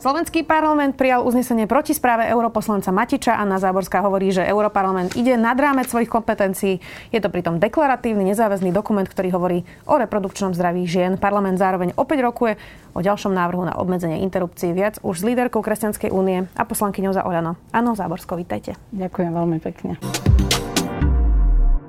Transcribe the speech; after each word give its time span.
Slovenský 0.00 0.48
parlament 0.48 0.96
prijal 0.96 1.20
uznesenie 1.28 1.68
proti 1.68 1.92
správe 1.92 2.24
europoslanca 2.24 2.88
Matiča. 2.88 3.36
Anna 3.36 3.60
Záborská 3.60 4.00
hovorí, 4.00 4.32
že 4.32 4.48
Europarlament 4.48 5.12
ide 5.12 5.36
nad 5.36 5.52
rámec 5.60 5.92
svojich 5.92 6.08
kompetencií. 6.08 6.80
Je 7.12 7.20
to 7.20 7.28
pritom 7.28 7.60
deklaratívny, 7.60 8.32
nezáväzný 8.32 8.72
dokument, 8.72 9.04
ktorý 9.04 9.28
hovorí 9.36 9.58
o 9.84 10.00
reprodukčnom 10.00 10.56
zdraví 10.56 10.88
žien. 10.88 11.20
Parlament 11.20 11.60
zároveň 11.60 11.92
opäť 12.00 12.24
rokuje 12.24 12.56
o 12.96 13.04
ďalšom 13.04 13.36
návrhu 13.36 13.68
na 13.68 13.76
obmedzenie 13.76 14.24
interrupcií 14.24 14.72
viac 14.72 14.96
už 15.04 15.20
s 15.20 15.26
líderkou 15.28 15.60
Kresťanskej 15.60 16.08
únie 16.08 16.48
a 16.56 16.62
poslankyňou 16.64 17.12
za 17.12 17.20
Oľano. 17.20 17.60
Áno, 17.68 17.92
Záborsko, 17.92 18.40
vítajte. 18.40 18.80
Ďakujem 18.96 19.36
veľmi 19.36 19.60
pekne. 19.60 20.00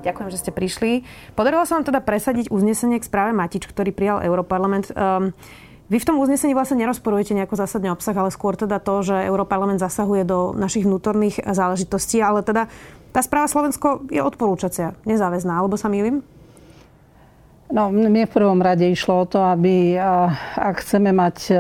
Ďakujem, 0.03 0.30
že 0.36 0.41
ste 0.44 0.52
prišli. 0.52 1.08
Podarilo 1.31 1.64
sa 1.64 1.80
vám 1.80 1.88
teda 1.88 2.03
presadiť 2.03 2.52
uznesenie 2.52 3.00
k 3.00 3.08
správe 3.08 3.31
Matič, 3.31 3.72
ktorý 3.72 3.95
prijal 3.95 4.20
Europarlament. 4.20 4.91
Um, 5.00 5.31
vy 5.91 6.00
v 6.00 6.08
tom 6.08 6.23
uznesení 6.23 6.55
vlastne 6.55 6.80
nerozporujete 6.80 7.36
nejako 7.36 7.59
zásadne 7.59 7.91
obsah, 7.91 8.16
ale 8.16 8.31
skôr 8.31 8.55
teda 8.55 8.80
to, 8.80 9.04
že 9.04 9.27
Európarlament 9.27 9.84
zasahuje 9.84 10.23
do 10.23 10.55
našich 10.55 10.88
vnútorných 10.88 11.44
záležitostí, 11.44 12.23
ale 12.23 12.48
teda 12.48 12.72
tá 13.12 13.20
správa 13.20 13.52
Slovensko 13.52 14.08
je 14.08 14.23
odporúčacia, 14.23 14.95
nezáväzná, 15.04 15.52
alebo 15.52 15.76
sa 15.76 15.91
mýlim? 15.91 16.23
No, 17.67 17.91
mne 17.91 18.23
v 18.23 18.31
prvom 18.31 18.64
rade 18.64 18.88
išlo 18.88 19.23
o 19.23 19.26
to, 19.27 19.44
aby 19.44 20.00
ak 20.55 20.80
chceme 20.80 21.12
mať 21.12 21.52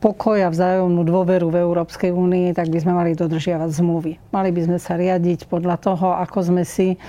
pokoj 0.00 0.40
a 0.40 0.52
vzájomnú 0.52 1.04
dôveru 1.04 1.48
v 1.52 1.60
Európskej 1.60 2.12
únii, 2.12 2.52
tak 2.56 2.68
by 2.68 2.84
sme 2.84 2.92
mali 2.96 3.16
dodržiavať 3.16 3.68
zmluvy. 3.68 4.12
Mali 4.32 4.48
by 4.52 4.60
sme 4.64 4.78
sa 4.80 4.96
riadiť 4.96 5.48
podľa 5.48 5.76
toho, 5.80 6.16
ako 6.20 6.52
sme 6.52 6.64
si 6.68 7.00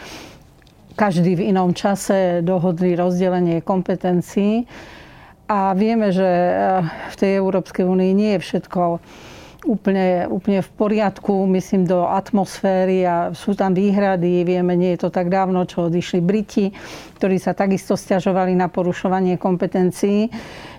každý 0.96 1.40
v 1.40 1.56
inom 1.56 1.72
čase 1.72 2.44
dohodli 2.44 2.96
rozdelenie 2.96 3.64
kompetencií 3.64 4.68
a 5.52 5.76
vieme, 5.76 6.16
že 6.16 6.24
eh, 6.24 6.80
v 7.12 7.16
tej 7.20 7.32
Európskej 7.44 7.84
únii 7.84 8.12
nie 8.16 8.32
je 8.40 8.44
všetko 8.48 9.04
úplne, 9.68 10.26
úplne 10.32 10.64
v 10.64 10.72
poriadku, 10.74 11.46
myslím, 11.52 11.86
do 11.86 12.08
atmosféry 12.08 13.06
a 13.06 13.36
sú 13.36 13.54
tam 13.54 13.76
výhrady. 13.76 14.48
Vieme, 14.48 14.74
nie 14.80 14.96
je 14.96 15.06
to 15.06 15.10
tak 15.14 15.30
dávno, 15.30 15.68
čo 15.68 15.92
odišli 15.92 16.24
Briti, 16.24 16.74
ktorí 17.20 17.38
sa 17.38 17.54
takisto 17.54 17.94
stiažovali 17.94 18.58
na 18.58 18.72
porušovanie 18.72 19.38
kompetencií. 19.38 20.32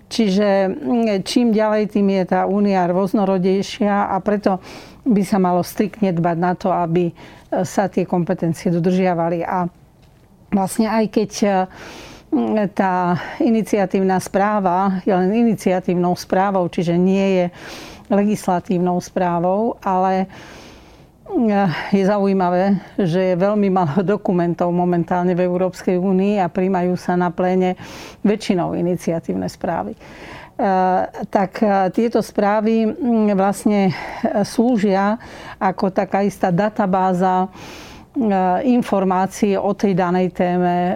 Čiže 0.08 0.48
mm, 0.72 1.24
čím 1.24 1.52
ďalej, 1.54 1.92
tým 1.92 2.08
je 2.08 2.24
tá 2.26 2.48
únia 2.48 2.88
rôznorodejšia 2.90 4.12
a 4.12 4.16
preto 4.24 4.58
by 5.04 5.22
sa 5.22 5.38
malo 5.38 5.60
striktne 5.60 6.10
dbať 6.16 6.36
na 6.40 6.52
to, 6.56 6.72
aby 6.72 7.12
eh, 7.12 7.14
sa 7.62 7.92
tie 7.92 8.08
kompetencie 8.08 8.72
dodržiavali. 8.72 9.44
A 9.44 9.68
vlastne 10.50 10.90
aj 10.90 11.04
keď 11.12 11.30
eh, 11.44 11.52
tá 12.72 13.20
iniciatívna 13.44 14.16
správa 14.16 15.04
je 15.04 15.12
len 15.12 15.28
iniciatívnou 15.48 16.16
správou, 16.16 16.64
čiže 16.72 16.96
nie 16.96 17.26
je 17.36 17.46
legislatívnou 18.08 18.96
správou, 19.04 19.76
ale 19.84 20.24
eh, 20.24 21.68
je 21.92 22.04
zaujímavé, 22.08 22.80
že 22.96 23.32
je 23.32 23.34
veľmi 23.36 23.68
málo 23.68 24.00
dokumentov 24.16 24.72
momentálne 24.72 25.36
v 25.36 25.44
Európskej 25.44 26.00
únii 26.00 26.40
a 26.40 26.48
príjmajú 26.48 26.96
sa 26.96 27.20
na 27.20 27.28
pléne 27.28 27.76
väčšinou 28.24 28.80
iniciatívne 28.80 29.48
správy. 29.52 29.92
Eh, 29.92 31.00
tak 31.28 31.60
eh, 31.60 31.92
tieto 31.92 32.24
správy 32.24 32.88
mm, 32.88 33.28
vlastne 33.36 33.92
slúžia 34.40 35.20
ako 35.60 35.92
taká 35.92 36.24
istá 36.24 36.48
databáza 36.48 37.52
informácie 38.68 39.56
o 39.56 39.72
tej 39.72 39.96
danej 39.96 40.36
téme, 40.36 40.92
e, 40.92 40.94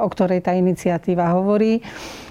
o 0.00 0.08
ktorej 0.08 0.40
tá 0.40 0.56
iniciatíva 0.56 1.28
hovorí. 1.36 1.84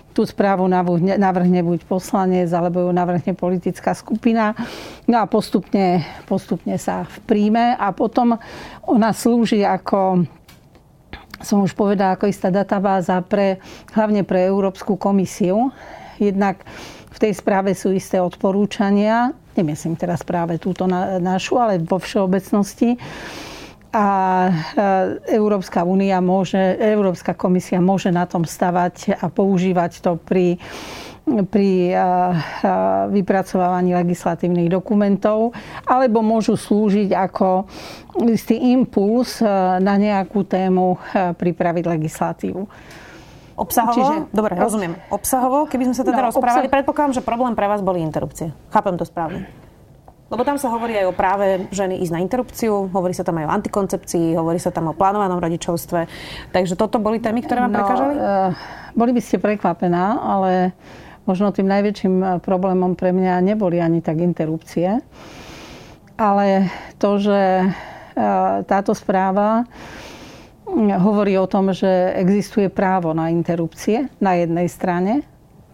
Tú 0.09 0.25
správu 0.25 0.65
navrhne 0.65 1.61
buď 1.61 1.85
poslanec, 1.85 2.49
alebo 2.49 2.89
ju 2.89 2.89
navrhne 2.89 3.37
politická 3.37 3.93
skupina. 3.93 4.57
No 5.05 5.21
a 5.21 5.29
postupne, 5.29 6.01
postupne 6.25 6.73
sa 6.81 7.05
príjme 7.29 7.77
a 7.77 7.93
potom 7.93 8.33
ona 8.89 9.13
slúži 9.13 9.61
ako 9.61 10.25
som 11.37 11.61
už 11.61 11.77
povedala, 11.77 12.17
ako 12.17 12.33
istá 12.33 12.49
databáza 12.49 13.21
pre, 13.21 13.61
hlavne 13.93 14.25
pre 14.25 14.49
Európsku 14.49 14.97
komisiu. 14.97 15.69
Jednak 16.17 16.65
v 17.13 17.17
tej 17.21 17.37
správe 17.37 17.77
sú 17.77 17.93
isté 17.93 18.17
odporúčania, 18.17 19.29
nemyslím 19.53 19.93
teraz 19.93 20.25
práve 20.25 20.57
túto 20.57 20.89
našu, 21.21 21.61
ale 21.61 21.77
vo 21.77 22.01
všeobecnosti 22.01 22.97
a 23.97 24.05
Európska 25.25 25.81
únia 25.81 26.21
môže, 26.21 26.59
Európska 26.77 27.33
komisia 27.33 27.81
môže 27.81 28.13
na 28.13 28.29
tom 28.29 28.45
stavať 28.45 29.17
a 29.17 29.25
používať 29.33 30.05
to 30.05 30.21
pri 30.21 30.61
pri 31.27 31.91
vypracovávaní 33.11 33.91
legislatívnych 33.99 34.71
dokumentov, 34.71 35.51
alebo 35.83 36.23
môžu 36.23 36.55
slúžiť 36.55 37.11
ako 37.11 37.67
istý 38.31 38.71
impuls 38.71 39.43
na 39.83 39.99
nejakú 39.99 40.47
tému 40.47 40.95
pripraviť 41.35 41.83
legislatívu. 41.83 42.63
Obsahovo? 43.59 43.91
Čiže, 43.91 44.15
Dobre, 44.31 44.55
rozumiem. 44.55 44.95
Obsahovo, 45.11 45.67
keby 45.67 45.91
sme 45.91 45.95
sa 45.99 46.07
teda 46.07 46.21
no, 46.23 46.31
rozprávali, 46.31 46.71
obsah... 46.71 46.75
predpokladám, 46.79 47.13
že 47.19 47.21
problém 47.25 47.59
pre 47.59 47.67
vás 47.67 47.83
boli 47.83 47.99
interrupcie. 47.99 48.55
Chápem 48.71 48.95
to 48.95 49.03
správne. 49.03 49.51
Lebo 50.27 50.43
tam 50.43 50.59
sa 50.59 50.67
hovorí 50.67 50.91
aj 50.99 51.07
o 51.07 51.15
práve 51.15 51.71
ženy 51.71 52.03
ísť 52.03 52.11
na 52.11 52.19
interrupciu, 52.19 52.91
hovorí 52.91 53.15
sa 53.15 53.23
tam 53.23 53.39
aj 53.39 53.47
o 53.47 53.53
antikoncepcii, 53.63 54.35
hovorí 54.35 54.59
sa 54.59 54.75
tam 54.75 54.91
o 54.91 54.97
plánovanom 54.97 55.39
rodičovstve. 55.39 55.99
Takže 56.51 56.75
toto 56.75 56.99
boli 56.99 57.23
témy, 57.23 57.47
ktoré 57.47 57.63
vám 57.63 57.71
no, 57.71 57.77
prekážali? 57.79 58.13
Uh, 58.19 58.51
boli 58.91 59.15
by 59.15 59.21
ste 59.23 59.39
prekvapená, 59.39 60.19
ale 60.19 60.75
možno 61.23 61.55
tým 61.55 61.71
najväčším 61.71 62.15
eh, 62.19 62.27
problémom 62.43 62.99
pre 62.99 63.15
mňa 63.15 63.39
neboli 63.39 63.79
ani 63.79 64.03
tak 64.03 64.19
interrupcie, 64.19 64.99
ale 66.19 66.71
to, 66.99 67.23
že 67.23 67.41
uh, 67.63 68.67
táto 68.67 68.91
správa 68.91 69.63
hm, 70.67 70.91
hovorí 71.07 71.39
o 71.39 71.47
tom, 71.47 71.71
že 71.71 71.87
existuje 72.19 72.67
právo 72.67 73.15
na 73.15 73.31
interrupcie 73.31 74.11
na 74.19 74.35
jednej 74.35 74.67
strane 74.67 75.23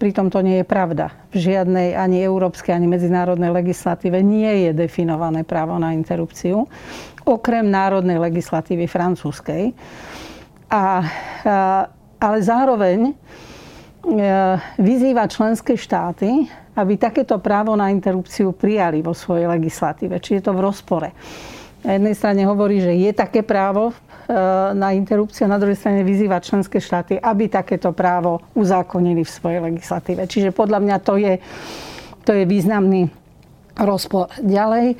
Pritom 0.04 0.28
to 0.28 0.44
nie 0.44 0.60
je 0.60 0.68
pravda. 0.68 1.16
V 1.32 1.48
žiadnej 1.48 1.96
ani 1.96 2.28
európskej, 2.28 2.76
ani 2.76 2.92
medzinárodnej 2.92 3.48
legislatíve 3.56 4.20
nie 4.20 4.68
je 4.68 4.76
definované 4.76 5.48
právo 5.48 5.80
na 5.80 5.96
interrupciu, 5.96 6.68
okrem 7.24 7.64
národnej 7.72 8.20
legislatívy 8.20 8.84
francúzskej. 8.84 9.72
A, 10.68 11.08
ale 12.20 12.38
zároveň 12.44 13.00
e, 13.08 13.12
vyzýva 14.76 15.24
členské 15.32 15.80
štáty, 15.80 16.52
aby 16.76 17.00
takéto 17.00 17.40
právo 17.40 17.72
na 17.80 17.88
interrupciu 17.88 18.52
prijali 18.52 19.00
vo 19.00 19.16
svojej 19.16 19.48
legislatíve. 19.48 20.20
Či 20.20 20.44
je 20.44 20.44
to 20.44 20.52
v 20.52 20.68
rozpore. 20.68 21.16
Na 21.80 21.96
jednej 21.96 22.16
strane 22.20 22.44
hovorí, 22.44 22.84
že 22.84 22.92
je 22.92 23.16
také 23.16 23.40
právo 23.40 23.96
na 24.74 24.90
interrupciu, 24.92 25.46
na 25.46 25.62
druhej 25.62 25.78
strane 25.78 26.02
vyzýva 26.02 26.42
členské 26.42 26.82
štáty, 26.82 27.22
aby 27.22 27.48
takéto 27.48 27.94
právo 27.94 28.42
uzákonili 28.58 29.22
v 29.22 29.30
svojej 29.30 29.60
legislatíve. 29.62 30.26
Čiže 30.26 30.50
podľa 30.50 30.80
mňa 30.82 30.98
to 31.06 31.14
je, 31.22 31.34
to 32.26 32.32
je 32.34 32.44
významný 32.50 33.08
rozpor. 33.78 34.34
Ďalej 34.42 34.98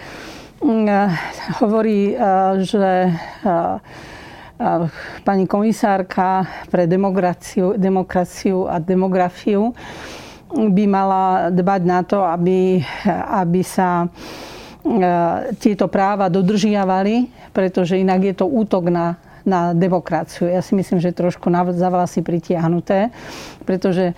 mm, 0.62 0.86
e, 0.86 1.02
hovorí, 1.62 2.14
e, 2.14 2.16
že 2.62 3.14
pani 5.24 5.46
komisárka 5.50 6.46
pre 6.70 6.88
demokraciu, 6.88 7.76
demokraciu 7.76 8.70
a 8.70 8.80
demografiu 8.80 9.74
by 10.54 10.86
mala 10.86 11.50
dbať 11.50 11.82
na 11.84 12.00
to, 12.06 12.22
aby, 12.22 12.80
aby 13.44 13.62
sa 13.66 14.06
tieto 15.64 15.88
práva 15.88 16.28
dodržiavali, 16.28 17.32
pretože 17.56 17.96
inak 17.96 18.22
je 18.28 18.36
to 18.36 18.46
útok 18.46 18.92
na, 18.92 19.16
na 19.48 19.72
demokraciu. 19.72 20.52
Ja 20.52 20.60
si 20.60 20.76
myslím, 20.76 21.00
že 21.00 21.16
trošku 21.16 21.48
za 21.72 21.88
vlasy 21.88 22.20
pritiahnuté, 22.20 23.12
pretože 23.64 24.12
e, 24.12 24.14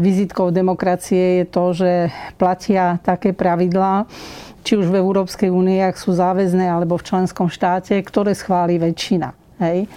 vizitkou 0.00 0.48
demokracie 0.48 1.44
je 1.44 1.46
to, 1.48 1.64
že 1.76 1.92
platia 2.40 2.96
také 3.04 3.36
pravidlá, 3.36 4.08
či 4.64 4.80
už 4.80 4.88
v 4.88 4.98
Európskej 5.00 5.52
únii, 5.52 5.84
ak 5.84 6.00
sú 6.00 6.16
záväzné, 6.16 6.64
alebo 6.64 6.96
v 6.96 7.06
členskom 7.06 7.52
štáte, 7.52 7.96
ktoré 8.00 8.32
schváli 8.32 8.80
väčšina. 8.80 9.36
Hej? 9.60 9.88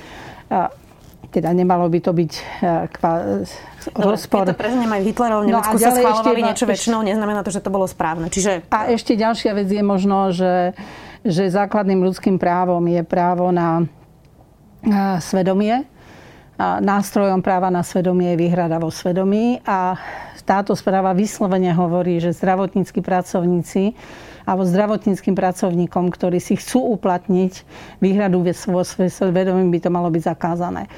Teda 1.29 1.53
nemalo 1.53 1.85
by 1.89 1.99
to 2.01 2.11
byť 2.11 2.31
e, 2.33 2.41
kva, 2.89 3.45
rozpor. 3.93 4.49
Keď 4.49 4.53
to 4.53 4.57
preženiem 4.57 4.91
aj 4.91 5.01
Hitlerov, 5.05 5.39
v 5.45 5.53
Nemecku 5.53 5.75
no 5.77 5.81
sa 5.81 5.91
schválovali 5.93 6.41
niečo 6.41 6.65
väčšinou, 6.65 6.99
neznamená 7.05 7.45
to, 7.45 7.53
že 7.53 7.61
to 7.61 7.69
bolo 7.69 7.85
správne. 7.85 8.33
Čiže... 8.33 8.65
A 8.73 8.89
ešte 8.89 9.13
ďalšia 9.13 9.53
vec 9.53 9.69
je 9.69 9.83
možno, 9.85 10.33
že, 10.33 10.73
že 11.21 11.53
základným 11.53 12.01
ľudským 12.01 12.41
právom 12.41 12.81
je 12.89 13.01
právo 13.05 13.53
na 13.53 13.85
svedomie. 15.19 15.85
Nástrojom 16.59 17.39
práva 17.39 17.71
na 17.71 17.87
svedomie 17.87 18.35
je 18.35 18.41
výhrada 18.43 18.83
vo 18.83 18.91
svedomí 18.91 19.63
a 19.63 19.95
táto 20.43 20.75
správa 20.75 21.15
vyslovene 21.15 21.71
hovorí, 21.71 22.19
že 22.19 22.35
zdravotníckí 22.35 22.99
pracovníci 22.99 23.95
alebo 24.43 24.65
zdravotníckým 24.65 25.37
pracovníkom, 25.37 26.09
ktorí 26.09 26.41
si 26.41 26.57
chcú 26.57 26.99
uplatniť 26.99 27.53
výhradu 28.01 28.41
vo 28.43 28.81
svojom 28.81 29.29
vedomí, 29.29 29.61
by 29.69 29.79
to 29.79 29.93
malo 29.93 30.09
byť 30.09 30.23
zakázané. 30.25 30.89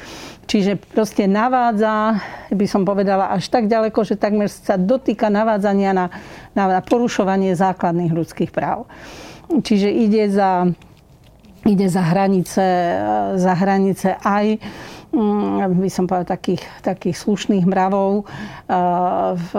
Čiže 0.48 0.80
proste 0.80 1.28
navádza, 1.28 2.18
by 2.50 2.66
som 2.66 2.88
povedala, 2.88 3.30
až 3.36 3.52
tak 3.52 3.68
ďaleko, 3.68 4.08
že 4.08 4.16
takmer 4.16 4.48
sa 4.48 4.80
dotýka 4.80 5.28
navádzania 5.28 5.92
na, 5.92 6.06
na, 6.56 6.80
porušovanie 6.80 7.52
základných 7.54 8.16
ľudských 8.16 8.56
práv. 8.56 8.88
Čiže 9.52 9.92
ide 9.92 10.32
za, 10.32 10.72
ide 11.68 11.92
za 11.92 12.04
hranice, 12.08 12.66
za 13.36 13.54
hranice 13.54 14.16
aj 14.16 14.64
by 15.12 15.90
som 15.92 16.08
povedala, 16.08 16.40
takých, 16.40 16.64
takých 16.82 17.20
slušných 17.20 17.68
mravov 17.68 18.24
v, 19.36 19.52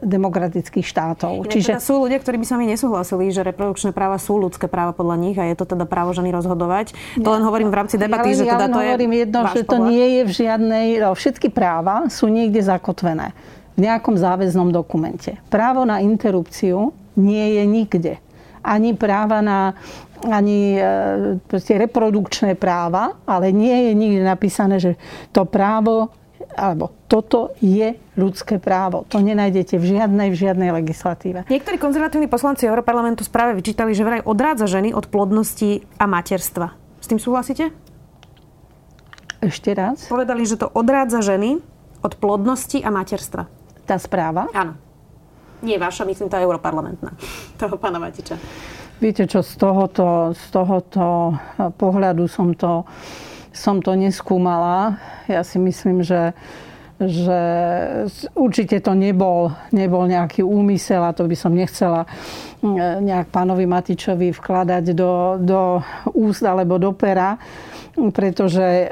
demokratických 0.00 0.86
štátov. 0.86 1.44
Inak 1.44 1.52
Čiže 1.52 1.70
teda 1.76 1.82
sú 1.82 1.94
ľudia, 2.02 2.18
ktorí 2.18 2.40
by 2.40 2.46
s 2.48 2.52
vami 2.56 2.66
nesúhlasili, 2.66 3.30
že 3.30 3.44
reprodukčné 3.44 3.92
práva 3.92 4.16
sú 4.16 4.40
ľudské 4.40 4.66
práva 4.66 4.96
podľa 4.96 5.16
nich 5.20 5.36
a 5.36 5.44
je 5.44 5.54
to 5.54 5.68
teda 5.68 5.84
právo 5.84 6.16
ženy 6.16 6.32
rozhodovať. 6.32 6.96
To 7.20 7.28
len 7.30 7.42
hovorím 7.44 7.68
v 7.68 7.76
rámci 7.84 7.96
debaty, 8.00 8.32
ja, 8.32 8.38
že 8.38 8.44
teda 8.48 8.66
to 8.72 8.80
hovorím 8.80 9.12
je 9.12 9.18
jedno, 9.26 9.38
že 9.52 9.62
to 9.62 9.76
pohľad. 9.76 9.90
nie 9.92 10.06
je 10.08 10.22
v 10.24 10.32
žiadnej... 10.32 10.86
No, 11.04 11.10
všetky 11.12 11.48
práva 11.52 12.08
sú 12.08 12.26
niekde 12.32 12.64
zakotvené 12.64 13.36
v 13.74 13.90
nejakom 13.90 14.14
záväznom 14.14 14.70
dokumente. 14.70 15.36
Právo 15.50 15.82
na 15.82 15.98
interrupciu 16.00 16.94
nie 17.18 17.58
je 17.60 17.62
nikde. 17.66 18.14
Ani 18.64 18.96
práva 18.96 19.44
na 19.44 19.76
ani 20.24 20.80
e, 20.80 21.78
reprodukčné 21.78 22.56
práva, 22.56 23.20
ale 23.28 23.52
nie 23.52 23.90
je 23.90 23.92
nikde 23.92 24.22
napísané, 24.24 24.80
že 24.80 24.96
to 25.30 25.44
právo 25.44 26.12
alebo 26.54 26.94
toto 27.10 27.56
je 27.58 27.98
ľudské 28.14 28.62
právo. 28.62 29.02
To 29.10 29.18
nenájdete 29.18 29.74
v 29.80 29.98
žiadnej, 29.98 30.28
v 30.30 30.36
žiadnej 30.38 30.70
legislatíve. 30.70 31.50
Niektorí 31.50 31.76
konzervatívni 31.82 32.30
poslanci 32.30 32.68
Európarlamentu 32.68 33.26
správe 33.26 33.58
vyčítali, 33.58 33.96
že 33.96 34.06
vraj 34.06 34.22
odrádza 34.22 34.70
ženy 34.70 34.94
od 34.94 35.10
plodnosti 35.10 35.82
a 35.98 36.04
materstva. 36.06 36.76
S 37.02 37.06
tým 37.10 37.18
súhlasíte? 37.18 37.74
Ešte 39.42 39.76
raz? 39.76 40.08
Povedali, 40.08 40.46
že 40.46 40.56
to 40.56 40.70
odrádza 40.72 41.20
ženy 41.20 41.60
od 42.00 42.12
plodnosti 42.16 42.80
a 42.80 42.88
materstva. 42.88 43.50
Tá 43.84 44.00
správa? 44.00 44.48
Áno. 44.56 44.80
Nie 45.64 45.80
vaša, 45.80 46.04
myslím 46.04 46.28
tá 46.28 46.40
europarlamentná. 46.44 47.16
Toho 47.56 47.80
pána 47.80 47.96
Matiča. 47.96 48.36
Viete 49.02 49.26
čo, 49.26 49.42
z 49.42 49.54
tohoto, 49.58 50.32
z 50.32 50.44
tohoto 50.54 51.34
pohľadu 51.78 52.30
som 52.30 52.54
to 52.54 52.86
som 53.54 53.78
to 53.78 53.94
neskúmala. 53.94 54.98
Ja 55.30 55.46
si 55.46 55.62
myslím, 55.62 56.02
že 56.02 56.34
že 56.94 57.40
určite 58.38 58.78
to 58.78 58.94
nebol, 58.94 59.50
nebol 59.74 60.06
nejaký 60.06 60.46
úmysel 60.46 61.02
a 61.02 61.10
to 61.10 61.26
by 61.26 61.34
som 61.34 61.50
nechcela 61.50 62.06
mm, 62.62 63.02
nejak 63.02 63.34
pánovi 63.34 63.66
Matičovi 63.66 64.30
vkladať 64.30 64.94
do, 64.94 65.34
do 65.42 65.82
úst 66.14 66.46
alebo 66.46 66.78
do 66.78 66.94
pera, 66.94 67.34
pretože 68.14 68.62
eh, 68.62 68.88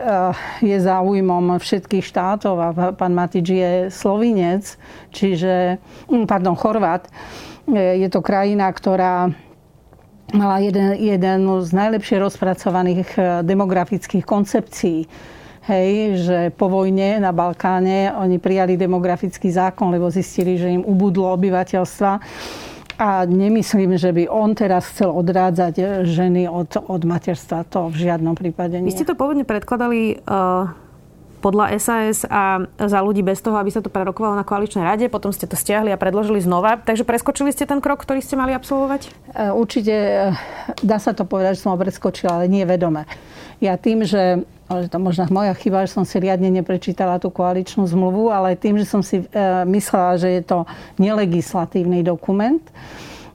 je 0.67 0.77
záujmom 0.83 1.63
všetkých 1.63 2.03
štátov 2.03 2.55
a 2.59 2.69
pán 2.91 3.15
Matič 3.15 3.47
je 3.55 3.71
slovinec, 3.95 4.67
čiže, 5.15 5.79
mm, 6.11 6.27
pardon, 6.27 6.59
Chorvát. 6.59 7.07
Je 7.71 8.11
to 8.11 8.19
krajina, 8.19 8.67
ktorá 8.75 9.31
mala 10.31 10.63
jeden, 10.63 10.95
jeden 10.95 11.41
z 11.61 11.71
najlepšie 11.75 12.23
rozpracovaných 12.23 13.11
eh, 13.19 13.23
demografických 13.43 14.23
koncepcií. 14.23 15.11
Hej, 15.63 16.19
že 16.27 16.39
po 16.59 16.67
vojne 16.67 17.23
na 17.23 17.31
Balkáne 17.31 18.11
oni 18.19 18.43
prijali 18.43 18.75
demografický 18.75 19.47
zákon, 19.47 19.95
lebo 19.95 20.11
zistili, 20.11 20.59
že 20.59 20.67
im 20.67 20.83
ubudlo 20.83 21.31
obyvateľstva. 21.39 22.13
A 22.99 23.23
nemyslím, 23.25 23.95
že 23.95 24.11
by 24.11 24.27
on 24.27 24.59
teraz 24.59 24.91
chcel 24.91 25.15
odrádzať 25.15 25.75
eh, 25.79 25.87
ženy 26.07 26.47
od, 26.47 26.79
od 26.79 27.03
materstva. 27.03 27.67
To 27.75 27.91
v 27.91 28.11
žiadnom 28.11 28.35
prípade 28.39 28.79
nie. 28.79 28.91
Vy 28.91 29.03
ste 29.03 29.09
to 29.09 29.19
pôvodne 29.19 29.47
predkladali 29.47 30.23
uh 30.27 30.82
podľa 31.43 31.75
SAS 31.83 32.23
a 32.31 32.63
za 32.79 33.03
ľudí 33.03 33.27
bez 33.27 33.43
toho, 33.43 33.59
aby 33.59 33.75
sa 33.75 33.83
to 33.83 33.91
prerokovalo 33.91 34.39
na 34.39 34.47
koaličnej 34.47 34.87
rade. 34.87 35.11
Potom 35.11 35.35
ste 35.35 35.51
to 35.51 35.59
stiahli 35.59 35.91
a 35.91 35.99
predložili 35.99 36.39
znova. 36.39 36.79
Takže 36.79 37.03
preskočili 37.03 37.51
ste 37.51 37.67
ten 37.67 37.83
krok, 37.83 38.07
ktorý 38.07 38.23
ste 38.23 38.39
mali 38.39 38.55
absolvovať? 38.55 39.11
E, 39.35 39.51
určite 39.51 39.95
e, 39.95 40.17
dá 40.87 41.03
sa 41.03 41.11
to 41.11 41.27
povedať, 41.27 41.59
že 41.59 41.67
som 41.67 41.75
ho 41.75 41.79
preskočila, 41.83 42.39
ale 42.39 42.47
nie 42.47 42.63
vedome. 42.63 43.11
Ja 43.59 43.75
tým, 43.75 44.07
že 44.07 44.47
ale 44.73 44.89
to 44.89 44.97
možno 44.97 45.29
moja 45.29 45.53
chyba, 45.53 45.85
že 45.85 45.93
som 45.93 46.09
si 46.09 46.17
riadne 46.17 46.49
neprečítala 46.49 47.21
tú 47.21 47.29
koaličnú 47.29 47.85
zmluvu, 47.85 48.33
ale 48.33 48.57
tým, 48.57 48.81
že 48.81 48.89
som 48.89 49.05
si 49.05 49.21
e, 49.21 49.27
myslela, 49.69 50.17
že 50.17 50.41
je 50.41 50.43
to 50.49 50.65
nelegislatívny 50.97 52.01
dokument, 52.01 52.63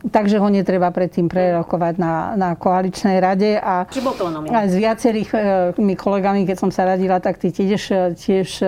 takže 0.05 0.37
ho 0.37 0.47
netreba 0.49 0.93
predtým 0.93 1.25
prerokovať 1.25 1.95
na, 1.97 2.37
na 2.37 2.49
koaličnej 2.53 3.17
rade. 3.17 3.57
A 3.57 3.89
Či 3.89 4.01
bol 4.05 4.13
to 4.13 4.29
aj 4.29 4.67
s 4.69 4.75
viacerých 4.77 5.29
e, 5.33 5.95
kolegami, 5.97 6.45
keď 6.45 6.57
som 6.57 6.69
sa 6.69 6.85
radila, 6.85 7.17
tak 7.17 7.41
tí 7.41 7.49
tiež, 7.49 8.13
tiež 8.13 8.49
e, 8.61 8.67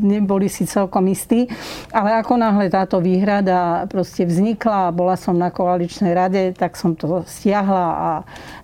neboli 0.00 0.48
si 0.48 0.64
celkom 0.64 1.04
istí. 1.12 1.46
Ale 1.92 2.16
ako 2.20 2.40
náhle 2.40 2.72
táto 2.72 2.98
výhrada 2.98 3.84
proste 3.92 4.24
vznikla 4.24 4.88
a 4.88 4.94
bola 4.94 5.20
som 5.20 5.36
na 5.36 5.52
koaličnej 5.52 6.16
rade, 6.16 6.42
tak 6.56 6.80
som 6.80 6.96
to 6.96 7.22
stiahla 7.28 7.86
a 7.94 8.08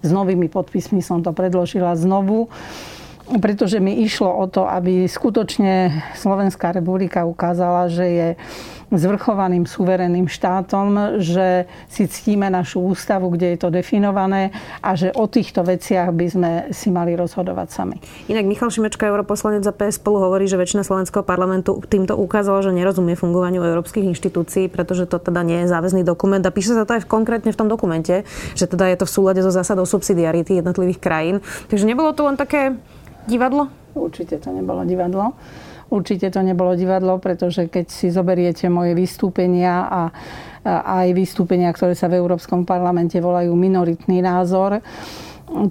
s 0.00 0.08
novými 0.08 0.49
podpismi 0.49 1.05
som 1.05 1.20
to 1.20 1.31
predložila 1.37 1.93
znovu 1.96 2.49
pretože 3.38 3.79
mi 3.79 4.03
išlo 4.03 4.26
o 4.26 4.50
to, 4.50 4.67
aby 4.67 5.06
skutočne 5.06 6.03
Slovenská 6.19 6.75
republika 6.75 7.23
ukázala, 7.23 7.87
že 7.87 8.06
je 8.11 8.29
zvrchovaným 8.91 9.65
suverénnym 9.71 10.27
štátom, 10.27 11.19
že 11.23 11.71
si 11.87 12.11
ctíme 12.11 12.51
našu 12.51 12.83
ústavu, 12.83 13.31
kde 13.31 13.55
je 13.55 13.59
to 13.63 13.69
definované 13.71 14.51
a 14.83 14.99
že 14.99 15.15
o 15.15 15.31
týchto 15.31 15.63
veciach 15.63 16.11
by 16.11 16.27
sme 16.27 16.51
si 16.75 16.91
mali 16.91 17.15
rozhodovať 17.15 17.69
sami. 17.71 17.97
Inak 18.27 18.47
Michal 18.51 18.75
Šimečka, 18.75 19.07
europoslanec 19.07 19.63
za 19.63 19.71
PS 19.71 20.03
spolu 20.03 20.27
hovorí, 20.27 20.51
že 20.51 20.59
väčšina 20.59 20.83
slovenského 20.83 21.23
parlamentu 21.23 21.79
týmto 21.87 22.19
ukázala, 22.19 22.67
že 22.67 22.75
nerozumie 22.75 23.15
fungovaniu 23.15 23.63
európskych 23.63 24.11
inštitúcií, 24.11 24.67
pretože 24.67 25.07
to 25.07 25.23
teda 25.23 25.47
nie 25.47 25.63
je 25.63 25.71
záväzný 25.71 26.03
dokument 26.03 26.43
a 26.43 26.51
píše 26.51 26.75
sa 26.75 26.83
to 26.83 26.99
aj 26.99 27.07
konkrétne 27.07 27.55
v 27.55 27.59
tom 27.59 27.71
dokumente, 27.71 28.27
že 28.59 28.67
teda 28.67 28.91
je 28.91 28.97
to 28.99 29.07
v 29.07 29.15
súlade 29.15 29.41
so 29.41 29.55
zásadou 29.55 29.87
subsidiarity 29.87 30.59
jednotlivých 30.59 30.99
krajín. 30.99 31.37
Takže 31.71 31.87
nebolo 31.87 32.11
to 32.11 32.27
len 32.27 32.35
také 32.35 32.75
divadlo? 33.31 33.71
Určite 33.95 34.39
to 34.39 34.51
nebolo 34.55 34.83
divadlo. 34.87 35.35
Určite 35.91 36.31
to 36.31 36.41
nebolo 36.41 36.79
divadlo, 36.79 37.19
pretože 37.19 37.67
keď 37.67 37.87
si 37.91 38.15
zoberiete 38.15 38.71
moje 38.71 38.95
vystúpenia 38.95 39.91
a, 39.91 40.03
aj 41.03 41.11
vystúpenia, 41.19 41.75
ktoré 41.75 41.99
sa 41.99 42.07
v 42.07 42.23
Európskom 42.23 42.63
parlamente 42.63 43.19
volajú 43.19 43.51
minoritný 43.59 44.23
názor, 44.23 44.79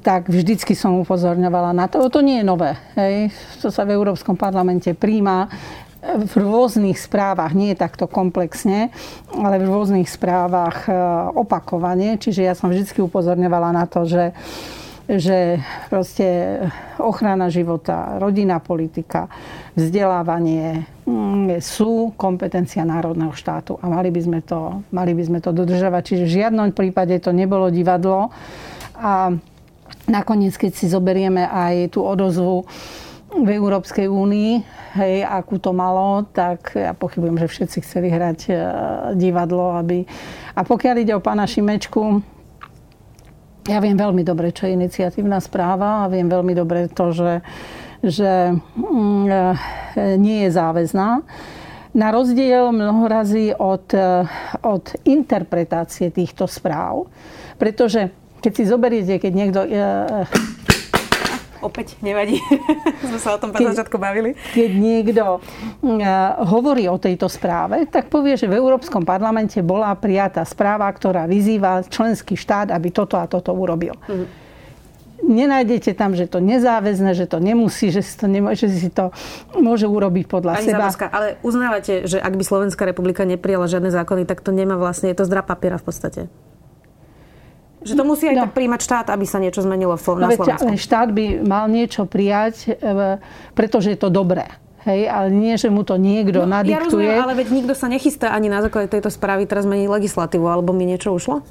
tak 0.03 0.27
vždycky 0.27 0.75
som 0.75 0.99
upozorňovala 0.99 1.71
na 1.71 1.87
to. 1.87 2.03
To 2.11 2.19
nie 2.19 2.43
je 2.43 2.45
nové. 2.45 2.75
Hej. 2.99 3.31
To 3.63 3.71
sa 3.71 3.87
v 3.87 3.95
Európskom 3.95 4.35
parlamente 4.35 4.91
príjma 4.91 5.47
v 5.99 6.33
rôznych 6.39 6.95
správach, 6.95 7.51
nie 7.51 7.75
takto 7.75 8.07
komplexne, 8.07 8.87
ale 9.35 9.59
v 9.59 9.67
rôznych 9.67 10.07
správach 10.07 10.87
e, 10.87 10.95
opakovane. 11.35 12.15
Čiže 12.15 12.47
ja 12.47 12.55
som 12.55 12.71
vždy 12.71 13.03
upozorňovala 13.03 13.75
na 13.75 13.83
to, 13.83 14.07
že 14.07 14.31
že 15.09 15.57
proste 15.89 16.61
ochrana 17.01 17.49
života, 17.49 18.21
rodinná 18.21 18.61
politika, 18.61 19.25
vzdelávanie 19.73 20.85
mm, 21.09 21.57
sú 21.65 22.13
kompetencia 22.13 22.85
národného 22.85 23.33
štátu 23.33 23.81
a 23.81 23.89
mali 23.89 24.13
by 24.13 24.21
sme 24.21 24.39
to, 24.45 24.85
mali 24.93 25.17
by 25.17 25.23
sme 25.25 25.39
to 25.41 25.49
dodržovať. 25.49 26.01
Čiže 26.13 26.23
v 26.29 26.35
žiadnom 26.45 26.69
prípade 26.77 27.17
to 27.17 27.33
nebolo 27.33 27.73
divadlo. 27.73 28.29
A 29.01 29.33
nakoniec, 30.05 30.53
keď 30.53 30.71
si 30.77 30.85
zoberieme 30.85 31.41
aj 31.49 31.97
tú 31.97 32.05
odozvu 32.05 32.69
v 33.33 33.49
Európskej 33.49 34.05
únii, 34.05 34.51
hej, 34.93 35.25
akú 35.25 35.57
to 35.57 35.73
malo, 35.73 36.25
tak 36.29 36.77
ja 36.77 36.93
pochybujem, 36.93 37.37
že 37.41 37.47
všetci 37.49 37.77
chceli 37.81 38.13
hrať 38.13 38.39
e, 38.49 38.53
divadlo. 39.17 39.73
Aby... 39.73 40.05
A 40.53 40.61
pokiaľ 40.65 40.95
ide 41.01 41.13
o 41.13 41.21
pána 41.21 41.45
Šimečku, 41.45 42.21
ja 43.69 43.77
viem 43.77 43.93
veľmi 43.93 44.25
dobre, 44.25 44.49
čo 44.49 44.65
je 44.65 44.73
iniciatívna 44.73 45.37
správa 45.37 46.03
a 46.05 46.11
viem 46.11 46.25
veľmi 46.25 46.57
dobre 46.57 46.89
to, 46.89 47.13
že, 47.13 47.33
že 48.01 48.57
mm, 48.57 49.25
nie 50.17 50.43
je 50.43 50.49
záväzná. 50.49 51.21
Na 51.89 52.07
rozdiel 52.13 52.69
mnohorazí 52.69 53.53
od, 53.53 53.89
od 54.61 54.85
interpretácie 55.05 56.13
týchto 56.13 56.45
správ, 56.45 57.09
pretože 57.57 58.13
keď 58.39 58.51
si 58.55 58.63
zoberiete, 58.65 59.15
keď 59.19 59.33
niekto 59.35 59.59
e, 59.65 59.69
Opäť 61.59 61.99
nevadí. 61.99 62.39
Sme 63.09 63.19
sa 63.19 63.35
o 63.35 63.39
tom 63.39 63.51
keď, 63.51 63.75
začiatku 63.75 63.99
bavili. 63.99 64.35
Keď 64.55 64.71
niekto 64.79 65.39
uh, 65.39 65.99
hovorí 66.47 66.87
o 66.87 66.95
tejto 66.95 67.27
správe, 67.27 67.83
tak 67.91 68.07
povie, 68.07 68.39
že 68.39 68.47
v 68.47 68.55
Európskom 68.55 69.03
parlamente 69.03 69.59
bola 69.59 69.91
prijatá 69.99 70.47
správa, 70.47 70.87
ktorá 70.87 71.27
vyzýva 71.27 71.83
členský 71.83 72.39
štát, 72.39 72.71
aby 72.71 72.89
toto 72.95 73.19
a 73.19 73.27
toto 73.27 73.51
urobil. 73.51 73.95
Mm. 74.07 74.27
nenájdete 75.19 75.91
tam, 75.93 76.15
že 76.15 76.31
to 76.31 76.39
nezáväzne, 76.39 77.11
že 77.11 77.27
to 77.27 77.43
nemusí, 77.43 77.91
že 77.91 78.01
si 78.01 78.15
to, 78.15 78.25
nemôže, 78.31 78.65
že 78.71 78.77
si 78.87 78.89
to 78.89 79.11
môže 79.59 79.85
urobiť 79.85 80.25
podľa 80.31 80.63
Pani 80.63 80.67
seba. 80.71 80.87
Záborská, 80.87 81.05
ale 81.11 81.27
uznávate, 81.43 82.07
že 82.07 82.17
ak 82.17 82.33
by 82.39 82.43
Slovenská 82.47 82.87
republika 82.87 83.27
neprijala 83.27 83.67
žiadne 83.67 83.91
zákony, 83.91 84.23
tak 84.23 84.39
to 84.39 84.55
nemá 84.55 84.79
vlastne, 84.79 85.11
je 85.11 85.19
to 85.19 85.27
zdra 85.27 85.43
papiera 85.43 85.75
v 85.75 85.85
podstate? 85.85 86.21
Že 87.79 87.93
to 87.95 88.03
musí 88.03 88.25
aj 88.27 88.35
no. 88.35 88.41
tak 88.47 88.51
príjmať 88.59 88.81
štát, 88.83 89.07
aby 89.15 89.23
sa 89.23 89.39
niečo 89.39 89.63
zmenilo 89.63 89.95
v, 89.95 90.05
no, 90.19 90.27
na 90.27 90.29
Slovensku. 90.35 90.67
Ale 90.67 90.75
štát 90.75 91.09
by 91.15 91.23
mal 91.47 91.65
niečo 91.71 92.03
prijať, 92.03 92.75
e, 92.75 93.19
pretože 93.55 93.95
je 93.95 93.99
to 93.99 94.11
dobré. 94.11 94.51
Hej, 94.87 95.11
ale 95.11 95.27
nie, 95.31 95.59
že 95.59 95.67
mu 95.67 95.83
to 95.83 95.99
niekto 95.99 96.47
no, 96.47 96.55
nadiktuje. 96.55 96.79
Ja 96.79 96.87
rozumiem, 96.87 97.19
ale 97.19 97.33
veď 97.35 97.47
nikto 97.51 97.73
sa 97.75 97.91
nechystá 97.91 98.31
ani 98.31 98.47
na 98.47 98.63
základe 98.63 98.87
tejto 98.87 99.11
správy 99.11 99.43
teraz 99.43 99.67
meniť 99.67 99.91
legislatívu, 99.91 100.47
alebo 100.47 100.71
mi 100.71 100.87
niečo 100.87 101.11
ušlo? 101.11 101.43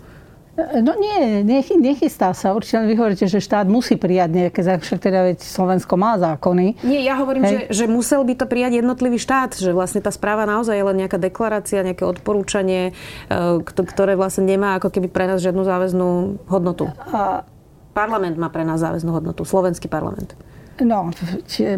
No 0.59 0.99
nie, 0.99 1.47
nechystá 1.79 2.35
sa. 2.35 2.51
Určite 2.51 2.83
vy 2.83 2.99
hovoríte, 2.99 3.31
že 3.31 3.39
štát 3.39 3.71
musí 3.71 3.95
prijať 3.95 4.51
nejaké 4.51 4.61
však 4.67 4.99
teda 4.99 5.31
veď 5.31 5.39
Slovensko 5.39 5.95
má 5.95 6.19
zákony. 6.19 6.83
Nie, 6.83 7.07
ja 7.07 7.15
hovorím, 7.15 7.47
že, 7.47 7.59
že 7.71 7.85
musel 7.87 8.27
by 8.27 8.35
to 8.35 8.47
prijať 8.51 8.83
jednotlivý 8.83 9.23
štát, 9.23 9.55
že 9.55 9.71
vlastne 9.71 10.03
tá 10.03 10.11
správa 10.11 10.51
naozaj 10.51 10.75
je 10.75 10.85
len 10.85 10.97
nejaká 10.99 11.15
deklarácia, 11.23 11.87
nejaké 11.87 12.03
odporúčanie, 12.03 12.91
e, 12.91 13.63
ktoré 13.63 14.19
vlastne 14.19 14.51
nemá 14.51 14.83
ako 14.83 14.91
keby 14.91 15.07
pre 15.07 15.31
nás 15.31 15.39
žiadnu 15.39 15.63
záväznú 15.63 16.09
hodnotu. 16.51 16.91
A... 17.15 17.47
Parlament 17.95 18.39
má 18.39 18.47
pre 18.47 18.63
nás 18.63 18.79
záväznú 18.79 19.11
hodnotu, 19.11 19.43
slovenský 19.43 19.91
parlament. 19.91 20.39
No, 20.79 21.11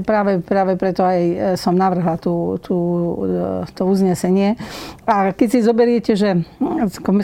práve, 0.04 0.44
práve 0.44 0.72
preto 0.76 1.00
aj 1.00 1.20
e, 1.20 1.34
som 1.56 1.72
navrhla 1.72 2.20
tú, 2.20 2.60
tú, 2.60 2.76
e, 3.24 3.64
to 3.72 3.88
uznesenie. 3.88 4.60
A 5.08 5.32
keď 5.32 5.48
si 5.48 5.64
zoberiete, 5.64 6.12
že 6.12 6.44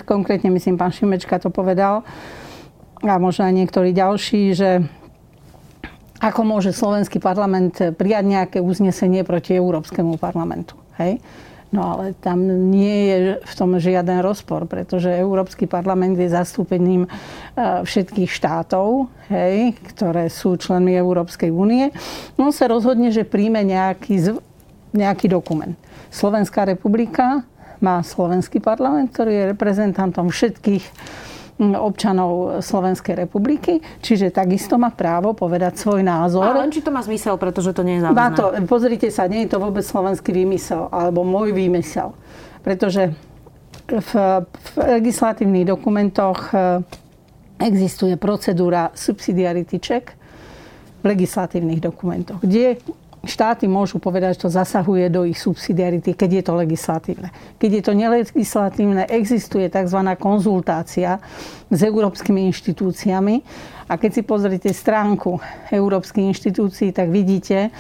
konkrétne 0.09 0.49
myslím, 0.49 0.81
pán 0.81 0.93
Šimečka 0.93 1.37
to 1.37 1.53
povedal, 1.53 2.01
a 3.05 3.15
možno 3.21 3.45
aj 3.45 3.55
niektorí 3.55 3.93
ďalší, 3.93 4.57
že 4.57 4.71
ako 6.17 6.41
môže 6.49 6.73
slovenský 6.73 7.21
parlament 7.21 7.77
prijať 8.01 8.25
nejaké 8.25 8.59
uznesenie 8.65 9.21
proti 9.21 9.53
Európskemu 9.53 10.17
parlamentu. 10.17 10.81
Hej? 10.97 11.21
No 11.77 11.93
ale 11.93 12.17
tam 12.17 12.41
nie 12.73 13.13
je 13.13 13.19
v 13.45 13.53
tom 13.53 13.77
žiaden 13.77 14.25
rozpor, 14.25 14.65
pretože 14.65 15.13
Európsky 15.13 15.69
parlament 15.69 16.17
je 16.17 16.33
zastúpením 16.33 17.05
e, 17.05 17.09
všetkých 17.85 18.33
štátov, 18.33 19.13
hej, 19.29 19.77
ktoré 19.93 20.33
sú 20.33 20.57
členmi 20.57 20.97
Európskej 20.97 21.53
únie. 21.53 21.93
On 22.41 22.49
sa 22.49 22.65
rozhodne, 22.73 23.13
že 23.13 23.29
príjme 23.29 23.61
nejaký, 23.61 24.41
nejaký 24.97 25.29
dokument. 25.29 25.77
Slovenská 26.09 26.65
republika 26.65 27.45
má 27.85 28.01
slovenský 28.01 28.65
parlament, 28.65 29.13
ktorý 29.13 29.37
je 29.37 29.51
reprezentantom 29.53 30.33
všetkých 30.33 30.85
občanov 31.57 32.61
Slovenskej 32.61 33.17
republiky, 33.17 33.81
čiže 34.05 34.29
takisto 34.29 34.77
má 34.77 34.93
právo 34.93 35.33
povedať 35.33 35.81
svoj 35.81 36.05
názor. 36.05 36.45
Ale 36.45 36.69
len 36.69 36.73
či 36.73 36.85
to 36.85 36.93
má 36.93 37.01
zmysel, 37.01 37.41
pretože 37.41 37.73
to 37.73 37.81
nie 37.81 37.97
je 37.97 38.05
záväzné. 38.05 38.37
To, 38.37 38.47
pozrite 38.69 39.09
sa, 39.09 39.25
nie 39.25 39.49
je 39.49 39.57
to 39.57 39.59
vôbec 39.65 39.81
slovenský 39.81 40.37
výmysel, 40.37 40.93
alebo 40.93 41.25
môj 41.25 41.57
výmysel. 41.57 42.13
Pretože 42.61 43.17
v, 43.89 44.11
v 44.45 44.69
legislatívnych 45.01 45.65
dokumentoch 45.65 46.53
e, 46.53 46.83
existuje 47.63 48.21
procedúra 48.21 48.93
subsidiarity 48.93 49.81
check 49.81 50.13
v 51.01 51.05
legislatívnych 51.09 51.81
dokumentoch, 51.81 52.43
kde 52.43 52.77
štáty 53.27 53.67
môžu 53.67 53.99
povedať, 54.01 54.39
že 54.39 54.43
to 54.47 54.51
zasahuje 54.51 55.11
do 55.11 55.27
ich 55.27 55.39
subsidiarity, 55.39 56.15
keď 56.15 56.31
je 56.41 56.43
to 56.47 56.53
legislatívne. 56.55 57.29
Keď 57.59 57.71
je 57.71 57.83
to 57.83 57.93
nelegislatívne, 57.93 59.03
existuje 59.11 59.67
tzv. 59.69 60.01
konzultácia 60.17 61.21
s 61.69 61.81
európskymi 61.83 62.49
inštitúciami. 62.49 63.35
A 63.87 63.95
keď 63.99 64.11
si 64.19 64.23
pozrite 64.27 64.71
stránku 64.75 65.39
európskych 65.71 66.27
inštitúcií, 66.35 66.91
tak 66.91 67.11
vidíte, 67.11 67.71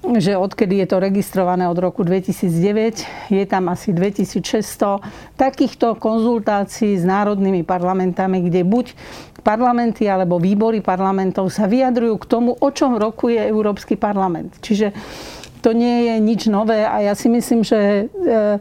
že 0.00 0.32
odkedy 0.32 0.80
je 0.80 0.86
to 0.88 0.96
registrované 0.96 1.68
od 1.68 1.76
roku 1.76 2.00
2009, 2.00 3.28
je 3.28 3.44
tam 3.44 3.68
asi 3.68 3.92
2600 3.92 5.36
takýchto 5.36 6.00
konzultácií 6.00 6.96
s 6.96 7.04
národnými 7.04 7.62
parlamentami, 7.68 8.40
kde 8.48 8.64
buď 8.64 8.86
parlamenty 9.44 10.08
alebo 10.08 10.40
výbory 10.40 10.80
parlamentov 10.80 11.52
sa 11.52 11.68
vyjadrujú 11.68 12.16
k 12.16 12.28
tomu, 12.28 12.50
o 12.56 12.68
čom 12.72 12.96
rokuje 12.96 13.40
Európsky 13.40 14.00
parlament. 14.00 14.56
Čiže 14.64 14.92
to 15.60 15.76
nie 15.76 16.08
je 16.08 16.14
nič 16.16 16.48
nové 16.48 16.80
a 16.88 17.04
ja 17.04 17.12
si 17.12 17.28
myslím, 17.28 17.60
že 17.60 18.08
eh, 18.08 18.56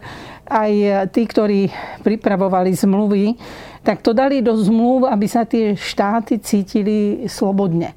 aj 0.49 0.71
tí, 1.13 1.23
ktorí 1.23 1.71
pripravovali 2.03 2.73
zmluvy, 2.73 3.37
tak 3.85 4.03
to 4.03 4.11
dali 4.11 4.43
do 4.43 4.57
zmluv, 4.57 5.07
aby 5.07 5.27
sa 5.29 5.47
tie 5.47 5.77
štáty 5.77 6.41
cítili 6.41 7.29
slobodne. 7.29 7.95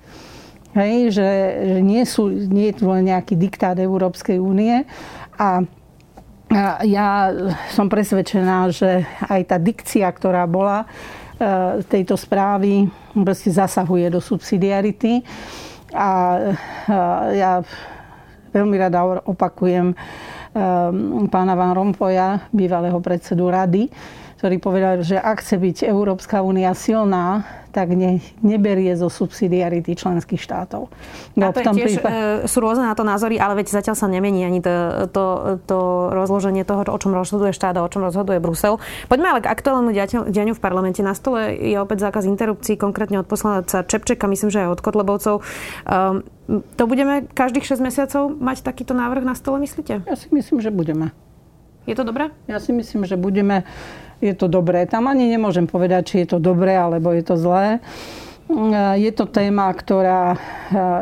Hej, 0.72 1.20
že, 1.20 1.30
že 1.68 1.78
nie, 1.84 2.02
sú, 2.08 2.32
nie 2.32 2.72
je 2.72 2.80
tu 2.80 2.88
len 2.88 3.04
nejaký 3.04 3.36
diktát 3.36 3.76
Európskej 3.76 4.40
únie 4.40 4.88
a 5.36 5.60
ja 6.84 7.32
som 7.72 7.88
presvedčená, 7.88 8.68
že 8.72 9.08
aj 9.28 9.40
tá 9.48 9.56
dikcia, 9.56 10.04
ktorá 10.08 10.44
bola 10.44 10.84
e, 10.84 10.86
tejto 11.88 12.16
správy, 12.16 12.88
proste 13.12 13.48
zasahuje 13.48 14.12
do 14.12 14.20
subsidiarity. 14.20 15.24
A 15.92 16.08
ja 17.32 17.60
veľmi 18.52 18.76
rada 18.80 19.04
opakujem 19.24 19.92
e, 19.92 19.96
pána 21.28 21.54
Van 21.56 21.72
Rompoja, 21.72 22.48
bývalého 22.52 23.00
predsedu 23.00 23.48
rady, 23.48 23.88
ktorý 24.42 24.58
povedal, 24.58 25.06
že 25.06 25.14
ak 25.14 25.38
chce 25.38 25.54
byť 25.54 25.76
Európska 25.86 26.42
únia 26.42 26.74
silná, 26.74 27.46
tak 27.70 27.94
ne, 27.94 28.18
neberie 28.42 28.90
zo 28.98 29.06
subsidiarity 29.06 29.94
členských 29.94 30.42
štátov. 30.42 30.90
No, 31.38 31.44
a 31.46 31.54
to 31.54 31.62
v 31.62 31.70
tom 31.70 31.78
tiež, 31.78 32.02
prípade... 32.02 32.50
sú 32.50 32.58
rôzne 32.58 32.90
na 32.90 32.98
to 32.98 33.06
názory, 33.06 33.38
ale 33.38 33.62
veď 33.62 33.70
zatiaľ 33.70 33.94
sa 33.94 34.10
nemení 34.10 34.42
ani 34.42 34.58
to, 34.58 35.06
to, 35.14 35.24
to 35.70 35.78
rozloženie 36.10 36.66
toho, 36.66 36.82
o 36.82 36.98
čom 36.98 37.14
rozhoduje 37.14 37.54
štát 37.54 37.78
a 37.78 37.86
o 37.86 37.88
čom 37.88 38.02
rozhoduje 38.02 38.42
Brusel. 38.42 38.82
Poďme 39.06 39.30
ale 39.30 39.46
k 39.46 39.50
aktuálnemu 39.54 39.94
dianiu 40.26 40.58
v 40.58 40.60
parlamente. 40.60 41.06
Na 41.06 41.14
stole 41.14 41.54
je 41.54 41.78
opäť 41.78 42.10
zákaz 42.10 42.26
interrupcií, 42.26 42.74
konkrétne 42.74 43.22
od 43.22 43.30
poslanca 43.30 43.86
Čepčeka, 43.86 44.26
myslím, 44.26 44.50
že 44.50 44.66
aj 44.66 44.74
od 44.74 44.80
Kotlebovcov. 44.82 45.34
Um, 45.86 46.26
to 46.74 46.90
budeme 46.90 47.30
každých 47.30 47.78
6 47.78 47.78
mesiacov 47.78 48.34
mať 48.34 48.66
takýto 48.66 48.90
návrh 48.90 49.22
na 49.22 49.38
stole, 49.38 49.62
myslíte? 49.62 50.02
Ja 50.02 50.18
si 50.18 50.26
myslím, 50.34 50.58
že 50.58 50.74
budeme. 50.74 51.14
Je 51.86 51.94
to 51.94 52.06
dobré? 52.06 52.30
Ja 52.46 52.62
si 52.62 52.70
myslím, 52.70 53.06
že 53.06 53.18
budeme 53.18 53.66
je 54.22 54.34
to 54.38 54.46
dobré. 54.46 54.86
Tam 54.86 55.10
ani 55.10 55.26
nemôžem 55.26 55.66
povedať, 55.66 56.02
či 56.06 56.16
je 56.22 56.36
to 56.36 56.38
dobré, 56.38 56.78
alebo 56.78 57.10
je 57.10 57.26
to 57.26 57.34
zlé. 57.34 57.82
Je 58.94 59.10
to 59.10 59.26
téma, 59.26 59.72
ktorá 59.72 60.34
e, 60.34 60.38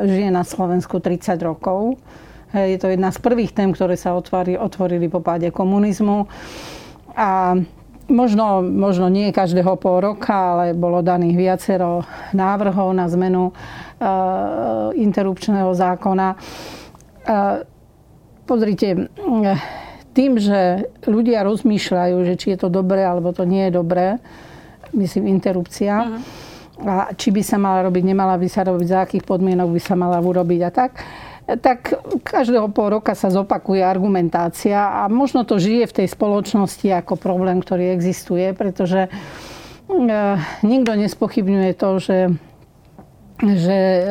žije 0.07 0.31
na 0.31 0.47
Slovensku 0.47 1.03
30 1.03 1.35
rokov. 1.43 1.99
Je 2.55 2.79
to 2.79 2.91
jedna 2.91 3.15
z 3.15 3.19
prvých 3.23 3.55
tém, 3.55 3.71
ktoré 3.71 3.95
sa 3.95 4.15
otvorili, 4.15 4.59
otvorili 4.59 5.07
po 5.07 5.23
páde 5.23 5.55
komunizmu. 5.55 6.27
A 7.15 7.55
možno, 8.11 8.61
možno 8.61 9.07
nie 9.07 9.31
každého 9.31 9.79
pol 9.79 10.03
roka, 10.03 10.35
ale 10.35 10.75
bolo 10.75 11.00
daných 11.00 11.39
viacero 11.39 12.03
návrhov 12.35 12.91
na 12.91 13.07
zmenu 13.07 13.55
uh, 13.55 14.91
interrupčného 14.99 15.71
zákona. 15.71 16.29
Uh, 16.35 17.62
pozrite, 18.50 19.07
tým, 20.11 20.43
že 20.43 20.90
ľudia 21.07 21.47
rozmýšľajú, 21.47 22.17
že 22.26 22.35
či 22.35 22.47
je 22.55 22.59
to 22.59 22.69
dobré 22.69 23.07
alebo 23.07 23.31
to 23.31 23.47
nie 23.47 23.71
je 23.71 23.73
dobré, 23.79 24.19
myslím 24.95 25.31
interrupcia, 25.31 26.02
uh-huh. 26.02 26.83
a 26.83 26.95
či 27.14 27.31
by 27.31 27.43
sa 27.47 27.57
mala 27.62 27.87
robiť, 27.87 28.02
nemala 28.02 28.35
by 28.35 28.49
sa 28.50 28.67
robiť, 28.67 28.87
za 28.90 28.99
akých 29.07 29.25
podmienok 29.25 29.71
by 29.71 29.81
sa 29.81 29.95
mala 29.95 30.19
urobiť 30.19 30.61
a 30.67 30.71
tak, 30.71 30.93
tak 31.59 31.99
každého 32.23 32.71
pol 32.71 33.00
roka 33.00 33.19
sa 33.19 33.26
zopakuje 33.26 33.83
argumentácia 33.83 35.02
a 35.02 35.11
možno 35.11 35.43
to 35.43 35.59
žije 35.59 35.90
v 35.90 35.97
tej 36.02 36.07
spoločnosti 36.07 36.87
ako 36.95 37.19
problém, 37.19 37.59
ktorý 37.59 37.90
existuje, 37.90 38.55
pretože 38.55 39.07
e, 39.07 39.11
nikto 40.62 40.95
nespochybňuje 40.95 41.73
to, 41.75 41.90
že 41.99 42.19
že 43.40 43.73
e, 43.73 44.02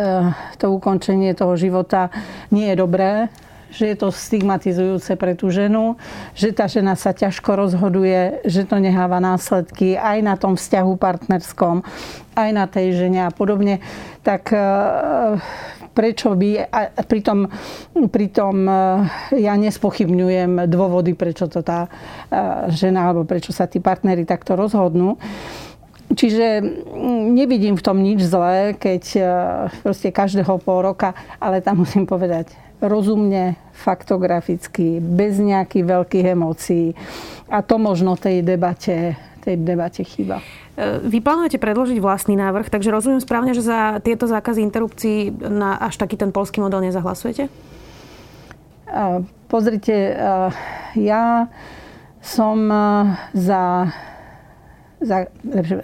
to 0.57 0.73
ukončenie 0.73 1.37
toho 1.37 1.53
života 1.53 2.09
nie 2.49 2.73
je 2.73 2.75
dobré, 2.81 3.29
že 3.69 3.93
je 3.93 3.95
to 3.97 4.09
stigmatizujúce 4.09 5.13
pre 5.15 5.37
tú 5.37 5.53
ženu, 5.53 5.95
že 6.33 6.53
tá 6.53 6.65
žena 6.65 6.97
sa 6.97 7.13
ťažko 7.13 7.55
rozhoduje, 7.55 8.41
že 8.45 8.65
to 8.65 8.81
neháva 8.81 9.21
následky 9.21 9.95
aj 9.97 10.17
na 10.25 10.35
tom 10.35 10.57
vzťahu 10.57 10.93
partnerskom, 10.97 11.85
aj 12.33 12.49
na 12.53 12.65
tej 12.65 12.97
žene 12.97 13.25
a 13.25 13.31
podobne, 13.31 13.81
tak 14.25 14.49
e, 14.51 14.61
prečo 15.91 16.33
by, 16.33 16.49
a 16.71 17.03
pritom, 17.03 17.49
pritom 18.09 18.55
e, 18.65 18.73
ja 19.43 19.53
nespochybňujem 19.59 20.65
dôvody, 20.71 21.13
prečo 21.13 21.51
to 21.51 21.61
tá 21.61 21.85
e, 21.85 21.89
žena 22.73 23.11
alebo 23.11 23.27
prečo 23.27 23.51
sa 23.51 23.67
tí 23.67 23.83
partnery 23.83 24.23
takto 24.23 24.55
rozhodnú. 24.55 25.19
Čiže 26.09 26.65
nevidím 27.37 27.77
v 27.77 27.85
tom 27.85 28.01
nič 28.01 28.25
zlé, 28.25 28.73
keď 28.73 29.03
proste 29.85 30.09
každého 30.09 30.57
pol 30.57 30.81
roka, 30.81 31.13
ale 31.37 31.61
tam 31.61 31.85
musím 31.85 32.09
povedať, 32.09 32.49
rozumne, 32.81 33.61
faktograficky, 33.77 34.97
bez 34.97 35.37
nejakých 35.37 35.85
veľkých 35.85 36.25
emócií. 36.33 36.97
A 37.45 37.61
to 37.61 37.77
možno 37.77 38.17
tej 38.17 38.41
debate 38.41 39.19
tej 39.39 39.55
debate 39.55 40.03
chýba. 40.03 40.43
E, 40.75 40.99
vy 40.99 41.23
plánujete 41.23 41.57
predložiť 41.57 41.97
vlastný 42.03 42.35
návrh, 42.35 42.67
takže 42.67 42.91
rozumiem 42.91 43.23
správne, 43.23 43.55
že 43.55 43.63
za 43.63 44.03
tieto 44.03 44.27
zákazy 44.27 44.59
interrupcií 44.61 45.31
na 45.31 45.79
až 45.79 45.95
taký 45.95 46.19
ten 46.19 46.35
polský 46.35 46.59
model 46.59 46.83
nezahlasujete? 46.83 47.47
Pozrite, 49.49 50.17
ja 50.97 51.45
som 52.25 52.57
za, 53.37 53.63
za, 54.99 55.31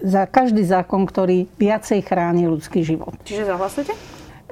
za 0.03 0.23
každý 0.27 0.63
zákon, 0.67 1.07
ktorý 1.07 1.47
viacej 1.55 2.03
chráni 2.03 2.51
ľudský 2.51 2.83
život. 2.83 3.15
Čiže 3.23 3.47
zahlasujete? 3.47 3.93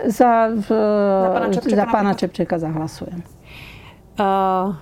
Za, 0.09 0.49
v, 0.49 0.67
za 0.67 1.29
pána 1.29 1.47
Čepčeka, 1.53 1.77
za 1.77 1.85
pána 1.85 2.13
Čepčeka 2.17 2.55
zahlasujem. 2.57 3.19
Uh, 4.13 4.73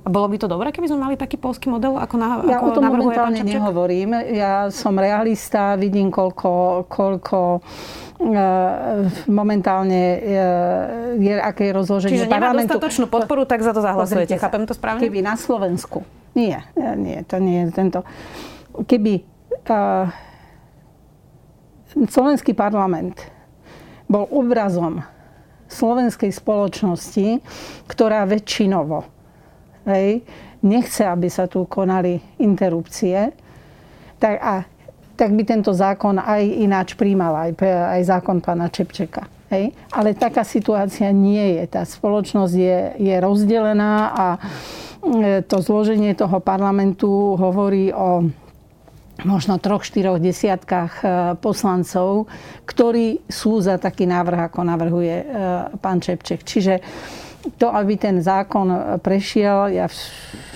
bolo 0.00 0.26
by 0.32 0.36
to 0.40 0.48
dobré, 0.48 0.72
keby 0.72 0.88
sme 0.88 0.98
mali 1.04 1.14
taký 1.20 1.36
polský 1.36 1.68
model, 1.68 2.00
ako, 2.00 2.14
na, 2.16 2.40
ja 2.48 2.56
ako 2.56 2.66
o 2.66 2.74
tom 2.74 2.84
momentálne 2.88 3.40
nehovorím. 3.44 4.16
Ja 4.32 4.72
som 4.72 4.96
realista, 4.96 5.76
vidím, 5.76 6.08
koľko, 6.08 6.84
koľko 6.88 7.60
e, 8.16 8.32
momentálne 9.28 10.02
e, 10.16 10.18
je, 11.20 11.34
aké 11.36 11.68
je 11.68 11.72
rozloženie 11.76 12.16
Čiže 12.16 12.32
parlamentu. 12.32 12.64
nemá 12.64 12.64
dostatočnú 12.64 13.06
podporu, 13.12 13.44
tak 13.44 13.60
za 13.60 13.76
to 13.76 13.84
zahlasujete. 13.84 14.40
Chápem 14.40 14.64
to 14.64 14.72
správne? 14.72 15.04
Keby 15.04 15.20
na 15.20 15.36
Slovensku. 15.36 16.00
Nie, 16.32 16.64
nie, 16.96 17.20
to 17.28 17.36
nie 17.36 17.68
je 17.68 17.76
tento. 17.76 18.00
Keby 18.84 19.12
uh, 19.68 20.08
slovenský 21.94 22.54
parlament 22.54 23.18
bol 24.10 24.26
obrazom 24.30 25.02
slovenskej 25.70 26.34
spoločnosti, 26.34 27.38
ktorá 27.86 28.26
väčšinovo 28.26 29.06
hej, 29.86 30.26
nechce, 30.66 31.06
aby 31.06 31.30
sa 31.30 31.46
tu 31.46 31.64
konali 31.70 32.18
interrupcie, 32.42 33.30
tak, 34.18 34.36
a, 34.42 34.54
tak 35.14 35.30
by 35.32 35.42
tento 35.46 35.70
zákon 35.70 36.18
aj 36.18 36.42
ináč 36.42 36.98
príjmal, 36.98 37.48
aj, 37.48 37.50
aj 37.62 38.02
zákon 38.04 38.42
pána 38.42 38.68
Čepčeka. 38.68 39.24
Hej? 39.48 39.72
Ale 39.94 40.14
taká 40.14 40.42
situácia 40.42 41.08
nie 41.14 41.58
je. 41.58 41.62
Tá 41.70 41.82
spoločnosť 41.86 42.54
je, 42.54 42.78
je 43.00 43.14
rozdelená 43.18 43.94
a 44.12 44.26
e, 44.36 44.38
to 45.42 45.58
zloženie 45.58 46.14
toho 46.14 46.38
parlamentu 46.38 47.34
hovorí 47.38 47.90
o 47.90 48.26
možno 49.24 49.60
troch, 49.60 49.84
štyroch 49.84 50.20
desiatkách 50.20 50.92
e, 51.00 51.06
poslancov, 51.38 52.28
ktorí 52.64 53.24
sú 53.26 53.60
za 53.60 53.76
taký 53.76 54.08
návrh, 54.08 54.50
ako 54.50 54.60
navrhuje 54.64 55.16
e, 55.20 55.26
pán 55.80 55.98
Čepček. 55.98 56.44
Čiže 56.44 56.74
to, 57.56 57.72
aby 57.72 57.96
ten 57.96 58.20
zákon 58.20 59.00
prešiel, 59.00 59.72
ja 59.72 59.88
v 59.88 59.96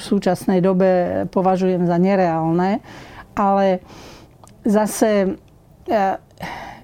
súčasnej 0.05 0.61
dobe 0.61 1.25
považujem 1.33 1.89
za 1.89 1.97
nereálne, 1.97 2.85
ale 3.33 3.81
zase 4.65 5.37
e, 5.89 6.01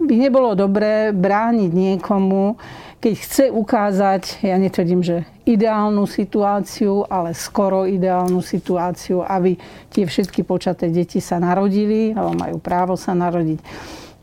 by 0.00 0.14
nebolo 0.16 0.56
dobré 0.56 1.12
brániť 1.12 1.70
niekomu, 1.70 2.56
keď 3.00 3.14
chce 3.16 3.44
ukázať, 3.48 4.44
ja 4.44 4.60
netvrdím, 4.60 5.00
že 5.00 5.24
ideálnu 5.48 6.04
situáciu, 6.04 7.08
ale 7.08 7.32
skoro 7.32 7.88
ideálnu 7.88 8.44
situáciu, 8.44 9.24
aby 9.24 9.56
tie 9.88 10.04
všetky 10.04 10.44
počaté 10.44 10.92
deti 10.92 11.16
sa 11.16 11.40
narodili, 11.40 12.12
alebo 12.12 12.36
majú 12.36 12.56
právo 12.60 13.00
sa 13.00 13.16
narodiť, 13.16 13.58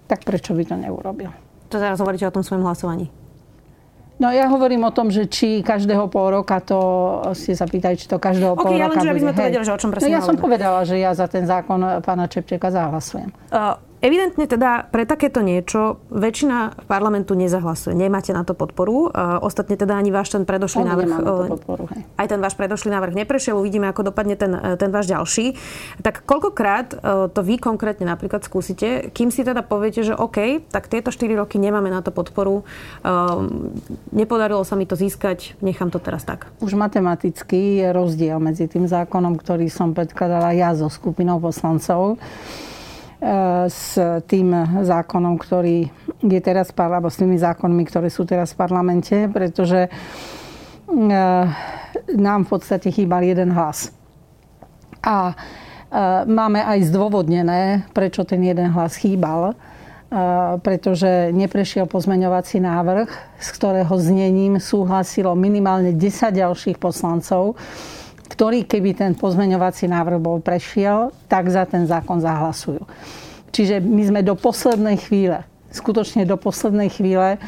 tak 0.05 0.21
prečo 0.21 0.53
by 0.53 0.63
to 0.63 0.75
neurobil? 0.77 1.33
To 1.73 1.81
teraz 1.81 1.97
hovoríte 1.97 2.29
o 2.29 2.31
tom 2.31 2.45
svojom 2.45 2.63
hlasovaní. 2.63 3.09
No 4.17 4.33
ja 4.33 4.49
hovorím 4.49 4.81
o 4.81 4.93
tom, 4.93 5.13
že 5.13 5.29
či 5.29 5.61
každého 5.61 6.09
pol 6.09 6.41
roka 6.41 6.57
to, 6.57 6.79
ste 7.37 7.53
sa 7.53 7.69
pýtali, 7.69 8.01
či 8.01 8.09
to 8.09 8.17
každého 8.17 8.57
okay, 8.57 8.65
pol 8.65 8.73
ja 8.73 8.89
roka 8.89 9.01
len, 9.01 9.05
že 9.05 9.09
aby 9.13 9.21
sme 9.21 9.33
to 9.33 9.41
vedeli, 9.45 9.65
že 9.65 9.73
o 9.73 9.79
čom 9.81 9.89
presne 9.93 10.09
no, 10.09 10.13
Ja 10.17 10.21
som 10.25 10.35
povedala, 10.37 10.79
že 10.89 10.95
ja 10.97 11.13
za 11.13 11.29
ten 11.29 11.45
zákon 11.45 12.01
pána 12.01 12.25
Čepčeka 12.25 12.73
zahlasujem. 12.73 13.29
Uh, 13.53 13.77
Evidentne 13.97 14.45
teda 14.45 14.85
pre 14.93 15.09
takéto 15.09 15.41
niečo 15.41 15.97
väčšina 16.13 16.85
parlamentu 16.85 17.33
nezahlasuje. 17.33 17.97
Nemáte 17.97 18.29
na 18.29 18.45
to 18.45 18.53
podporu. 18.53 19.09
Ostatne 19.41 19.73
teda 19.73 19.97
ani 19.97 20.13
váš 20.13 20.37
ten 20.37 20.45
predošlý 20.45 20.85
no, 20.85 20.89
návrh... 20.93 21.09
Podporu, 21.49 21.89
hej. 21.97 22.05
Aj 22.13 22.29
ten 22.29 22.37
váš 22.37 22.53
predošlý 22.53 22.93
návrh 22.93 23.17
neprešiel. 23.17 23.57
Uvidíme, 23.57 23.89
ako 23.89 24.13
dopadne 24.13 24.37
ten, 24.37 24.53
ten 24.77 24.93
váš 24.93 25.09
ďalší. 25.09 25.57
Tak 26.05 26.29
koľkokrát 26.29 26.93
to 27.33 27.41
vy 27.41 27.57
konkrétne 27.57 28.05
napríklad 28.05 28.45
skúsite, 28.45 29.09
kým 29.17 29.33
si 29.33 29.41
teda 29.41 29.65
poviete, 29.65 30.05
že 30.05 30.13
OK, 30.13 30.69
tak 30.69 30.93
tieto 30.93 31.09
4 31.09 31.33
roky 31.33 31.57
nemáme 31.57 31.89
na 31.89 32.05
to 32.05 32.13
podporu. 32.13 32.61
Nepodarilo 34.13 34.61
sa 34.61 34.77
mi 34.77 34.85
to 34.85 34.93
získať, 34.93 35.57
nechám 35.65 35.89
to 35.89 35.97
teraz 35.97 36.21
tak. 36.21 36.53
Už 36.61 36.77
matematicky 36.77 37.81
je 37.81 37.89
rozdiel 37.89 38.37
medzi 38.37 38.69
tým 38.69 38.85
zákonom, 38.85 39.41
ktorý 39.41 39.73
som 39.73 39.97
predkladala 39.97 40.53
ja 40.53 40.77
so 40.77 40.85
skupinou 40.85 41.41
poslancov 41.41 42.21
s 43.67 43.97
tým 44.29 44.53
zákonom, 44.85 45.41
ktorý 45.41 45.89
je 46.21 46.39
teraz, 46.41 46.69
alebo 46.77 47.09
s 47.09 47.17
tými 47.17 47.37
zákonmi, 47.37 47.83
ktoré 47.89 48.13
sú 48.13 48.29
teraz 48.29 48.53
v 48.53 48.61
parlamente, 48.61 49.25
pretože 49.33 49.89
e, 49.89 49.89
nám 52.13 52.39
v 52.45 52.49
podstate 52.49 52.93
chýbal 52.93 53.25
jeden 53.25 53.57
hlas. 53.57 53.89
A 55.01 55.33
e, 55.33 55.35
máme 56.29 56.61
aj 56.61 56.93
zdôvodnené, 56.93 57.89
prečo 57.89 58.21
ten 58.21 58.45
jeden 58.45 58.69
hlas 58.69 59.01
chýbal, 59.01 59.49
e, 59.49 59.55
pretože 60.61 61.33
neprešiel 61.33 61.89
pozmeňovací 61.89 62.61
návrh, 62.61 63.09
s 63.41 63.49
ktorého 63.57 63.97
znením 63.97 64.61
súhlasilo 64.61 65.33
minimálne 65.33 65.89
10 65.89 66.37
ďalších 66.37 66.77
poslancov, 66.77 67.57
ktorí, 68.27 68.67
keby 68.67 68.93
ten 68.93 69.11
pozmeňovací 69.15 69.87
návrh 69.87 70.19
bol 70.19 70.43
prešiel, 70.43 71.15
tak 71.31 71.47
za 71.47 71.63
ten 71.63 71.87
zákon 71.87 72.19
zahlasujú. 72.19 72.83
Čiže 73.55 73.79
my 73.79 74.03
sme 74.03 74.21
do 74.21 74.35
poslednej 74.35 74.99
chvíle, 74.99 75.47
skutočne 75.71 76.27
do 76.27 76.35
poslednej 76.35 76.91
chvíle 76.91 77.39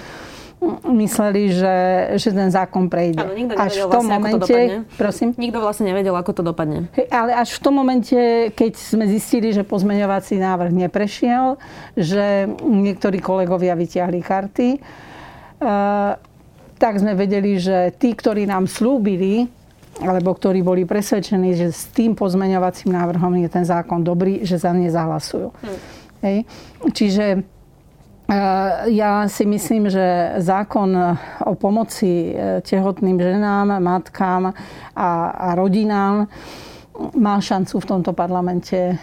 mysleli, 0.91 1.55
že, 1.55 1.77
že 2.19 2.35
ten 2.35 2.51
zákon 2.51 2.91
prejde. 2.91 3.23
Áno, 3.23 3.31
nikto 3.31 3.55
až 3.55 3.73
v 3.79 3.87
tom 3.87 4.03
vlastne, 4.03 4.11
momente, 4.11 4.57
prosím? 4.99 5.27
Nikto 5.39 5.59
vlastne 5.63 5.85
nevedel, 5.87 6.11
ako 6.11 6.31
to 6.35 6.43
dopadne. 6.43 6.91
Ale 7.07 7.31
až 7.31 7.55
v 7.55 7.61
tom 7.63 7.79
momente, 7.79 8.51
keď 8.51 8.75
sme 8.75 9.07
zistili, 9.07 9.55
že 9.55 9.63
pozmeňovací 9.63 10.35
návrh 10.35 10.71
neprešiel, 10.75 11.55
že 11.95 12.51
niektorí 12.59 13.23
kolegovia 13.23 13.71
vyťahli 13.79 14.19
karty, 14.19 14.69
uh, 15.63 16.19
tak 16.75 16.93
sme 16.99 17.15
vedeli, 17.15 17.55
že 17.55 17.95
tí, 17.95 18.11
ktorí 18.11 18.43
nám 18.43 18.67
slúbili, 18.67 19.47
alebo 19.99 20.31
ktorí 20.31 20.63
boli 20.63 20.87
presvedčení, 20.87 21.55
že 21.55 21.75
s 21.75 21.91
tým 21.91 22.15
pozmeňovacím 22.15 22.95
návrhom 22.95 23.35
je 23.43 23.49
ten 23.51 23.65
zákon 23.67 24.03
dobrý, 24.03 24.47
že 24.47 24.59
za 24.59 24.71
ne 24.71 24.87
zahlasujú. 24.87 25.51
Hmm. 25.51 25.79
Hej. 26.23 26.37
Čiže 26.91 27.25
e, 27.35 27.39
ja 28.91 29.27
si 29.27 29.43
myslím, 29.47 29.91
že 29.91 30.39
zákon 30.39 30.91
o 31.47 31.53
pomoci 31.55 32.31
e, 32.31 32.63
tehotným 32.63 33.19
ženám, 33.19 33.79
matkám 33.79 34.51
a, 34.95 35.09
a 35.31 35.47
rodinám 35.55 36.27
má 37.15 37.39
šancu 37.39 37.79
v 37.79 37.85
tomto 37.87 38.11
parlamente 38.11 38.75
e, 38.75 38.95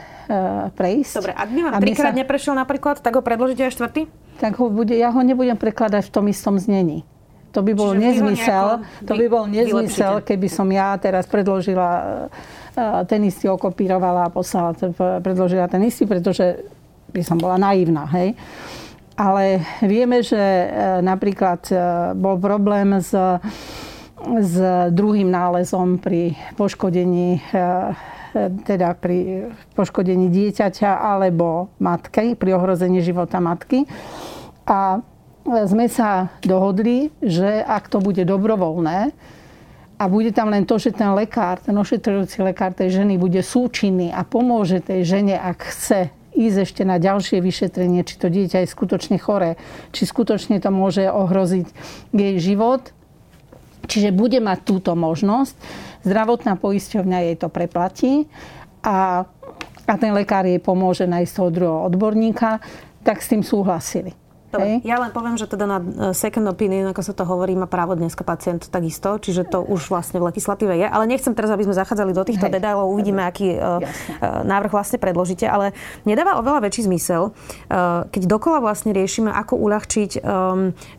prejsť. 0.72 1.14
Dobre, 1.16 1.32
ak 1.32 1.48
by 1.48 1.60
vám 1.64 1.80
trikrát 1.80 2.12
sa... 2.12 2.20
neprešiel 2.20 2.54
napríklad, 2.56 3.00
tak 3.00 3.16
ho 3.16 3.22
predložíte 3.24 3.64
aj 3.64 3.72
štvrtý? 3.72 4.02
Tak 4.36 4.60
ho 4.60 4.68
bude, 4.68 4.92
ja 4.92 5.08
ho 5.08 5.20
nebudem 5.24 5.56
prekladať 5.56 6.08
v 6.08 6.12
tom 6.12 6.24
istom 6.28 6.60
znení. 6.60 7.08
To 7.56 7.64
by 7.64 7.72
bol 7.72 7.96
Čiže 7.96 8.04
nezmysel, 8.04 8.66
to 9.08 9.16
by 9.16 9.26
bol 9.32 9.48
nezmysel, 9.48 10.20
keby 10.20 10.44
som 10.52 10.68
ja 10.68 10.92
teraz 11.00 11.24
predložila 11.24 11.88
e, 11.96 12.04
ten 13.08 13.24
istý 13.24 13.48
okopírovala 13.48 14.28
a 14.28 14.32
poslala, 14.32 14.76
predložila 15.24 15.64
ten 15.64 15.80
istý, 15.88 16.04
pretože 16.04 16.60
by 17.16 17.22
som 17.24 17.40
bola 17.40 17.56
naivná, 17.56 18.04
hej. 18.12 18.36
Ale 19.16 19.64
vieme, 19.80 20.20
že 20.20 20.36
e, 20.36 20.66
napríklad 21.00 21.64
e, 21.72 21.76
bol 22.12 22.36
problém 22.36 23.00
s, 23.00 23.16
s 24.20 24.54
druhým 24.92 25.32
nálezom 25.32 25.96
pri 25.96 26.36
poškodení 26.60 27.40
teda 28.68 28.92
pri 29.00 29.48
poškodení 29.72 30.28
dieťaťa 30.28 31.00
alebo 31.00 31.72
matky, 31.80 32.36
pri 32.36 32.52
ohrození 32.52 33.00
života 33.00 33.40
matky. 33.40 33.88
A 34.68 35.00
sme 35.46 35.86
sa 35.86 36.34
dohodli, 36.42 37.14
že 37.22 37.62
ak 37.62 37.86
to 37.86 38.02
bude 38.02 38.22
dobrovoľné 38.26 39.14
a 39.96 40.04
bude 40.10 40.34
tam 40.34 40.52
len 40.52 40.66
to, 40.66 40.76
že 40.76 40.92
ten 40.92 41.08
lekár, 41.14 41.62
ten 41.62 41.72
ošetrujúci 41.72 42.42
lekár 42.42 42.74
tej 42.74 43.00
ženy 43.02 43.16
bude 43.16 43.40
súčinný 43.40 44.12
a 44.12 44.26
pomôže 44.26 44.82
tej 44.82 45.06
žene, 45.06 45.38
ak 45.38 45.70
chce 45.72 46.10
ísť 46.36 46.58
ešte 46.68 46.82
na 46.84 47.00
ďalšie 47.00 47.40
vyšetrenie, 47.40 48.04
či 48.04 48.20
to 48.20 48.28
dieťa 48.28 48.66
je 48.66 48.68
skutočne 48.68 49.16
choré, 49.16 49.56
či 49.96 50.04
skutočne 50.04 50.60
to 50.60 50.68
môže 50.68 51.08
ohroziť 51.08 51.66
jej 52.12 52.36
život. 52.36 52.92
Čiže 53.86 54.12
bude 54.12 54.42
mať 54.42 54.66
túto 54.66 54.92
možnosť. 54.98 55.54
Zdravotná 56.04 56.58
poisťovňa 56.60 57.18
jej 57.30 57.36
to 57.38 57.48
preplatí 57.48 58.26
a, 58.82 59.24
a 59.86 59.94
ten 59.96 60.12
lekár 60.12 60.44
jej 60.44 60.60
pomôže 60.60 61.06
nájsť 61.08 61.32
toho 61.32 61.48
druhého 61.54 61.80
odborníka, 61.88 62.60
tak 63.06 63.22
s 63.22 63.30
tým 63.30 63.46
súhlasili. 63.46 64.25
Dobre, 64.56 64.80
ja 64.82 64.96
len 64.98 65.10
poviem, 65.12 65.36
že 65.36 65.46
teda 65.46 65.64
na 65.68 65.78
e, 65.78 66.16
second 66.16 66.48
opinion, 66.48 66.88
ako 66.90 67.02
sa 67.04 67.12
to 67.12 67.24
hovorí, 67.28 67.52
má 67.54 67.68
právo 67.68 67.94
dneska 67.94 68.24
pacient 68.24 68.68
takisto, 68.72 69.20
čiže 69.20 69.46
to 69.46 69.62
už 69.62 69.92
vlastne 69.92 70.18
v 70.18 70.32
legislatíve 70.32 70.72
je. 70.74 70.86
Ale 70.88 71.04
nechcem 71.04 71.36
teraz, 71.36 71.52
aby 71.52 71.68
sme 71.68 71.76
zachádzali 71.76 72.12
do 72.16 72.24
týchto 72.24 72.48
Hej. 72.48 72.54
detailov, 72.58 72.90
uvidíme, 72.90 73.22
aký 73.22 73.56
uh, 73.56 73.78
návrh 74.44 74.72
vlastne 74.72 74.98
predložíte, 74.98 75.46
ale 75.46 75.76
nedáva 76.08 76.38
oveľa 76.40 76.68
väčší 76.68 76.88
zmysel, 76.88 77.34
keď 78.10 78.22
dokola 78.26 78.62
vlastne 78.62 78.94
riešime, 78.94 79.28
ako 79.30 79.58
uľahčiť 79.58 80.22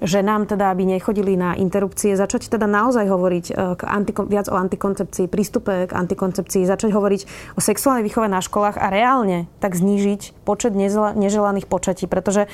ženám, 0.03 0.41
teda, 0.49 0.71
aby 0.71 0.83
nechodili 0.97 1.39
na 1.39 1.55
interrupcie, 1.55 2.13
začať 2.13 2.51
teda 2.51 2.65
naozaj 2.69 3.07
hovoriť 3.07 3.45
k 3.77 3.81
antiko- 3.83 4.27
viac 4.27 4.47
o 4.51 4.55
antikoncepcii, 4.55 5.25
prístupe 5.31 5.87
k 5.89 5.91
antikoncepcii, 5.93 6.67
začať 6.67 6.89
hovoriť 6.91 7.21
o 7.55 7.61
sexuálnej 7.63 8.05
výchove 8.05 8.27
na 8.27 8.43
školách 8.43 8.77
a 8.77 8.87
reálne 8.91 9.47
tak 9.63 9.75
znížiť 9.75 10.43
počet 10.43 10.73
neželaných 10.75 11.67
počatí, 11.67 12.05
pretože 12.07 12.47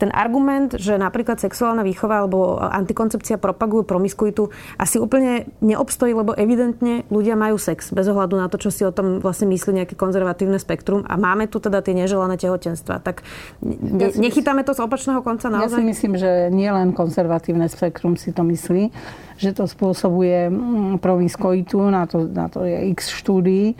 ten 0.00 0.08
argument, 0.16 0.80
že 0.80 0.96
napríklad 0.96 1.36
sexuálna 1.36 1.84
výchova 1.84 2.24
alebo 2.24 2.56
antikoncepcia 2.56 3.36
propagujú 3.36 3.84
promiskuitu, 3.84 4.48
asi 4.80 4.96
úplne 4.96 5.52
neobstojí, 5.60 6.16
lebo 6.16 6.32
evidentne 6.32 7.04
ľudia 7.12 7.36
majú 7.36 7.60
sex 7.60 7.92
bez 7.92 8.08
ohľadu 8.08 8.40
na 8.40 8.48
to, 8.48 8.56
čo 8.56 8.72
si 8.72 8.82
o 8.88 8.92
tom 8.96 9.20
vlastne 9.20 9.52
myslí 9.52 9.84
nejaké 9.84 9.94
konzervatívne 10.00 10.56
spektrum 10.56 11.04
a 11.04 11.20
máme 11.20 11.52
tu 11.52 11.60
teda 11.60 11.84
tie 11.84 11.92
neželané 11.92 12.40
tehotenstva. 12.40 13.04
Tak 13.04 13.20
ne, 13.60 14.08
ja 14.08 14.16
nechytáme 14.16 14.64
to 14.64 14.72
z 14.72 14.80
opačného 14.80 15.20
konca 15.20 15.52
naozaj? 15.52 15.76
Ja 15.76 15.84
si 15.84 15.84
myslím, 15.84 16.16
že 16.16 16.48
nielen 16.48 16.96
konzervatívne 16.96 17.68
spektrum 17.68 18.16
si 18.16 18.32
to 18.32 18.40
myslí, 18.40 18.88
že 19.36 19.52
to 19.52 19.68
spôsobuje 19.68 20.48
mm, 20.48 21.04
promiskuitu, 21.04 21.76
na 21.92 22.08
to, 22.08 22.24
na 22.24 22.48
to 22.48 22.64
je 22.64 22.88
x 22.96 23.12
štúdií, 23.12 23.76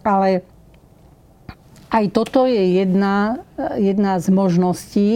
ale 0.00 0.40
aj 1.90 2.04
toto 2.14 2.46
je 2.46 2.78
jedna, 2.78 3.42
jedna 3.76 4.22
z 4.22 4.30
možností, 4.30 5.10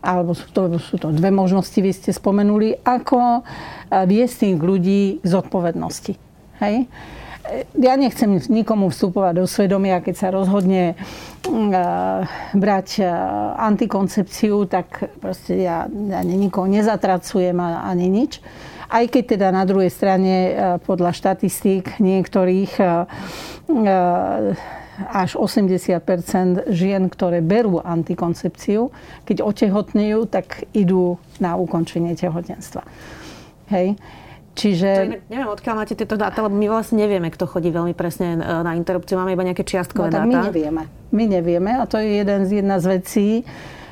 alebo 0.00 0.32
sú 0.32 0.48
to, 0.50 0.80
sú 0.80 0.96
to 0.96 1.12
dve 1.12 1.28
možnosti, 1.28 1.76
vy 1.76 1.92
ste 1.92 2.10
spomenuli, 2.12 2.80
ako 2.84 3.44
viesť 3.92 4.34
tých 4.48 4.56
ľudí 4.56 5.02
k 5.20 5.24
zodpovednosti. 5.24 6.12
Hej? 6.64 6.88
Ja 7.80 7.98
nechcem 7.98 8.38
nikomu 8.52 8.94
vstupovať 8.94 9.42
do 9.42 9.46
svedomia, 9.48 10.04
keď 10.04 10.14
sa 10.14 10.28
rozhodne 10.30 10.94
brať 12.54 12.88
antikoncepciu, 13.58 14.70
tak 14.70 15.10
proste 15.18 15.58
ja, 15.58 15.88
ja 15.88 16.20
nikoho 16.22 16.70
nezatracujem 16.70 17.58
ani 17.60 18.06
nič. 18.06 18.38
Aj 18.90 19.02
keď 19.06 19.38
teda 19.38 19.48
na 19.50 19.66
druhej 19.66 19.90
strane 19.90 20.34
podľa 20.82 21.10
štatistík 21.14 21.98
niektorých 21.98 22.72
až 25.08 25.40
80% 25.40 26.68
žien, 26.68 27.08
ktoré 27.08 27.40
berú 27.40 27.80
antikoncepciu, 27.80 28.92
keď 29.24 29.40
otehotnejú, 29.40 30.28
tak 30.28 30.68
idú 30.76 31.16
na 31.40 31.56
ukončenie 31.56 32.12
tehotenstva. 32.12 32.84
Hej. 33.72 33.96
Čiže... 34.60 34.88
inak, 35.08 35.22
neviem, 35.30 35.48
odkiaľ 35.48 35.74
máte 35.78 35.94
tieto 35.94 36.18
dáta, 36.18 36.42
lebo 36.42 36.52
my 36.52 36.68
vlastne 36.68 37.00
nevieme, 37.00 37.30
kto 37.30 37.46
chodí 37.46 37.70
veľmi 37.70 37.94
presne 37.94 38.34
e, 38.34 38.38
na 38.42 38.74
interrupciu. 38.74 39.16
Máme 39.16 39.32
iba 39.32 39.46
nejaké 39.46 39.62
čiastkové 39.62 40.10
no, 40.10 40.14
dáta. 40.20 40.28
my 40.28 40.36
nevieme. 40.50 40.82
My 41.14 41.24
nevieme 41.24 41.70
a 41.78 41.86
to 41.86 41.96
je 41.96 42.20
jeden 42.20 42.44
z, 42.44 42.60
jedna 42.60 42.76
z 42.82 42.86
vecí, 43.00 43.28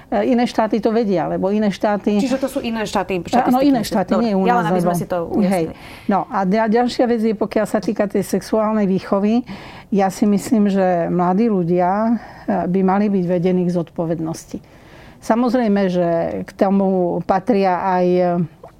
Iné 0.08 0.48
štáty 0.48 0.80
to 0.80 0.88
vedia, 0.88 1.28
lebo 1.28 1.52
iné 1.52 1.68
štáty... 1.68 2.16
Čiže 2.16 2.40
to 2.40 2.48
sú 2.48 2.60
iné 2.64 2.88
štáty? 2.88 3.20
Áno, 3.28 3.60
iné 3.60 3.84
štáty, 3.84 4.16
Dobre, 4.16 4.24
nie 4.24 4.32
u 4.32 4.40
nás. 4.40 4.48
Ja 4.48 4.54
len, 4.64 4.66
aby 4.72 4.80
sme 4.80 4.96
si 4.96 5.04
to 5.04 5.28
Hej. 5.36 5.76
No 6.08 6.24
a 6.32 6.48
ďalšia 6.48 7.04
vec 7.04 7.20
je, 7.20 7.36
pokiaľ 7.36 7.66
sa 7.68 7.76
týka 7.76 8.08
tej 8.08 8.24
sexuálnej 8.24 8.88
výchovy, 8.88 9.44
ja 9.92 10.08
si 10.08 10.24
myslím, 10.24 10.72
že 10.72 11.12
mladí 11.12 11.52
ľudia 11.52 11.88
eh, 12.08 12.64
by 12.64 12.80
mali 12.80 13.12
byť 13.12 13.24
vedení 13.28 13.68
k 13.68 13.74
zodpovednosti. 13.76 14.80
Samozrejme, 15.20 15.82
že 15.92 16.08
k 16.48 16.50
tomu 16.56 17.20
patria 17.28 17.84
aj 17.84 18.06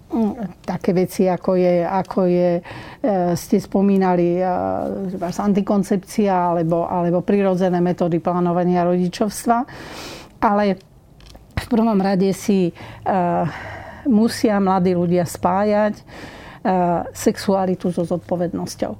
mm, 0.08 0.64
také 0.64 0.96
veci, 0.96 1.28
ako 1.28 1.60
je, 1.60 1.84
ako 1.84 2.20
je 2.24 2.50
ste 3.36 3.56
spomínali, 3.58 4.40
antikoncepcia 5.18 6.32
alebo, 6.32 6.86
alebo 6.88 7.20
prirodzené 7.20 7.82
metódy 7.84 8.22
plánovania 8.22 8.86
rodičovstva. 8.86 9.56
Ale 10.38 10.78
prvom 11.68 11.98
rade 12.00 12.32
si 12.32 12.72
musia 14.08 14.56
mladí 14.58 14.96
ľudia 14.96 15.28
spájať 15.28 16.00
sexualitu 17.12 17.92
so 17.92 18.02
zodpovednosťou. 18.02 18.92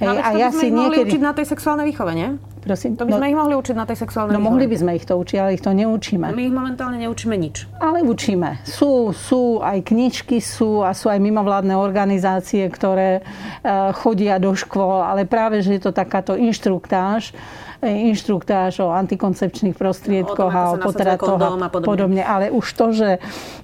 Hej, 0.00 0.08
no, 0.08 0.16
a 0.16 0.32
ja 0.32 0.48
si 0.48 0.72
mohli 0.72 1.04
niekedy... 1.04 1.12
učiť 1.12 1.20
na 1.20 1.32
tej 1.36 1.46
sexuálnej 1.52 1.84
výchove, 1.92 2.12
nie? 2.16 2.40
Prosím? 2.64 2.96
To 2.96 3.04
by 3.04 3.20
sme 3.20 3.24
no, 3.24 3.30
ich 3.32 3.36
mohli 3.36 3.54
učiť 3.56 3.76
na 3.76 3.84
tej 3.84 3.98
sexuálnej 4.00 4.32
No 4.32 4.40
výchove. 4.40 4.48
mohli 4.48 4.64
by 4.64 4.76
sme 4.80 4.92
ich 4.96 5.04
to 5.04 5.14
učiť, 5.16 5.36
ale 5.36 5.50
ich 5.56 5.64
to 5.64 5.72
neučíme. 5.76 6.24
My 6.32 6.40
ich 6.40 6.56
momentálne 6.56 6.96
neučíme 7.04 7.36
nič. 7.36 7.68
Ale 7.84 8.00
učíme. 8.00 8.64
Sú, 8.64 9.12
sú 9.12 9.60
aj 9.60 9.84
knižky, 9.84 10.40
sú 10.40 10.80
a 10.80 10.96
sú 10.96 11.12
aj 11.12 11.20
mimovládne 11.20 11.76
organizácie, 11.76 12.64
ktoré 12.72 13.20
uh, 13.20 13.92
chodia 13.92 14.40
do 14.40 14.56
škôl, 14.56 15.04
ale 15.04 15.28
práve, 15.28 15.60
že 15.60 15.76
je 15.76 15.82
to 15.84 15.92
takáto 15.92 16.32
inštruktáž, 16.32 17.36
inštruktáž 17.80 18.84
o 18.84 18.92
antikoncepčných 18.92 19.72
prostriedkoch 19.72 20.52
no, 20.52 20.60
a 20.60 20.62
o 20.72 20.76
potratoch 20.76 21.40
a 21.40 21.72
podobne. 21.72 21.88
podobne. 21.88 22.22
Ale 22.22 22.52
už 22.52 22.66
to, 22.76 22.86
že 22.92 23.08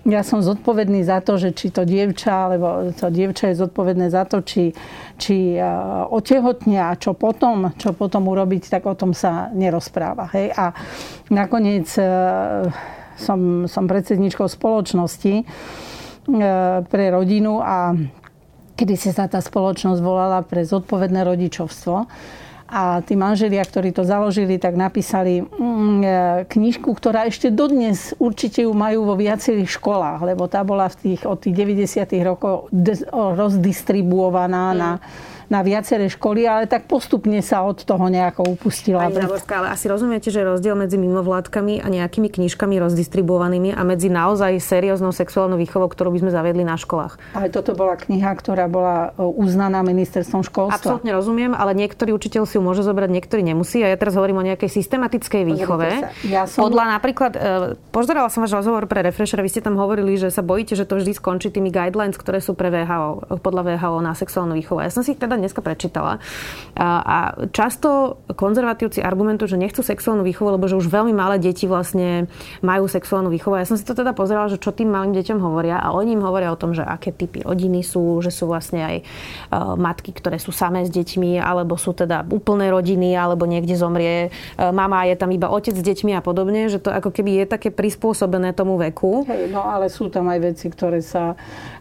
ja 0.09 0.25
som 0.25 0.41
zodpovedný 0.41 1.05
za 1.05 1.21
to, 1.21 1.37
že 1.37 1.53
či 1.53 1.69
to 1.69 1.85
dievča, 1.85 2.49
alebo 2.49 2.97
to 2.97 3.13
dievča 3.13 3.53
je 3.53 3.61
zodpovedné 3.61 4.09
za 4.09 4.25
to, 4.25 4.41
či, 4.41 4.73
či 5.21 5.61
otehotne 6.09 6.81
a 6.81 6.97
čo 6.97 7.13
potom, 7.13 7.77
čo 7.77 7.93
potom 7.93 8.33
urobiť, 8.33 8.73
tak 8.73 8.89
o 8.89 8.97
tom 8.97 9.13
sa 9.13 9.53
nerozpráva. 9.53 10.33
Hej? 10.33 10.49
A 10.57 10.73
nakoniec 11.29 11.93
e, 12.01 12.05
som, 13.21 13.69
som 13.69 13.85
predsedničkou 13.85 14.49
spoločnosti 14.49 15.35
e, 15.41 15.45
pre 16.89 17.05
rodinu 17.13 17.61
a 17.61 17.93
kedy 18.77 18.95
sa 18.97 19.29
tá 19.29 19.45
spoločnosť 19.45 20.01
volala 20.01 20.41
pre 20.41 20.65
zodpovedné 20.65 21.21
rodičovstvo 21.21 21.97
a 22.67 22.99
tí 23.03 23.15
manželia, 23.15 23.63
ktorí 23.63 23.95
to 23.95 24.03
založili, 24.03 24.59
tak 24.59 24.75
napísali 24.75 25.43
mm, 25.43 25.99
e, 26.03 26.07
knižku, 26.51 26.91
ktorá 26.91 27.31
ešte 27.31 27.55
dodnes 27.55 28.11
určite 28.19 28.67
ju 28.67 28.75
majú 28.75 29.07
vo 29.07 29.15
viacerých 29.15 29.79
školách, 29.79 30.27
lebo 30.27 30.51
tá 30.51 30.67
bola 30.67 30.91
v 30.91 31.15
tých, 31.15 31.23
od 31.23 31.39
tých 31.39 31.55
90. 31.55 32.11
rokov 32.27 32.69
rozdistribuovaná 33.15 34.75
mm. 34.75 34.77
na 34.77 34.91
na 35.47 35.63
viaceré 35.63 36.11
školy, 36.11 36.43
ale 36.47 36.67
tak 36.67 36.91
postupne 36.91 37.39
sa 37.39 37.63
od 37.63 37.83
toho 37.83 38.07
nejako 38.11 38.57
upustila. 38.59 39.07
Pani 39.07 39.23
Záborská, 39.23 39.63
ale 39.63 39.69
asi 39.71 39.87
rozumiete, 39.87 40.29
že 40.35 40.43
rozdiel 40.43 40.75
medzi 40.75 40.99
mimovládkami 40.99 41.83
a 41.83 41.87
nejakými 41.87 42.29
knižkami 42.31 42.77
rozdistribuovanými 42.83 43.75
a 43.75 43.81
medzi 43.87 44.11
naozaj 44.11 44.59
serióznou 44.59 45.15
sexuálnou 45.15 45.59
výchovou, 45.59 45.87
ktorú 45.87 46.11
by 46.15 46.27
sme 46.27 46.31
zaviedli 46.35 46.65
na 46.67 46.75
školách. 46.75 47.19
Ale 47.39 47.49
toto 47.55 47.79
bola 47.79 47.95
kniha, 47.95 48.31
ktorá 48.35 48.67
bola 48.67 49.15
e, 49.15 49.23
uznaná 49.23 49.87
ministerstvom 49.87 50.43
školstva. 50.43 50.83
Absolútne 50.83 51.15
rozumiem, 51.15 51.53
ale 51.55 51.79
niektorý 51.79 52.11
učiteľ 52.15 52.43
si 52.49 52.59
ju 52.59 52.63
môže 52.63 52.83
zobrať, 52.83 53.09
niektorý 53.11 53.43
nemusí. 53.47 53.81
A 53.87 53.95
ja 53.95 53.97
teraz 53.99 54.19
hovorím 54.19 54.43
o 54.43 54.45
nejakej 54.45 54.69
systematickej 54.69 55.43
výchove. 55.47 55.89
Ja 56.27 56.51
som... 56.51 56.67
Podľa 56.67 56.99
napríklad, 56.99 57.33
e, 57.39 57.41
pozerala 57.95 58.27
som 58.29 58.43
váš 58.43 58.59
rozhovor 58.59 58.91
pre 58.91 59.07
Refresher, 59.07 59.39
vy 59.39 59.51
ste 59.51 59.63
tam 59.63 59.79
hovorili, 59.79 60.19
že 60.19 60.35
sa 60.35 60.43
bojíte, 60.43 60.75
že 60.75 60.89
to 60.89 60.99
vždy 60.99 61.15
skončí 61.15 61.55
tými 61.55 61.71
guidelines, 61.71 62.19
ktoré 62.19 62.43
sú 62.43 62.59
pre 62.59 62.69
VHO, 62.73 63.39
podľa 63.41 63.63
VHO 63.75 64.03
na 64.03 64.13
sexuálnu 64.17 64.59
výchovu. 64.59 64.83
Ja 64.83 64.91
som 64.91 65.07
si 65.07 65.15
ich 65.15 65.21
teda 65.37 65.45
dneska 65.45 65.61
prečítala. 65.61 66.25
A 66.77 67.37
často 67.53 68.21
konzervatívci 68.33 69.05
argumentujú, 69.05 69.57
že 69.57 69.61
nechcú 69.61 69.85
sexuálnu 69.85 70.25
výchovu, 70.25 70.57
lebo 70.57 70.65
že 70.65 70.81
už 70.81 70.89
veľmi 70.89 71.13
malé 71.13 71.37
deti 71.37 71.69
vlastne 71.69 72.29
majú 72.65 72.89
sexuálnu 72.89 73.29
výchovu. 73.29 73.61
Ja 73.61 73.69
som 73.69 73.77
si 73.77 73.85
to 73.85 73.93
teda 73.93 74.17
pozerala, 74.17 74.49
že 74.49 74.57
čo 74.57 74.73
tým 74.73 74.89
malým 74.89 75.13
deťom 75.13 75.39
hovoria 75.41 75.77
a 75.77 75.93
oni 75.93 76.17
im 76.17 76.25
hovoria 76.25 76.49
o 76.53 76.61
tom, 76.61 76.73
že 76.73 76.81
aké 76.81 77.13
typy 77.13 77.45
rodiny 77.45 77.85
sú, 77.85 78.25
že 78.25 78.33
sú 78.33 78.49
vlastne 78.49 78.81
aj 78.81 78.97
matky, 79.77 80.17
ktoré 80.17 80.41
sú 80.41 80.57
samé 80.57 80.89
s 80.89 80.91
deťmi, 80.91 81.37
alebo 81.37 81.77
sú 81.77 81.93
teda 81.93 82.25
úplné 82.33 82.73
rodiny, 82.73 83.13
alebo 83.13 83.45
niekde 83.45 83.77
zomrie 83.77 84.33
mama, 84.57 85.05
je 85.05 85.17
tam 85.21 85.29
iba 85.33 85.53
otec 85.53 85.77
s 85.77 85.85
deťmi 85.85 86.17
a 86.17 86.25
podobne, 86.25 86.73
že 86.73 86.81
to 86.81 86.89
ako 86.89 87.13
keby 87.13 87.45
je 87.45 87.47
také 87.49 87.69
prispôsobené 87.69 88.57
tomu 88.57 88.81
veku. 88.81 89.29
Hej, 89.29 89.53
no 89.53 89.65
ale 89.65 89.93
sú 89.93 90.09
tam 90.09 90.29
aj 90.33 90.39
veci, 90.41 90.73
ktoré 90.73 91.01
sa 91.05 91.37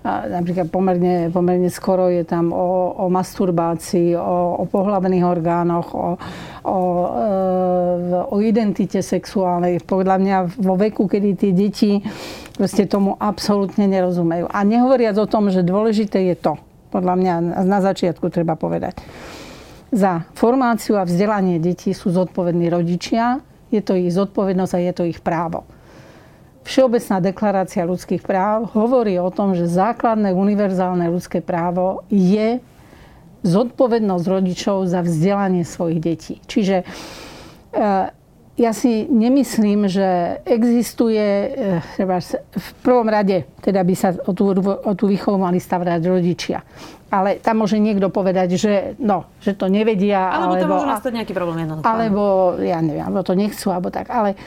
napríklad 0.05 0.69
pomerne, 0.69 1.29
pomerne 1.29 1.69
skoro 1.69 2.07
je 2.09 2.23
tam 2.25 2.55
o, 2.55 2.93
o 2.95 3.05
masturbácii, 3.45 4.17
o, 4.17 4.58
o 4.58 4.65
pohľavných 4.65 5.21
orgánoch, 5.21 5.93
o, 5.93 6.17
o, 6.65 6.79
e, 7.13 8.21
o 8.25 8.36
identite 8.41 9.05
sexuálnej. 9.05 9.86
Podľa 9.86 10.17
mňa 10.17 10.38
vo 10.58 10.73
veku, 10.73 11.05
kedy 11.05 11.29
tie 11.38 11.51
deti 11.53 12.01
proste 12.58 12.89
tomu 12.89 13.13
absolútne 13.21 13.86
nerozumejú. 13.86 14.49
A 14.49 14.65
nehovoriac 14.65 15.13
o 15.21 15.29
tom, 15.29 15.53
že 15.53 15.62
dôležité 15.62 16.25
je 16.34 16.36
to, 16.41 16.58
podľa 16.89 17.13
mňa 17.13 17.34
na 17.62 17.79
začiatku 17.86 18.34
treba 18.34 18.58
povedať. 18.58 18.97
Za 19.93 20.25
formáciu 20.34 20.97
a 20.97 21.05
vzdelanie 21.05 21.62
detí 21.62 21.93
sú 21.93 22.10
zodpovední 22.10 22.73
rodičia, 22.73 23.45
je 23.69 23.81
to 23.86 23.93
ich 23.93 24.10
zodpovednosť 24.10 24.73
a 24.73 24.79
je 24.81 24.93
to 24.93 25.03
ich 25.05 25.21
právo. 25.21 25.67
Všeobecná 26.65 27.21
deklarácia 27.21 27.86
ľudských 27.86 28.25
práv 28.25 28.73
hovorí 28.73 29.21
o 29.21 29.29
tom, 29.29 29.53
že 29.53 29.69
základné 29.69 30.34
univerzálne 30.34 31.05
ľudské 31.13 31.38
právo 31.38 32.01
je 32.10 32.58
zodpovednosť 33.45 34.25
rodičov 34.25 34.89
za 34.89 35.05
vzdelanie 35.05 35.62
svojich 35.62 35.99
detí. 36.01 36.34
Čiže 36.49 36.81
e, 36.81 36.86
ja 38.55 38.71
si 38.71 39.03
nemyslím, 39.12 39.91
že 39.91 40.39
existuje, 40.47 41.19
e, 41.19 41.49
treba 41.99 42.23
v 42.39 42.69
prvom 42.79 43.08
rade, 43.12 43.43
teda 43.60 43.84
by 43.84 43.93
sa 43.95 44.15
o 44.15 44.31
tú, 44.31 44.55
o 44.63 44.91
tú 44.95 45.05
výchovu 45.12 45.36
mali 45.36 45.60
stavať 45.60 46.01
rodičia. 46.08 46.63
Ale 47.12 47.38
tam 47.43 47.63
môže 47.63 47.77
niekto 47.77 48.08
povedať, 48.08 48.55
že, 48.55 48.73
no, 48.97 49.27
že 49.43 49.53
to 49.53 49.67
nevedia. 49.67 50.31
Alebo, 50.31 50.55
alebo 50.55 50.63
to 50.63 50.71
môže 50.71 50.89
nastať 50.89 51.12
nejaký 51.21 51.34
problém 51.36 51.58
jednoducho. 51.67 51.86
Alebo, 51.86 52.23
ja 52.63 52.79
neviem, 52.79 53.03
alebo 53.03 53.21
to 53.27 53.36
nechcú, 53.36 53.67
alebo 53.75 53.91
tak. 53.91 54.08
Ale, 54.08 54.39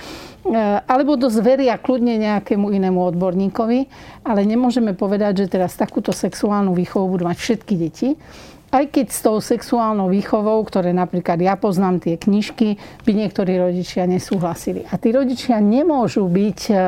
e, 0.43 0.57
alebo 0.89 1.21
to 1.21 1.29
zveria 1.29 1.77
kľudne 1.77 2.17
nejakému 2.17 2.73
inému 2.73 2.99
odborníkovi. 3.13 3.81
Ale 4.25 4.41
nemôžeme 4.49 4.97
povedať, 4.97 5.45
že 5.45 5.53
teraz 5.53 5.77
takúto 5.77 6.17
sexuálnu 6.17 6.73
výchovu 6.73 7.13
budú 7.13 7.29
mať 7.29 7.37
všetky 7.37 7.75
deti 7.77 8.09
aj 8.69 8.85
keď 8.93 9.07
s 9.09 9.21
tou 9.25 9.41
sexuálnou 9.41 10.13
výchovou, 10.13 10.61
ktoré 10.69 10.93
napríklad 10.93 11.41
ja 11.41 11.57
poznám 11.57 12.05
tie 12.05 12.21
knižky, 12.21 12.77
by 13.09 13.13
niektorí 13.17 13.57
rodičia 13.57 14.05
nesúhlasili. 14.05 14.85
A 14.93 15.01
tí 15.01 15.09
rodičia 15.09 15.57
nemôžu 15.57 16.29
byť 16.29 16.61
e, 16.69 16.75
e, 16.75 16.79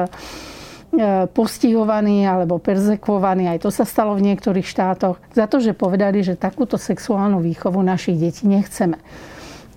postihovaní 1.33 2.29
alebo 2.29 2.61
perzekvovaní, 2.61 3.49
aj 3.49 3.65
to 3.65 3.71
sa 3.73 3.89
stalo 3.89 4.13
v 4.13 4.29
niektorých 4.29 4.67
štátoch, 4.69 5.17
za 5.33 5.49
to, 5.49 5.57
že 5.65 5.73
povedali, 5.73 6.21
že 6.21 6.37
takúto 6.37 6.77
sexuálnu 6.77 7.41
výchovu 7.41 7.81
našich 7.81 8.21
detí 8.21 8.45
nechceme. 8.45 9.01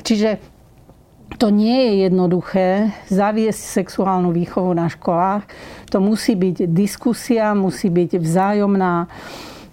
Čiže 0.04 0.44
to 1.40 1.50
nie 1.50 1.80
je 1.88 1.94
jednoduché 2.12 2.68
zaviesť 3.10 3.82
sexuálnu 3.82 4.36
výchovu 4.36 4.76
na 4.76 4.92
školách. 4.92 5.48
To 5.90 6.04
musí 6.04 6.36
byť 6.36 6.70
diskusia, 6.70 7.56
musí 7.58 7.90
byť 7.90 8.22
vzájomná 8.22 9.08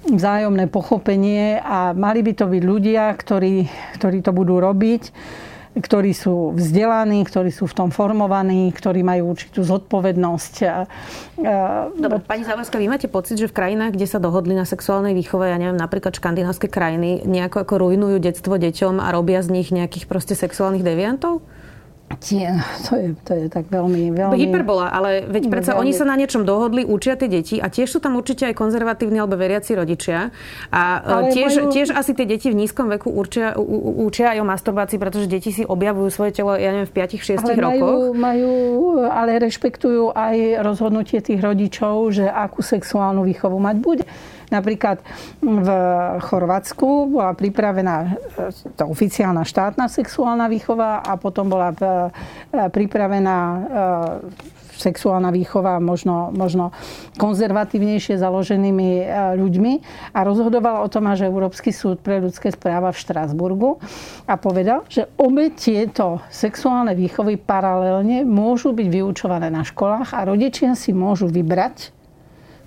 vzájomné 0.08 0.70
pochopenie 0.72 1.60
a 1.60 1.92
mali 1.92 2.24
by 2.24 2.32
to 2.32 2.48
byť 2.48 2.62
ľudia, 2.64 3.12
ktorí, 3.12 3.68
ktorí 4.00 4.18
to 4.24 4.32
budú 4.32 4.56
robiť, 4.56 5.12
ktorí 5.70 6.10
sú 6.10 6.50
vzdelaní, 6.58 7.22
ktorí 7.22 7.54
sú 7.54 7.70
v 7.70 7.76
tom 7.78 7.88
formovaní, 7.94 8.74
ktorí 8.74 9.06
majú 9.06 9.30
určitú 9.30 9.62
zodpovednosť. 9.62 10.54
Dobre, 11.94 12.18
pani 12.26 12.42
Záborská, 12.42 12.74
vy 12.74 12.90
máte 12.90 13.06
pocit, 13.06 13.38
že 13.38 13.46
v 13.46 13.54
krajinách, 13.54 13.94
kde 13.94 14.10
sa 14.10 14.18
dohodli 14.18 14.56
na 14.56 14.66
sexuálnej 14.66 15.14
výchove, 15.14 15.46
ja 15.46 15.60
neviem, 15.62 15.78
napríklad 15.78 16.16
škandinávské 16.18 16.66
krajiny, 16.66 17.22
nejako 17.22 17.62
ako 17.62 17.74
rujnujú 17.86 18.18
detstvo 18.18 18.58
deťom 18.58 18.98
a 18.98 19.14
robia 19.14 19.46
z 19.46 19.54
nich 19.54 19.70
nejakých 19.70 20.10
proste 20.10 20.34
sexuálnych 20.34 20.82
deviantov? 20.82 21.38
Tie, 22.18 22.50
to, 22.90 22.98
je, 22.98 23.14
to 23.22 23.32
je 23.38 23.46
tak 23.46 23.70
veľmi, 23.70 24.10
veľmi... 24.10 24.34
Hyperbola, 24.34 24.90
ale 24.90 25.30
veď 25.30 25.46
predsa 25.46 25.78
veľmi... 25.78 25.86
oni 25.86 25.92
sa 25.94 26.02
na 26.02 26.18
niečom 26.18 26.42
dohodli, 26.42 26.82
učia 26.82 27.14
tie 27.14 27.30
deti 27.30 27.62
a 27.62 27.70
tiež 27.70 27.86
sú 27.86 28.02
tam 28.02 28.18
určite 28.18 28.50
aj 28.50 28.58
konzervatívni 28.58 29.22
alebo 29.22 29.38
veriaci 29.38 29.78
rodičia. 29.78 30.34
A 30.74 30.82
e, 31.00 31.06
ale 31.06 31.22
tiež, 31.30 31.62
majú... 31.62 31.70
tiež 31.70 31.94
asi 31.94 32.10
tie 32.18 32.26
deti 32.26 32.50
v 32.50 32.58
nízkom 32.58 32.90
veku 32.90 33.14
učia, 33.14 33.54
u, 33.54 34.10
učia 34.10 34.34
aj 34.34 34.42
o 34.42 34.46
masturbácii, 34.50 34.98
pretože 34.98 35.30
deti 35.30 35.54
si 35.54 35.62
objavujú 35.62 36.10
svoje 36.10 36.34
telo, 36.34 36.58
ja 36.58 36.74
neviem, 36.74 36.90
v 36.90 36.94
5-6 36.98 37.46
ale 37.46 37.52
rokoch. 37.54 37.96
Majú, 38.10 38.18
majú, 38.18 38.52
ale 39.06 39.30
rešpektujú 39.38 40.10
aj 40.10 40.66
rozhodnutie 40.66 41.22
tých 41.22 41.38
rodičov, 41.38 42.10
že 42.10 42.26
akú 42.26 42.58
sexuálnu 42.58 43.22
výchovu 43.22 43.62
mať 43.62 43.76
bude. 43.78 44.04
Napríklad 44.50 44.98
v 45.38 45.68
Chorvátsku 46.26 47.06
bola 47.06 47.32
pripravená 47.38 47.96
e, 48.02 48.08
to 48.74 48.84
oficiálna 48.90 49.46
štátna 49.46 49.86
sexuálna 49.86 50.50
výchova 50.50 51.06
a 51.06 51.14
potom 51.14 51.46
bola 51.46 51.70
e, 51.70 51.78
pripravená 52.50 53.38
e, 53.38 53.58
sexuálna 54.74 55.28
výchova 55.30 55.76
možno, 55.78 56.32
možno 56.32 56.72
konzervatívnejšie 57.20 58.16
založenými 58.16 59.04
ľuďmi. 59.36 59.72
A 60.16 60.24
rozhodoval 60.24 60.80
o 60.80 60.88
tom 60.88 61.04
až 61.04 61.28
Európsky 61.28 61.68
súd 61.68 62.00
pre 62.00 62.16
ľudské 62.16 62.48
správa 62.48 62.88
v 62.88 62.96
Štrásburgu 62.96 63.76
a 64.24 64.40
povedal, 64.40 64.88
že 64.88 65.04
obe 65.20 65.52
tieto 65.52 66.24
sexuálne 66.32 66.96
výchovy 66.96 67.36
paralelne 67.36 68.24
môžu 68.24 68.72
byť 68.72 68.88
vyučované 68.88 69.52
na 69.52 69.68
školách 69.68 70.16
a 70.16 70.24
rodičia 70.24 70.72
si 70.72 70.96
môžu 70.96 71.28
vybrať, 71.28 71.99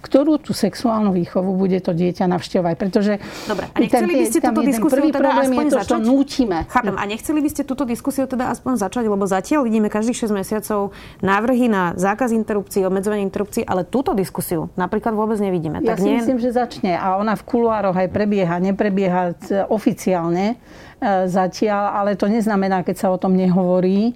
ktorú 0.04 0.36
tú 0.44 0.52
sexuálnu 0.52 1.16
výchovu 1.16 1.56
bude 1.56 1.80
to 1.80 1.96
dieťa 1.96 2.28
navštevovať. 2.28 2.76
Pretože 2.76 3.14
Dobre, 3.48 3.72
a 3.72 3.78
nechceli 3.80 4.14
by 4.20 4.26
ste 4.28 4.40
túto 4.44 4.62
diskusiu 4.68 5.08
teda 5.08 5.32
aspoň 5.40 5.64
je 5.64 5.72
to, 5.72 5.80
začať? 5.80 6.00
nútime. 6.04 6.60
Chápem. 6.68 6.96
A 7.00 7.04
nechceli 7.08 7.40
by 7.40 7.50
ste 7.50 7.62
túto 7.64 7.88
diskusiu 7.88 8.28
teda 8.28 8.52
aspoň 8.52 8.84
začať, 8.84 9.08
lebo 9.08 9.24
zatiaľ 9.24 9.64
vidíme 9.64 9.88
každých 9.88 10.28
6 10.28 10.36
mesiacov 10.36 10.92
návrhy 11.24 11.72
na 11.72 11.96
zákaz 11.96 12.36
interrupcií, 12.36 12.84
obmedzovanie 12.84 13.24
interrupcií, 13.24 13.64
ale 13.64 13.88
túto 13.88 14.12
diskusiu 14.12 14.68
napríklad 14.76 15.16
vôbec 15.16 15.40
nevidíme. 15.40 15.80
Ja 15.80 15.96
tak 15.96 16.04
si 16.04 16.12
nie... 16.12 16.20
myslím, 16.20 16.44
že 16.44 16.52
začne. 16.52 17.00
A 17.00 17.16
ona 17.16 17.40
v 17.40 17.44
kuloároch 17.48 17.96
aj 17.96 18.12
prebieha, 18.12 18.60
neprebieha 18.60 19.40
oficiálne 19.72 20.60
e, 21.00 21.26
zatiaľ, 21.32 22.04
ale 22.04 22.20
to 22.20 22.28
neznamená, 22.28 22.84
keď 22.84 22.96
sa 23.00 23.08
o 23.08 23.18
tom 23.18 23.40
nehovorí, 23.40 24.12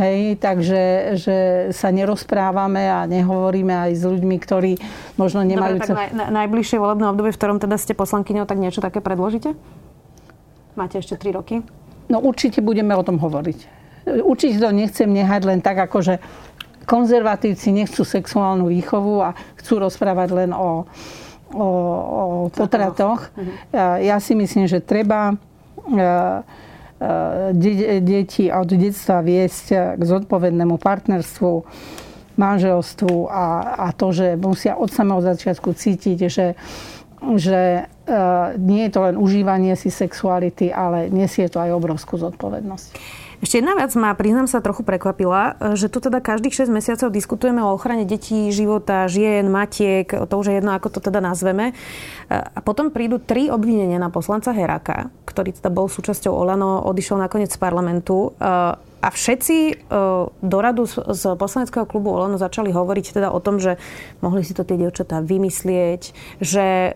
Hej, 0.00 0.40
takže 0.40 1.12
že 1.20 1.36
sa 1.76 1.92
nerozprávame 1.92 2.88
a 2.88 3.04
nehovoríme 3.04 3.68
aj 3.68 4.00
s 4.00 4.02
ľuďmi, 4.08 4.36
ktorí 4.40 4.72
možno 5.20 5.44
nemajú... 5.44 5.76
Dobre, 5.76 5.92
tak 5.92 6.16
naj, 6.16 6.32
najbližšie 6.32 6.80
volebné 6.80 7.04
obdobie, 7.12 7.36
v 7.36 7.36
ktorom 7.36 7.60
teda 7.60 7.76
ste 7.76 7.92
poslankyňou, 7.92 8.48
tak 8.48 8.56
niečo 8.56 8.80
také 8.80 9.04
predložíte? 9.04 9.52
Máte 10.72 11.04
ešte 11.04 11.20
3 11.20 11.36
roky? 11.36 11.60
No 12.08 12.24
určite 12.24 12.64
budeme 12.64 12.96
o 12.96 13.04
tom 13.04 13.20
hovoriť. 13.20 13.58
Určite 14.24 14.56
to 14.56 14.72
nechcem 14.72 15.12
nehať 15.12 15.42
len 15.44 15.60
tak, 15.60 15.76
ako 15.76 16.00
že 16.00 16.14
konzervatívci 16.88 17.68
nechcú 17.68 18.00
sexuálnu 18.00 18.72
výchovu 18.72 19.20
a 19.20 19.36
chcú 19.60 19.84
rozprávať 19.84 20.28
len 20.32 20.50
o, 20.56 20.88
o, 21.52 21.66
o 22.08 22.22
potratoch. 22.48 23.28
Mhm. 23.36 23.52
Ja 24.00 24.16
si 24.16 24.32
myslím, 24.32 24.64
že 24.64 24.80
treba 24.80 25.36
deti 28.04 28.52
od 28.52 28.68
detstva 28.76 29.24
viesť 29.24 29.96
k 29.96 30.02
zodpovednému 30.04 30.76
partnerstvu, 30.76 31.64
manželstvu 32.36 33.28
a, 33.28 33.46
a 33.84 33.88
to, 33.92 34.12
že 34.12 34.36
musia 34.36 34.76
od 34.76 34.92
samého 34.92 35.20
začiatku 35.20 35.76
cítiť, 35.76 36.18
že, 36.28 36.56
že 37.36 37.60
e, 37.80 37.82
nie 38.56 38.88
je 38.88 38.92
to 38.92 39.00
len 39.04 39.16
užívanie 39.20 39.76
si 39.76 39.92
sexuality, 39.92 40.72
ale 40.72 41.12
nesie 41.12 41.48
to 41.52 41.60
aj 41.60 41.76
obrovskú 41.76 42.16
zodpovednosť. 42.16 42.88
Ešte 43.40 43.64
jedna 43.64 43.72
vec 43.72 43.88
ma, 43.96 44.12
priznám 44.12 44.44
sa, 44.44 44.60
trochu 44.60 44.84
prekvapila, 44.84 45.72
že 45.72 45.88
tu 45.88 45.96
teda 46.04 46.20
každých 46.20 46.52
6 46.52 46.68
mesiacov 46.68 47.08
diskutujeme 47.08 47.64
o 47.64 47.72
ochrane 47.72 48.04
detí, 48.04 48.52
života, 48.52 49.08
žien, 49.08 49.48
matiek, 49.48 50.04
to 50.04 50.34
už 50.36 50.52
je 50.52 50.54
jedno, 50.60 50.76
ako 50.76 50.92
to 50.92 51.00
teda 51.00 51.24
nazveme. 51.24 51.72
A 52.28 52.60
potom 52.60 52.92
prídu 52.92 53.16
tri 53.16 53.48
obvinenia 53.48 53.96
na 53.96 54.12
poslanca 54.12 54.52
Heraka, 54.52 55.08
ktorý 55.24 55.56
teda 55.56 55.72
bol 55.72 55.88
súčasťou 55.88 56.36
Olano, 56.36 56.84
odišiel 56.84 57.16
nakoniec 57.16 57.48
z 57.48 57.56
parlamentu. 57.56 58.36
A 59.00 59.08
všetci 59.08 59.88
do 60.44 60.58
radu 60.60 60.84
z 60.84 61.22
poslaneckého 61.40 61.88
klubu 61.88 62.12
Olano 62.12 62.36
začali 62.36 62.68
hovoriť 62.68 63.16
teda 63.16 63.32
o 63.32 63.40
tom, 63.40 63.56
že 63.56 63.80
mohli 64.20 64.44
si 64.44 64.52
to 64.52 64.68
tie 64.68 64.76
dievčatá 64.76 65.24
vymyslieť, 65.24 66.12
že 66.44 66.92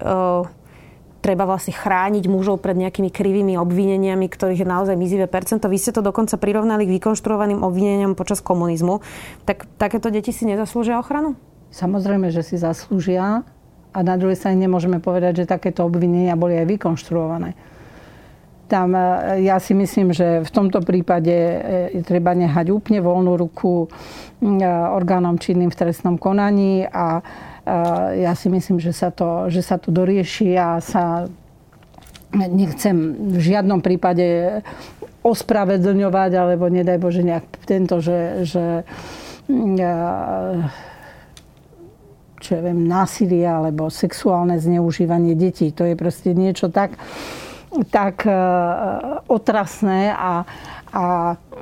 treba 1.25 1.49
vlastne 1.49 1.73
chrániť 1.73 2.29
mužov 2.29 2.61
pred 2.61 2.77
nejakými 2.77 3.09
krivými 3.09 3.57
obvineniami, 3.57 4.29
ktorých 4.29 4.61
je 4.61 4.69
naozaj 4.69 4.93
mizivé 5.01 5.25
percento. 5.25 5.73
Vy 5.73 5.81
ste 5.81 5.97
to 5.97 6.05
dokonca 6.05 6.37
prirovnali 6.37 6.85
k 6.85 7.01
vykonštruovaným 7.01 7.65
obvineniam 7.65 8.13
počas 8.13 8.45
komunizmu. 8.45 9.01
Tak 9.49 9.65
takéto 9.81 10.13
deti 10.13 10.37
si 10.37 10.45
nezaslúžia 10.45 11.01
ochranu? 11.01 11.41
Samozrejme, 11.73 12.29
že 12.29 12.45
si 12.45 12.61
zaslúžia. 12.61 13.41
A 13.95 13.99
na 14.05 14.21
druhej 14.21 14.37
strane 14.37 14.61
nemôžeme 14.61 15.01
povedať, 15.01 15.43
že 15.43 15.51
takéto 15.51 15.87
obvinenia 15.89 16.37
boli 16.37 16.61
aj 16.61 16.67
vykonštruované. 16.77 17.57
Tam 18.67 18.93
e, 18.93 19.41
ja 19.47 19.57
si 19.63 19.71
myslím, 19.71 20.11
že 20.11 20.43
v 20.43 20.51
tomto 20.51 20.83
prípade 20.83 21.33
je 21.95 22.03
treba 22.03 22.35
nehať 22.35 22.75
úplne 22.75 23.01
voľnú 23.01 23.39
ruku 23.39 23.87
e, 23.87 24.67
orgánom 24.67 25.39
činným 25.39 25.71
v 25.71 25.79
trestnom 25.79 26.19
konaní 26.19 26.85
a 26.91 27.23
ja 28.20 28.33
si 28.37 28.53
myslím, 28.53 28.77
že 28.77 28.92
sa 28.92 29.09
to, 29.09 29.48
že 29.48 29.64
sa 29.64 29.81
to 29.81 29.88
dorieši 29.88 30.53
a 30.57 30.85
sa 30.85 31.29
nechcem 32.35 33.16
v 33.35 33.38
žiadnom 33.40 33.81
prípade 33.81 34.61
ospravedlňovať, 35.24 36.31
alebo 36.37 36.68
nedaj 36.68 36.98
Bože 37.00 37.24
nejak 37.24 37.46
tento, 37.64 38.05
že, 38.05 38.44
že 38.44 38.85
čo 42.44 42.50
ja 42.53 42.61
viem, 42.61 42.85
násilie 42.85 43.48
alebo 43.48 43.88
sexuálne 43.88 44.61
zneužívanie 44.61 45.33
detí. 45.33 45.72
To 45.72 45.88
je 45.88 45.96
proste 45.96 46.37
niečo 46.37 46.68
tak, 46.68 47.00
tak 47.88 48.29
otrasné 49.24 50.12
a, 50.12 50.44
a 50.92 51.05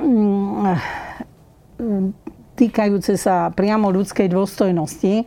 mm, 0.02 0.74
týkajúce 2.58 3.14
sa 3.14 3.54
priamo 3.54 3.94
ľudskej 3.94 4.26
dôstojnosti, 4.26 5.22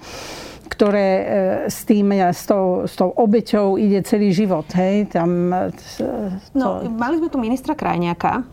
ktoré 0.65 1.08
e, 1.08 1.23
s, 1.69 1.86
tým, 1.86 2.12
e, 2.12 2.34
s, 2.34 2.49
tou, 2.49 2.89
s 2.89 2.97
tou 2.97 3.13
obeťou 3.13 3.78
ide 3.78 4.01
celý 4.01 4.34
život. 4.34 4.65
Hej? 4.73 5.13
Tam, 5.13 5.54
e, 5.54 5.71
to... 5.97 6.06
no, 6.58 6.84
mali 6.89 7.21
sme 7.21 7.30
tu 7.30 7.38
ministra 7.38 7.78
Krajniaka, 7.78 8.43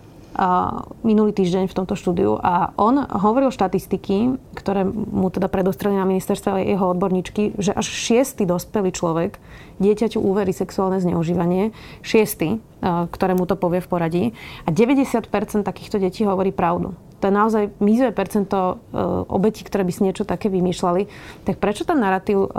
minulý 1.04 1.36
týždeň 1.36 1.68
v 1.68 1.76
tomto 1.76 1.92
štúdiu 1.92 2.40
a 2.40 2.72
on 2.80 3.04
hovoril 3.04 3.52
štatistiky, 3.52 4.40
ktoré 4.56 4.88
mu 4.88 5.28
teda 5.28 5.52
predostreli 5.52 5.92
na 5.92 6.08
ministerstve 6.08 6.56
jeho 6.72 6.88
odborníčky, 6.96 7.60
že 7.60 7.76
až 7.76 7.84
šiestý 7.84 8.48
dospelý 8.48 8.96
človek 8.96 9.36
dieťaťu 9.76 10.16
úverí 10.16 10.56
sexuálne 10.56 11.04
zneužívanie, 11.04 11.76
šiestý, 12.00 12.64
ktorému 12.80 13.44
to 13.44 13.60
povie 13.60 13.84
v 13.84 13.90
poradí 13.92 14.24
a 14.64 14.72
90% 14.72 15.28
takýchto 15.68 16.00
detí 16.00 16.24
hovorí 16.24 16.48
pravdu. 16.48 16.96
To 17.22 17.30
je 17.30 17.38
naozaj 17.38 17.70
mizivé 17.78 18.10
percento 18.10 18.82
obetí, 19.30 19.62
ktoré 19.62 19.86
by 19.86 19.92
si 19.94 20.02
niečo 20.02 20.26
také 20.26 20.50
vymýšľali, 20.50 21.06
tak 21.46 21.62
prečo 21.62 21.86
ten 21.86 22.02
narratív 22.02 22.50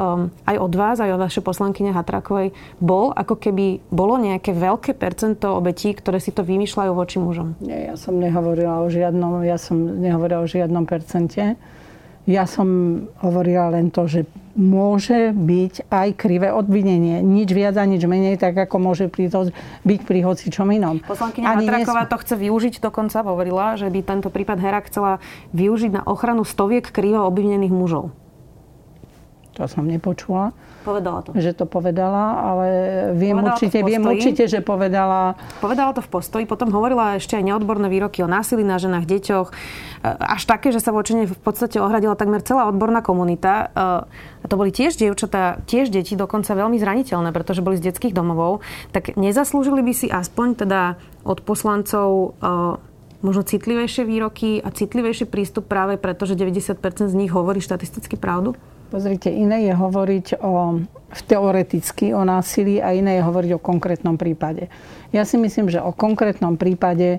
aj 0.47 0.56
od 0.56 0.73
vás, 0.80 1.04
aj 1.04 1.12
od 1.12 1.19
vašej 1.19 1.43
poslankyne 1.43 1.91
Hatrakovej 1.91 2.56
bol, 2.80 3.12
ako 3.12 3.36
keby 3.36 3.84
bolo 3.91 4.15
nejaké 4.15 4.56
veľké 4.56 4.95
percento 4.95 5.52
obetí, 5.52 5.91
ktoré 5.91 6.23
si 6.23 6.32
to 6.32 6.47
vymýšľajú 6.47 6.91
voči 6.95 7.19
mužom? 7.19 7.60
Nie, 7.60 7.91
ja 7.91 7.95
som 7.99 8.15
nehovorila 8.15 8.80
o 8.80 8.88
žiadnom, 8.88 9.43
ja 9.43 9.60
som 9.60 9.99
nehovorila 9.99 10.39
o 10.39 10.47
žiadnom 10.47 10.88
percente. 10.88 11.60
Ja 12.24 12.48
som 12.48 12.68
hovorila 13.20 13.68
len 13.76 13.92
to, 13.92 14.08
že 14.08 14.24
môže 14.56 15.36
byť 15.36 15.92
aj 15.92 16.10
krivé 16.16 16.54
odvinenie. 16.56 17.20
Nič 17.20 17.52
viac 17.52 17.76
a 17.76 17.84
nič 17.84 18.06
menej, 18.06 18.40
tak 18.40 18.56
ako 18.56 18.80
môže 18.80 19.12
pri 19.12 19.28
to, 19.28 19.52
byť 19.84 20.02
pri 20.08 20.20
hocičom 20.24 20.72
inom. 20.72 21.04
Poslankyňa 21.04 21.46
Hatraková 21.52 22.08
to 22.08 22.18
chce 22.24 22.36
využiť 22.40 22.80
dokonca, 22.80 23.28
hovorila, 23.28 23.76
že 23.76 23.92
by 23.92 24.00
tento 24.06 24.30
prípad 24.32 24.58
Hera 24.62 24.80
chcela 24.88 25.20
využiť 25.52 26.00
na 26.00 26.02
ochranu 26.08 26.48
stoviek 26.48 26.86
krivo 26.88 27.28
obvinených 27.28 27.74
mužov. 27.74 28.16
To 29.60 29.68
som 29.68 29.84
nepočula. 29.84 30.56
Povedala 30.84 31.24
to. 31.24 31.32
Že 31.32 31.63
to 31.63 31.65
povedala, 31.65 32.43
ale 32.43 32.67
viem, 33.15 33.39
povedala 33.39 33.56
určite, 33.56 33.78
viem 33.88 34.04
určite, 34.04 34.43
že 34.52 34.60
povedala... 34.60 35.39
Povedala 35.63 35.96
to 35.96 36.04
v 36.04 36.10
postoji, 36.12 36.43
potom 36.43 36.76
hovorila 36.76 37.15
ešte 37.15 37.39
aj 37.39 37.43
neodborné 37.48 37.88
výroky 37.88 38.19
o 38.19 38.28
násilí 38.28 38.67
na 38.67 38.76
ženách, 38.76 39.08
deťoch. 39.08 39.48
E, 39.48 39.54
až 40.12 40.43
také, 40.43 40.76
že 40.76 40.84
sa 40.84 40.91
voči 40.91 41.15
nej 41.15 41.28
v 41.32 41.39
podstate 41.39 41.80
ohradila 41.80 42.19
takmer 42.19 42.43
celá 42.43 42.67
odborná 42.67 43.00
komunita. 43.00 43.72
E, 43.72 44.36
a 44.43 44.46
to 44.46 44.60
boli 44.60 44.76
tiež 44.76 45.00
dievčatá, 45.00 45.63
tiež 45.63 45.88
deti, 45.88 46.19
dokonca 46.19 46.52
veľmi 46.52 46.76
zraniteľné, 46.76 47.32
pretože 47.32 47.63
boli 47.63 47.80
z 47.80 47.88
detských 47.88 48.12
domovov. 48.12 48.60
Tak 48.91 49.15
nezaslúžili 49.15 49.80
by 49.80 49.93
si 49.96 50.12
aspoň 50.12 50.67
teda 50.67 51.00
od 51.24 51.39
poslancov 51.48 52.36
e, 52.43 52.91
možno 53.24 53.48
citlivejšie 53.48 54.04
výroky 54.04 54.60
a 54.60 54.67
citlivejší 54.67 55.32
prístup 55.32 55.72
práve 55.72 55.96
preto, 55.96 56.28
že 56.28 56.36
90% 56.36 57.08
z 57.08 57.15
nich 57.15 57.32
hovorí 57.32 57.63
štatisticky 57.63 58.19
pravdu? 58.19 58.60
Pozrite, 58.93 59.34
iné 59.34 59.65
je 59.65 59.73
hovoriť 59.73 60.38
o, 60.38 60.86
teoreticky 61.25 62.13
o 62.13 62.21
násilí 62.21 62.77
a 62.77 62.93
iné 62.93 63.17
je 63.17 63.25
hovoriť 63.25 63.51
o 63.58 63.63
konkrétnom 63.65 64.21
prípade. 64.21 64.69
Ja 65.10 65.25
si 65.25 65.41
myslím, 65.41 65.73
že 65.73 65.82
o 65.82 65.97
konkrétnom 65.97 66.62
prípade 66.62 67.17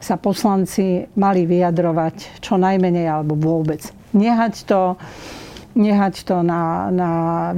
sa 0.00 0.16
poslanci 0.16 1.04
mali 1.12 1.44
vyjadrovať 1.44 2.40
čo 2.40 2.56
najmenej 2.56 3.12
alebo 3.12 3.36
vôbec. 3.36 3.84
Nehať 4.16 4.64
to, 4.64 4.96
nehať 5.76 6.24
to 6.24 6.40
na, 6.40 6.88
na 6.88 7.10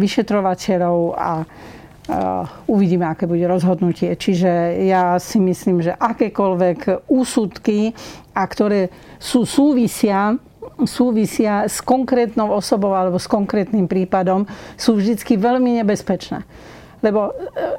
vyšetrovateľov 0.03 0.99
a 1.15 1.33
Uh, 2.05 2.45
uvidíme, 2.69 3.09
aké 3.09 3.25
bude 3.25 3.49
rozhodnutie. 3.49 4.13
Čiže 4.13 4.77
ja 4.85 5.17
si 5.17 5.41
myslím, 5.41 5.81
že 5.81 5.97
akékoľvek 5.97 7.09
úsudky, 7.09 7.97
a 8.37 8.45
ktoré 8.45 8.93
sú 9.17 9.49
súvisia 9.49 10.37
súvisia 10.83 11.71
s 11.71 11.79
konkrétnou 11.79 12.51
osobou 12.51 12.91
alebo 12.99 13.23
s 13.23 13.31
konkrétnym 13.31 13.87
prípadom, 13.87 14.51
sú 14.75 14.99
vždy 14.99 15.23
veľmi 15.39 15.79
nebezpečné. 15.83 16.43
Lebo 16.99 17.31
e, 17.31 17.33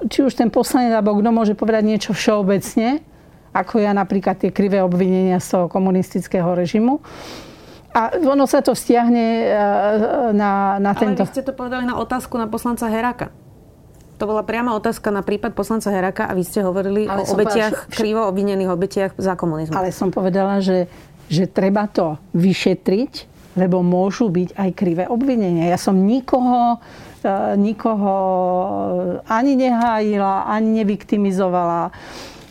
či 0.08 0.23
už 0.23 0.39
ten 0.39 0.47
poslanec 0.47 0.95
alebo 0.95 1.19
kto 1.19 1.29
môže 1.36 1.53
povedať 1.60 1.84
niečo 1.84 2.12
všeobecne, 2.15 3.03
ako 3.51 3.84
ja 3.84 3.91
napríklad 3.91 4.39
tie 4.39 4.51
krivé 4.55 4.79
obvinenia 4.79 5.39
z 5.43 5.47
toho 5.60 5.65
komunistického 5.67 6.55
režimu, 6.55 7.03
a 7.95 8.12
ono 8.19 8.43
sa 8.43 8.60
to 8.60 8.75
stiahne 8.75 9.23
e, 9.23 9.45
na, 10.36 10.75
na 10.84 10.91
tento... 10.91 11.23
Ale 11.23 11.31
vy 11.31 11.36
ste 11.39 11.47
to 11.47 11.55
povedali 11.55 11.88
na 11.88 11.95
otázku 11.95 12.36
na 12.36 12.43
poslanca 12.51 12.91
Heraka. 12.91 13.31
To 14.19 14.27
bola 14.27 14.43
priama 14.43 14.75
otázka 14.75 15.15
na 15.15 15.23
prípad 15.23 15.55
poslanca 15.55 15.91
Heraka 15.95 16.27
a 16.27 16.36
vy 16.36 16.43
ste 16.43 16.60
hovorili 16.60 17.08
ale 17.08 17.23
o 17.23 17.36
obetiach, 17.36 17.88
povedala, 17.88 17.95
krivo 17.95 18.21
obvinených 18.27 18.71
obetiach 18.71 19.12
za 19.15 19.39
komunizmu. 19.39 19.79
Ale 19.79 19.95
som 19.95 20.12
povedala, 20.12 20.60
že 20.60 20.91
že 21.29 21.49
treba 21.49 21.89
to 21.89 22.17
vyšetriť, 22.38 23.13
lebo 23.55 23.79
môžu 23.79 24.27
byť 24.27 24.49
aj 24.55 24.69
krivé 24.75 25.03
obvinenia. 25.07 25.71
Ja 25.71 25.79
som 25.79 26.03
nikoho, 26.03 26.83
e, 27.23 27.55
nikoho 27.55 28.15
ani 29.25 29.55
nehájila, 29.55 30.45
ani 30.51 30.83
neviktimizovala, 30.83 31.89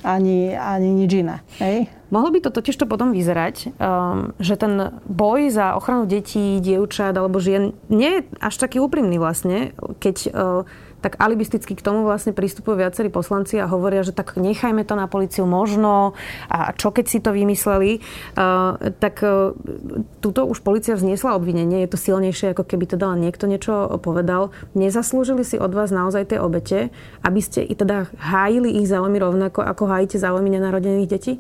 ani, 0.05 0.57
ani 0.57 0.89
nič 0.93 1.11
iné. 1.13 1.37
Hej? 1.61 1.89
Mohlo 2.13 2.31
by 2.31 2.41
to 2.47 2.51
totiž 2.55 2.77
to 2.79 2.87
potom 2.87 3.11
vyzerať, 3.11 3.75
um, 3.75 4.31
že 4.39 4.55
ten 4.55 5.01
boj 5.09 5.51
za 5.51 5.75
ochranu 5.75 6.07
detí, 6.07 6.63
dievčat 6.63 7.11
alebo 7.17 7.43
žien 7.43 7.75
nie 7.91 8.21
je 8.21 8.29
až 8.39 8.55
taký 8.55 8.79
úprimný 8.79 9.19
vlastne, 9.19 9.75
keď 9.99 10.31
tak 11.05 11.21
alibisticky 11.21 11.77
k 11.77 11.85
tomu 11.85 12.09
vlastne 12.09 12.33
pristupujú 12.33 12.81
viacerí 12.81 13.13
poslanci 13.13 13.61
a 13.61 13.69
hovoria, 13.69 14.01
že 14.01 14.17
tak 14.17 14.41
nechajme 14.41 14.89
to 14.89 14.97
na 14.97 15.05
policiu 15.05 15.45
možno 15.45 16.17
a 16.49 16.73
čo 16.73 16.89
keď 16.89 17.05
si 17.05 17.21
to 17.21 17.37
vymysleli, 17.37 18.01
uh, 18.01 18.81
tak 18.97 19.21
uh, 19.21 19.53
tuto 20.25 20.49
už 20.49 20.65
policia 20.65 20.97
vzniesla 20.97 21.37
obvinenie, 21.37 21.85
je 21.85 21.93
to 21.93 22.01
silnejšie, 22.01 22.57
ako 22.57 22.65
keby 22.65 22.89
teda 22.89 23.13
niekto 23.21 23.45
niečo 23.45 24.01
povedal. 24.01 24.49
Nezaslúžili 24.73 25.45
si 25.45 25.61
od 25.61 25.77
vás 25.77 25.93
naozaj 25.93 26.33
tie 26.33 26.39
obete, 26.41 26.89
aby 27.21 27.41
ste 27.45 27.61
i 27.61 27.77
teda 27.77 28.09
hájili 28.17 28.81
ich 28.81 28.89
záujmy 28.89 29.21
rovnako, 29.21 29.61
ako 29.61 29.85
hájite 29.85 30.17
záujmy 30.17 30.57
nenarodených 30.57 31.11
detí? 31.13 31.37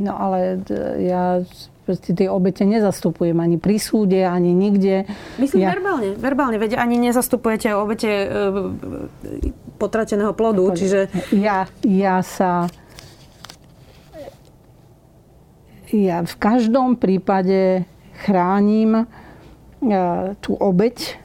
No 0.00 0.16
ale 0.16 0.60
ja 1.00 1.44
proste 1.86 2.10
tie 2.18 2.26
obete 2.26 2.66
nezastupujem 2.66 3.38
ani 3.38 3.62
pri 3.62 3.78
súde, 3.78 4.26
ani 4.26 4.50
nikde. 4.50 5.06
Myslím 5.38 5.62
ja... 5.62 5.70
verbálne. 5.70 6.18
Verbálne, 6.18 6.58
veď 6.58 6.82
ani 6.82 6.98
nezastupujete 6.98 7.70
obete 7.78 8.10
e, 8.10 8.26
potrateného 9.78 10.34
plodu, 10.34 10.66
Poď. 10.66 10.74
čiže... 10.74 11.00
Ja, 11.30 11.70
ja 11.86 12.26
sa... 12.26 12.66
Ja 15.94 16.26
v 16.26 16.34
každom 16.42 16.98
prípade 16.98 17.86
chránim 18.26 18.90
e, 18.98 19.04
tú 20.42 20.58
obeť 20.58 21.22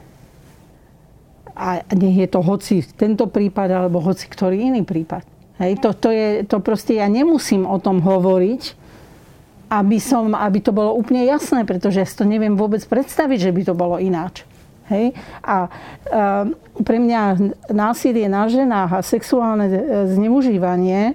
a 1.58 1.82
nech 1.98 2.16
je 2.16 2.28
to 2.30 2.40
hoci 2.40 2.86
tento 2.94 3.26
prípad 3.26 3.68
alebo 3.68 3.98
hoci 3.98 4.30
ktorý 4.30 4.70
iný 4.72 4.86
prípad. 4.86 5.26
Hej, 5.60 5.82
to, 5.82 5.90
to, 5.92 6.08
je, 6.14 6.28
to 6.46 6.62
proste 6.62 6.96
ja 6.96 7.10
nemusím 7.10 7.68
o 7.68 7.76
tom 7.82 8.00
hovoriť, 8.00 8.81
aby, 9.72 9.96
som, 9.96 10.36
aby 10.36 10.60
to 10.60 10.76
bolo 10.76 10.92
úplne 10.92 11.24
jasné, 11.24 11.64
pretože 11.64 12.04
ja 12.04 12.06
si 12.06 12.12
to 12.12 12.28
neviem 12.28 12.60
vôbec 12.60 12.84
predstaviť, 12.84 13.48
že 13.48 13.54
by 13.56 13.62
to 13.64 13.74
bolo 13.74 13.96
ináč. 13.96 14.44
Hej? 14.92 15.16
A 15.40 15.64
e, 15.64 15.70
pre 16.84 16.98
mňa 17.00 17.40
násilie 17.72 18.28
na 18.28 18.44
ženách 18.52 18.90
a 18.92 19.00
sexuálne 19.00 19.66
e, 19.72 19.80
zneužívanie 20.12 21.00
e, 21.12 21.14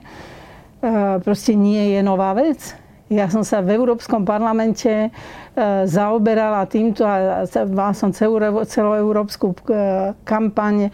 proste 1.21 1.53
nie 1.53 1.93
je 1.93 2.01
nová 2.01 2.33
vec. 2.33 2.73
Ja 3.07 3.31
som 3.31 3.45
sa 3.45 3.63
v 3.63 3.71
Európskom 3.77 4.27
parlamente 4.27 4.89
e, 4.89 5.09
zaoberala 5.87 6.65
týmto 6.65 7.07
a 7.07 7.45
mala 7.69 7.93
som 7.93 8.11
celoeurópsku 8.11 9.47
e, 9.47 9.55
kampaň 10.25 10.91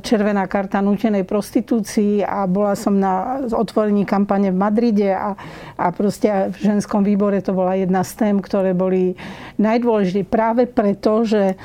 červená 0.00 0.48
karta 0.48 0.80
nutenej 0.80 1.28
prostitúcii 1.28 2.24
a 2.24 2.48
bola 2.48 2.72
som 2.72 2.96
na 2.96 3.44
otvorení 3.52 4.08
kampane 4.08 4.48
v 4.48 4.56
Madride 4.56 5.12
a, 5.12 5.36
a 5.76 5.86
proste 5.92 6.48
v 6.50 6.56
ženskom 6.56 7.04
výbore 7.04 7.44
to 7.44 7.52
bola 7.52 7.76
jedna 7.76 8.00
z 8.00 8.12
tém, 8.16 8.36
ktoré 8.40 8.72
boli 8.72 9.12
najdôležitejšie 9.60 10.32
práve 10.32 10.64
preto, 10.64 11.28
že 11.28 11.60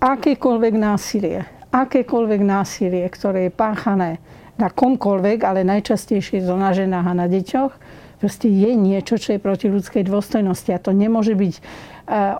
akékoľvek 0.00 0.74
násilie, 0.80 1.44
akékoľvek 1.68 2.40
násilie, 2.40 3.04
ktoré 3.12 3.52
je 3.52 3.52
páchané 3.52 4.10
na 4.56 4.72
komkoľvek, 4.72 5.44
ale 5.44 5.60
najčastejšie 5.68 6.40
to 6.40 6.56
na 6.56 6.72
ženách 6.72 7.04
a 7.04 7.14
na 7.20 7.26
deťoch, 7.28 7.72
proste 8.20 8.48
je 8.48 8.72
niečo, 8.76 9.16
čo 9.16 9.36
je 9.36 9.40
proti 9.40 9.68
ľudskej 9.68 10.08
dôstojnosti. 10.08 10.72
A 10.72 10.80
to 10.80 10.92
nemôže 10.92 11.32
byť 11.32 11.54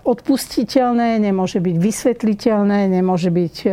odpustiteľné, 0.02 1.22
nemôže 1.22 1.62
byť 1.62 1.76
vysvetliteľné, 1.78 2.90
nemôže 2.90 3.30
byť 3.30 3.56
e, 3.62 3.70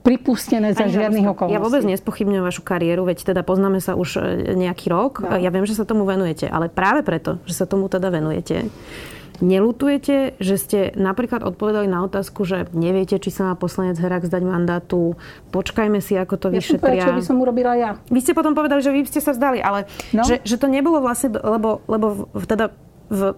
pripustené 0.00 0.72
za 0.72 0.88
žiadnych 0.88 1.36
okolností. 1.36 1.56
Ja 1.56 1.60
vôbec 1.60 1.84
nespochybňujem 1.84 2.44
vašu 2.44 2.62
kariéru, 2.64 3.04
veď 3.04 3.28
teda 3.34 3.44
poznáme 3.44 3.84
sa 3.84 4.00
už 4.00 4.08
e, 4.16 4.56
nejaký 4.56 4.88
rok. 4.88 5.20
No. 5.20 5.36
Ja 5.36 5.52
viem, 5.52 5.68
že 5.68 5.76
sa 5.76 5.84
tomu 5.84 6.08
venujete, 6.08 6.48
ale 6.48 6.72
práve 6.72 7.04
preto, 7.04 7.36
že 7.44 7.52
sa 7.52 7.68
tomu 7.68 7.92
teda 7.92 8.08
venujete, 8.08 8.72
Nelutujete, 9.40 10.36
že 10.36 10.60
ste 10.60 10.78
napríklad 10.92 11.40
odpovedali 11.40 11.88
na 11.88 12.04
otázku, 12.04 12.44
že 12.44 12.68
neviete, 12.76 13.16
či 13.16 13.32
sa 13.32 13.48
má 13.48 13.54
poslanec 13.56 13.96
Herak 13.96 14.28
zdať 14.28 14.44
mandátu, 14.44 15.16
počkajme 15.48 16.04
si, 16.04 16.12
ako 16.20 16.36
to 16.36 16.46
ja 16.52 16.60
vyšetria. 16.60 17.08
čo 17.08 17.16
by 17.16 17.24
som 17.24 17.40
urobila 17.40 17.72
ja. 17.72 17.96
Vy 18.12 18.20
ste 18.20 18.36
potom 18.36 18.52
povedali, 18.52 18.84
že 18.84 18.92
vy 18.92 19.00
ste 19.08 19.24
sa 19.24 19.32
vzdali, 19.32 19.64
ale 19.64 19.88
no. 20.12 20.28
že, 20.28 20.44
že 20.44 20.60
to 20.60 20.68
nebolo 20.68 21.00
vlastne, 21.00 21.32
lebo, 21.40 21.80
lebo 21.88 22.28
teda 22.44 22.68
v 23.10 23.34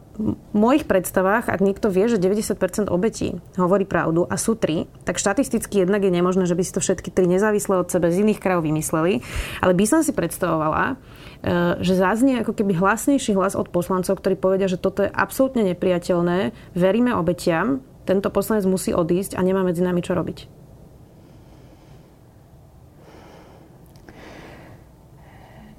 mojich 0.52 0.84
predstavách, 0.84 1.48
ak 1.48 1.64
niekto 1.64 1.88
vie, 1.88 2.04
že 2.04 2.20
90% 2.20 2.92
obetí 2.92 3.40
hovorí 3.56 3.88
pravdu 3.88 4.28
a 4.28 4.36
sú 4.36 4.52
tri, 4.52 4.84
tak 5.08 5.16
štatisticky 5.16 5.80
jednak 5.80 6.04
je 6.04 6.12
nemožné, 6.12 6.44
že 6.44 6.52
by 6.52 6.60
si 6.60 6.76
to 6.76 6.84
všetky 6.84 7.08
tri 7.08 7.24
nezávisle 7.24 7.80
od 7.80 7.88
sebe 7.88 8.12
z 8.12 8.20
iných 8.20 8.36
krajov 8.36 8.68
vymysleli. 8.68 9.24
Ale 9.64 9.72
by 9.72 9.84
som 9.88 10.04
si 10.04 10.12
predstavovala, 10.12 10.92
e, 10.92 11.80
že 11.80 11.96
zaznie 11.96 12.44
ako 12.44 12.52
keby 12.52 12.76
hlasnejší 12.76 13.32
hlas 13.32 13.56
od 13.56 13.72
poslancov, 13.72 14.20
ktorí 14.20 14.36
povedia, 14.36 14.68
že 14.68 14.76
toto 14.76 15.08
je 15.08 15.10
absolútne 15.10 15.64
nepriateľné, 15.72 16.52
veríme 16.76 17.16
obetiam, 17.16 17.80
tento 18.04 18.28
poslanec 18.28 18.68
musí 18.68 18.92
odísť 18.92 19.38
a 19.38 19.40
nemá 19.40 19.64
medzi 19.64 19.80
nami 19.80 20.04
čo 20.04 20.12
robiť. 20.12 20.60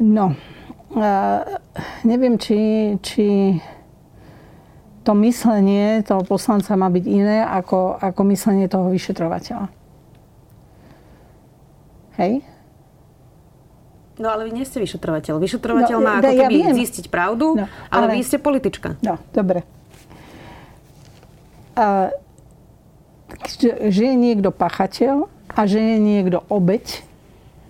No, 0.04 0.34
neviem, 2.04 2.36
či, 2.41 2.60
či 3.00 3.56
to 5.04 5.12
myslenie 5.20 5.99
toho 6.08 6.24
poslanca 6.24 6.74
má 6.80 6.88
byť 6.88 7.06
iné 7.06 7.43
ako, 7.43 7.99
ako 7.99 8.22
myslenie 8.32 8.72
toho 8.72 8.88
vyšetrovateľa. 8.88 9.68
Hej? 12.18 12.45
No 14.16 14.30
ale 14.30 14.47
vy 14.47 14.51
nie 14.56 14.66
ste 14.66 14.80
vyšetrovateľ. 14.80 15.41
Vyšetrovateľ 15.41 15.97
no, 15.99 16.06
má 16.06 16.22
ako 16.22 16.32
ja 16.32 16.47
keby 16.47 16.60
viem. 16.70 16.76
zistiť 16.78 17.06
pravdu, 17.10 17.58
no, 17.60 17.66
ale, 17.89 18.06
ale 18.08 18.16
vy 18.16 18.22
ste 18.24 18.38
politička. 18.38 18.95
No, 19.01 19.18
dobre. 19.34 19.66
A, 21.74 22.14
že 23.89 24.04
je 24.14 24.16
niekto 24.16 24.54
pachateľ 24.54 25.26
a 25.49 25.62
že 25.66 25.82
je 25.82 25.97
niekto 25.97 26.45
obeď, 26.47 27.01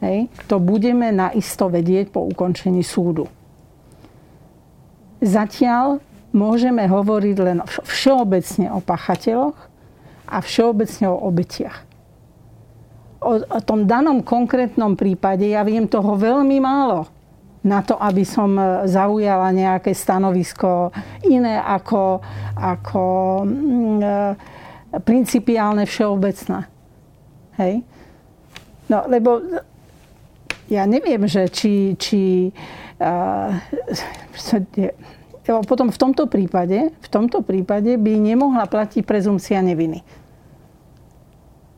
hej, 0.03 0.27
to 0.51 0.59
budeme 0.59 1.09
naisto 1.15 1.71
vedieť 1.71 2.11
po 2.11 2.27
ukončení 2.27 2.83
súdu. 2.83 3.31
Zatiaľ 5.23 6.03
môžeme 6.33 6.83
hovoriť 6.89 7.37
len 7.39 7.61
všeobecne 7.85 8.73
o 8.73 8.81
pachateľoch 8.81 9.57
a 10.27 10.37
všeobecne 10.41 11.05
o 11.13 11.17
obetiach. 11.29 11.85
O, 13.23 13.39
tom 13.63 13.87
danom 13.87 14.19
konkrétnom 14.19 14.99
prípade 14.99 15.47
ja 15.47 15.63
viem 15.63 15.87
toho 15.87 16.19
veľmi 16.19 16.59
málo 16.59 17.07
na 17.63 17.79
to, 17.79 17.95
aby 17.95 18.27
som 18.27 18.51
e, 18.59 18.83
zaujala 18.91 19.55
nejaké 19.55 19.95
stanovisko 19.95 20.91
iné 21.23 21.55
ako, 21.55 22.19
ako 22.59 23.03
mm, 23.47 23.99
e, 24.03 24.99
principiálne 24.99 25.87
všeobecné. 25.87 26.67
Hej? 27.55 27.87
No, 28.91 29.07
lebo 29.07 29.39
ja 30.67 30.83
neviem, 30.83 31.23
že 31.23 31.47
či, 31.47 31.95
či 31.95 32.51
uh, 33.03 33.55
potom 35.43 35.91
v 35.91 35.99
tomto 35.99 36.31
prípade, 36.31 36.95
v 36.95 37.07
tomto 37.11 37.43
prípade 37.43 37.99
by 37.99 38.13
nemohla 38.15 38.63
platiť 38.67 39.03
prezumcia 39.03 39.59
neviny. 39.59 39.99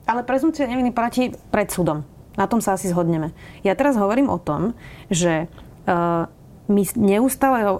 Ale 0.05 0.21
prezumcia 0.21 0.69
neviny 0.69 0.93
platí 0.93 1.33
pred 1.49 1.73
súdom. 1.73 2.05
Na 2.37 2.45
tom 2.45 2.61
sa 2.61 2.77
asi 2.77 2.91
zhodneme. 2.91 3.33
Ja 3.65 3.73
teraz 3.73 3.97
hovorím 3.97 4.29
o 4.29 4.37
tom, 4.37 4.77
že 5.09 5.49
uh, 5.89 6.29
my 6.69 6.81
neustále 6.93 7.65
uh, 7.65 7.77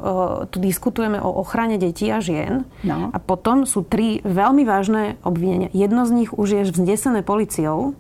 tu 0.50 0.58
diskutujeme 0.58 1.22
o 1.22 1.30
ochrane 1.42 1.78
detí 1.78 2.10
a 2.10 2.22
žien 2.22 2.66
no. 2.82 3.10
a 3.14 3.18
potom 3.18 3.66
sú 3.66 3.86
tri 3.86 4.22
veľmi 4.26 4.66
vážne 4.66 5.22
obvinenia. 5.22 5.70
Jedno 5.74 6.06
z 6.10 6.12
nich 6.24 6.32
už 6.34 6.48
je 6.62 6.72
vznesené 6.72 7.22
policiou 7.26 7.94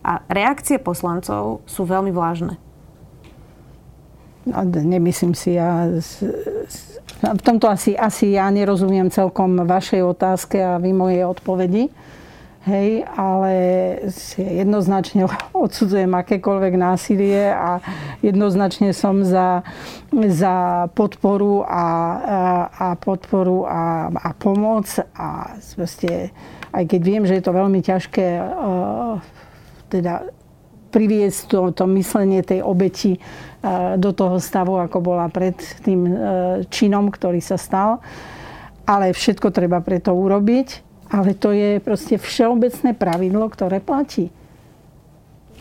a 0.00 0.24
reakcie 0.32 0.80
poslancov 0.80 1.64
sú 1.68 1.82
veľmi 1.84 2.12
vážne. 2.12 2.56
No, 4.48 4.64
nemyslím 4.64 5.36
si, 5.36 5.60
ja 5.60 5.92
v 7.18 7.42
tomto 7.42 7.66
asi, 7.66 7.98
asi 7.98 8.38
ja 8.38 8.46
nerozumiem 8.52 9.10
celkom 9.10 9.66
vašej 9.66 10.02
otázke 10.06 10.62
a 10.62 10.78
vy 10.78 10.94
mojej 10.94 11.26
odpovedi. 11.26 11.90
Hej, 12.68 13.08
ale 13.16 13.52
jednoznačne 14.36 15.24
odsudzujem 15.64 16.12
akékoľvek 16.12 16.74
násilie 16.76 17.48
a 17.48 17.80
jednoznačne 18.20 18.92
som 18.92 19.24
za, 19.24 19.64
za 20.12 20.86
podporu 20.92 21.64
a, 21.64 21.72
a, 21.72 21.86
a 22.68 22.86
podporu 23.00 23.64
a, 23.64 24.12
a 24.12 24.30
pomoc 24.36 24.84
a 25.16 25.56
proste, 25.56 26.28
aj 26.76 26.84
keď 26.84 27.00
viem, 27.00 27.24
že 27.24 27.40
je 27.40 27.44
to 27.48 27.56
veľmi 27.56 27.80
ťažké 27.80 28.26
uh, 28.36 29.16
teda 29.88 30.28
priviesť 30.92 31.40
to, 31.48 31.60
to 31.72 31.84
myslenie 31.96 32.44
tej 32.44 32.64
obeti 32.64 33.20
do 33.98 34.10
toho 34.14 34.38
stavu, 34.38 34.78
ako 34.78 35.02
bola 35.02 35.26
pred 35.26 35.58
tým 35.82 36.06
e, 36.06 36.12
činom, 36.70 37.10
ktorý 37.10 37.42
sa 37.42 37.58
stal. 37.58 37.98
Ale 38.86 39.10
všetko 39.12 39.50
treba 39.50 39.82
preto 39.82 40.14
urobiť. 40.14 40.86
Ale 41.08 41.32
to 41.34 41.56
je 41.56 41.80
proste 41.80 42.20
všeobecné 42.20 42.92
pravidlo, 42.92 43.48
ktoré 43.48 43.80
platí. 43.80 44.28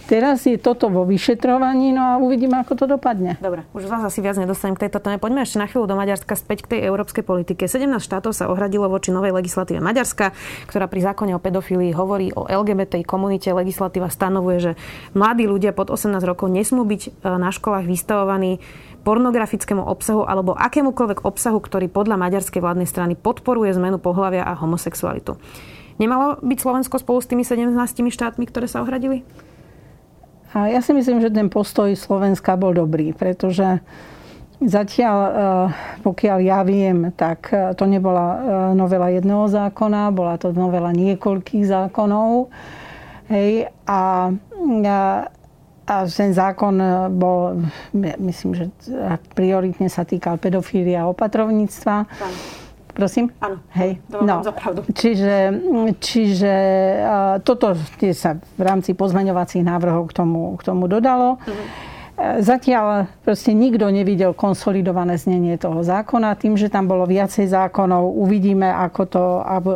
Teraz 0.08 0.48
je 0.48 0.56
toto 0.56 0.88
vo 0.88 1.04
vyšetrovaní, 1.04 1.92
no 1.92 2.00
a 2.00 2.12
uvidíme, 2.16 2.56
ako 2.64 2.80
to 2.80 2.86
dopadne. 2.88 3.36
Dobre, 3.44 3.68
už 3.76 3.92
vás 3.92 4.00
asi 4.08 4.24
viac 4.24 4.40
nedostanem 4.40 4.80
k 4.80 4.88
tejto 4.88 5.04
téme. 5.04 5.20
Poďme 5.20 5.44
ešte 5.44 5.60
na 5.60 5.68
chvíľu 5.68 5.84
do 5.84 6.00
Maďarska 6.00 6.40
späť 6.40 6.64
k 6.64 6.80
tej 6.80 6.80
európskej 6.88 7.28
politike. 7.28 7.68
17 7.68 7.92
štátov 8.00 8.32
sa 8.32 8.48
ohradilo 8.48 8.88
voči 8.88 9.12
novej 9.12 9.36
legislatíve 9.36 9.84
Maďarska, 9.84 10.32
ktorá 10.72 10.88
pri 10.88 11.12
zákone 11.12 11.36
o 11.36 11.44
pedofílii 11.44 11.92
hovorí 11.92 12.32
o 12.32 12.48
LGBT 12.48 13.04
komunite. 13.04 13.52
Legislatíva 13.52 14.08
stanovuje, 14.08 14.58
že 14.64 14.72
mladí 15.12 15.44
ľudia 15.44 15.76
pod 15.76 15.92
18 15.92 16.24
rokov 16.24 16.48
nesmú 16.56 16.88
byť 16.88 17.02
e, 17.04 17.10
na 17.28 17.52
školách 17.52 17.84
vystavovaní 17.84 18.64
pornografickému 19.04 19.84
obsahu 19.84 20.24
alebo 20.24 20.56
akémukoľvek 20.56 21.28
obsahu, 21.28 21.60
ktorý 21.60 21.92
podľa 21.92 22.16
maďarskej 22.16 22.64
vládnej 22.64 22.88
strany 22.88 23.20
podporuje 23.20 23.76
zmenu 23.76 24.00
pohľavia 24.00 24.48
a 24.48 24.56
homosexualitu. 24.56 25.36
Nemalo 26.00 26.40
byť 26.40 26.58
Slovensko 26.64 26.96
spolu 26.96 27.20
s 27.20 27.28
tými 27.28 27.44
17 27.44 27.76
štátmi, 28.08 28.48
ktoré 28.48 28.72
sa 28.72 28.80
ohradili? 28.86 29.28
A 30.56 30.72
ja 30.72 30.80
si 30.80 30.96
myslím, 30.96 31.20
že 31.20 31.34
ten 31.34 31.52
postoj 31.52 31.92
Slovenska 31.96 32.56
bol 32.56 32.72
dobrý, 32.72 33.12
pretože 33.12 33.84
Zatiaľ, 34.58 35.18
e, 35.22 35.32
pokiaľ 36.02 36.38
ja 36.42 36.66
viem, 36.66 37.14
tak 37.14 37.54
e, 37.54 37.78
to 37.78 37.86
nebola 37.86 38.26
e, 38.26 38.38
novela 38.74 39.14
jedného 39.14 39.46
zákona, 39.46 40.10
bola 40.10 40.34
to 40.42 40.50
novela 40.50 40.90
niekoľkých 40.98 41.62
zákonov. 41.70 42.50
Hej, 43.30 43.70
a, 43.86 44.34
a 45.86 45.96
ten 46.10 46.32
zákon 46.34 46.76
bol, 47.14 47.70
myslím, 48.18 48.52
že 48.56 48.66
prioritne 49.38 49.92
sa 49.92 50.08
týkal 50.08 50.42
pedofília 50.42 51.06
a 51.06 51.12
opatrovníctva. 51.12 51.96
Prosím? 52.98 53.30
Áno, 53.38 53.62
Hej. 53.78 54.02
no. 54.10 54.42
Čiže, 54.90 55.54
čiže 56.02 56.54
toto 57.46 57.78
sa 58.18 58.42
v 58.42 58.62
rámci 58.66 58.98
pozmeňovacích 58.98 59.62
návrhov 59.62 60.10
k 60.10 60.14
tomu, 60.18 60.58
k 60.58 60.66
tomu 60.66 60.90
dodalo. 60.90 61.38
Uh-huh. 61.38 62.42
Zatiaľ 62.42 63.06
proste 63.22 63.54
nikto 63.54 63.86
nevidel 63.94 64.34
konsolidované 64.34 65.22
znenie 65.22 65.62
toho 65.62 65.86
zákona. 65.86 66.34
Tým, 66.42 66.58
že 66.58 66.74
tam 66.74 66.90
bolo 66.90 67.06
viacej 67.06 67.46
zákonov, 67.46 68.18
uvidíme, 68.18 68.66
ako 68.66 69.02
to, 69.06 69.26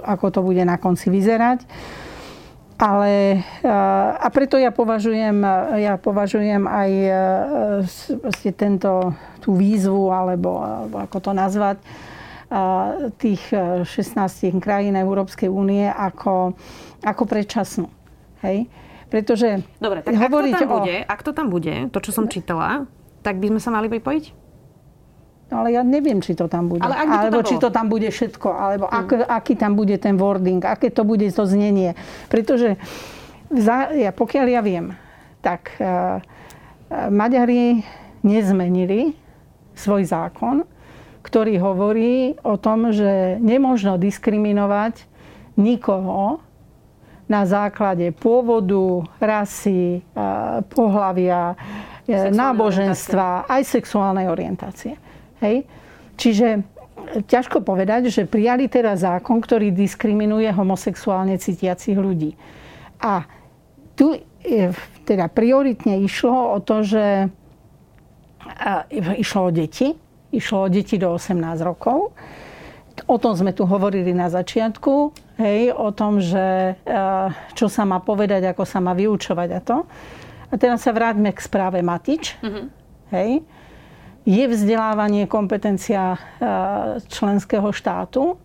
ako 0.01 0.25
to 0.33 0.39
bude 0.41 0.65
na 0.65 0.81
konci 0.81 1.13
vyzerať. 1.13 1.61
Ale, 2.81 3.45
a 4.17 4.25
preto 4.33 4.57
ja 4.57 4.73
považujem, 4.73 5.37
ja 5.77 6.01
považujem 6.01 6.65
aj 6.65 6.91
tento, 8.57 9.13
tú 9.37 9.53
výzvu, 9.53 10.09
alebo, 10.09 10.65
alebo 10.65 10.97
ako 11.05 11.17
to 11.21 11.31
nazvať, 11.37 11.77
tých 13.15 13.43
16 13.51 14.59
krajín 14.59 14.99
Európskej 14.99 15.47
únie 15.47 15.87
ako, 15.87 16.51
ako 16.99 17.23
predčasnú. 17.23 17.87
Hej? 18.43 18.67
Pretože 19.07 19.63
Dobre, 19.79 20.03
tak 20.03 20.15
ak 20.15 20.31
to, 20.31 20.51
tam 20.55 20.67
o... 20.67 20.75
bude, 20.79 20.95
ak 21.03 21.19
to 21.23 21.31
tam 21.31 21.47
bude, 21.51 21.75
to, 21.91 21.97
čo 21.99 22.11
som 22.11 22.25
čítala, 22.27 22.87
tak 23.23 23.39
by 23.39 23.51
sme 23.51 23.59
sa 23.59 23.71
mali 23.71 23.87
pripojiť? 23.91 24.25
No, 25.51 25.67
ale 25.67 25.75
ja 25.75 25.83
neviem, 25.83 26.23
či 26.23 26.31
to 26.31 26.47
tam 26.47 26.71
bude. 26.71 26.79
Ale 26.79 26.95
ak 26.95 27.07
alebo 27.11 27.43
to 27.43 27.51
či 27.51 27.55
to 27.59 27.67
tam 27.75 27.91
bude 27.91 28.07
všetko. 28.07 28.49
Alebo 28.55 28.87
mm. 28.87 28.95
ak, 28.95 29.07
aký 29.27 29.59
tam 29.59 29.75
bude 29.75 29.99
ten 29.99 30.15
wording, 30.15 30.63
aké 30.63 30.87
to 30.87 31.03
bude 31.03 31.27
to 31.27 31.43
znenie. 31.43 31.91
Pretože 32.31 32.79
za, 33.51 33.91
ja, 33.91 34.15
pokiaľ 34.15 34.47
ja 34.47 34.63
viem, 34.63 34.95
tak 35.43 35.75
uh, 35.83 36.23
Maďari 37.11 37.83
nezmenili 38.23 39.11
svoj 39.75 40.07
zákon 40.07 40.63
ktorý 41.21 41.61
hovorí 41.61 42.35
o 42.41 42.57
tom, 42.57 42.89
že 42.89 43.37
nemôžno 43.39 44.01
diskriminovať 44.01 45.05
nikoho 45.57 46.41
na 47.29 47.47
základe 47.47 48.11
pôvodu, 48.11 49.07
rasy, 49.23 50.03
pohlavia, 50.75 51.55
e, 52.03 52.27
náboženstva, 52.27 53.47
orientácie. 53.47 53.53
aj 53.55 53.61
sexuálnej 53.63 54.27
orientácie. 54.27 54.93
Hej? 55.39 55.63
Čiže 56.19 56.47
ťažko 57.31 57.63
povedať, 57.63 58.11
že 58.11 58.27
prijali 58.27 58.67
teraz 58.67 59.07
zákon, 59.07 59.39
ktorý 59.39 59.71
diskriminuje 59.71 60.51
homosexuálne 60.51 61.39
cítiacich 61.39 61.95
ľudí. 61.95 62.35
A 62.99 63.23
tu 63.95 64.19
teda 65.07 65.31
prioritne 65.31 66.03
išlo 66.03 66.55
o 66.55 66.57
to, 66.59 66.83
že 66.83 67.31
išlo 69.17 69.49
o 69.49 69.51
deti, 69.53 69.95
Išlo 70.31 70.65
o 70.65 70.71
deti 70.71 70.95
do 70.95 71.11
18 71.11 71.35
rokov. 71.61 72.15
O 73.07 73.17
tom 73.17 73.33
sme 73.35 73.55
tu 73.55 73.63
hovorili 73.63 74.11
na 74.11 74.27
začiatku, 74.27 75.15
hej, 75.39 75.71
o 75.71 75.89
tom, 75.95 76.19
že 76.19 76.75
eh, 76.75 77.27
čo 77.55 77.71
sa 77.71 77.87
má 77.87 78.03
povedať, 78.03 78.51
ako 78.51 78.63
sa 78.67 78.83
má 78.83 78.91
vyučovať 78.91 79.49
a 79.51 79.59
to. 79.63 79.77
A 80.51 80.53
teraz 80.59 80.83
sa 80.83 80.91
vráťme 80.91 81.31
k 81.31 81.39
správe 81.39 81.79
Matič. 81.79 82.35
Mm-hmm. 82.43 82.65
Hej. 83.15 83.31
Je 84.27 84.43
vzdelávanie 84.45 85.25
kompetencia 85.25 86.13
eh, 86.13 86.19
členského 87.07 87.71
štátu, 87.71 88.35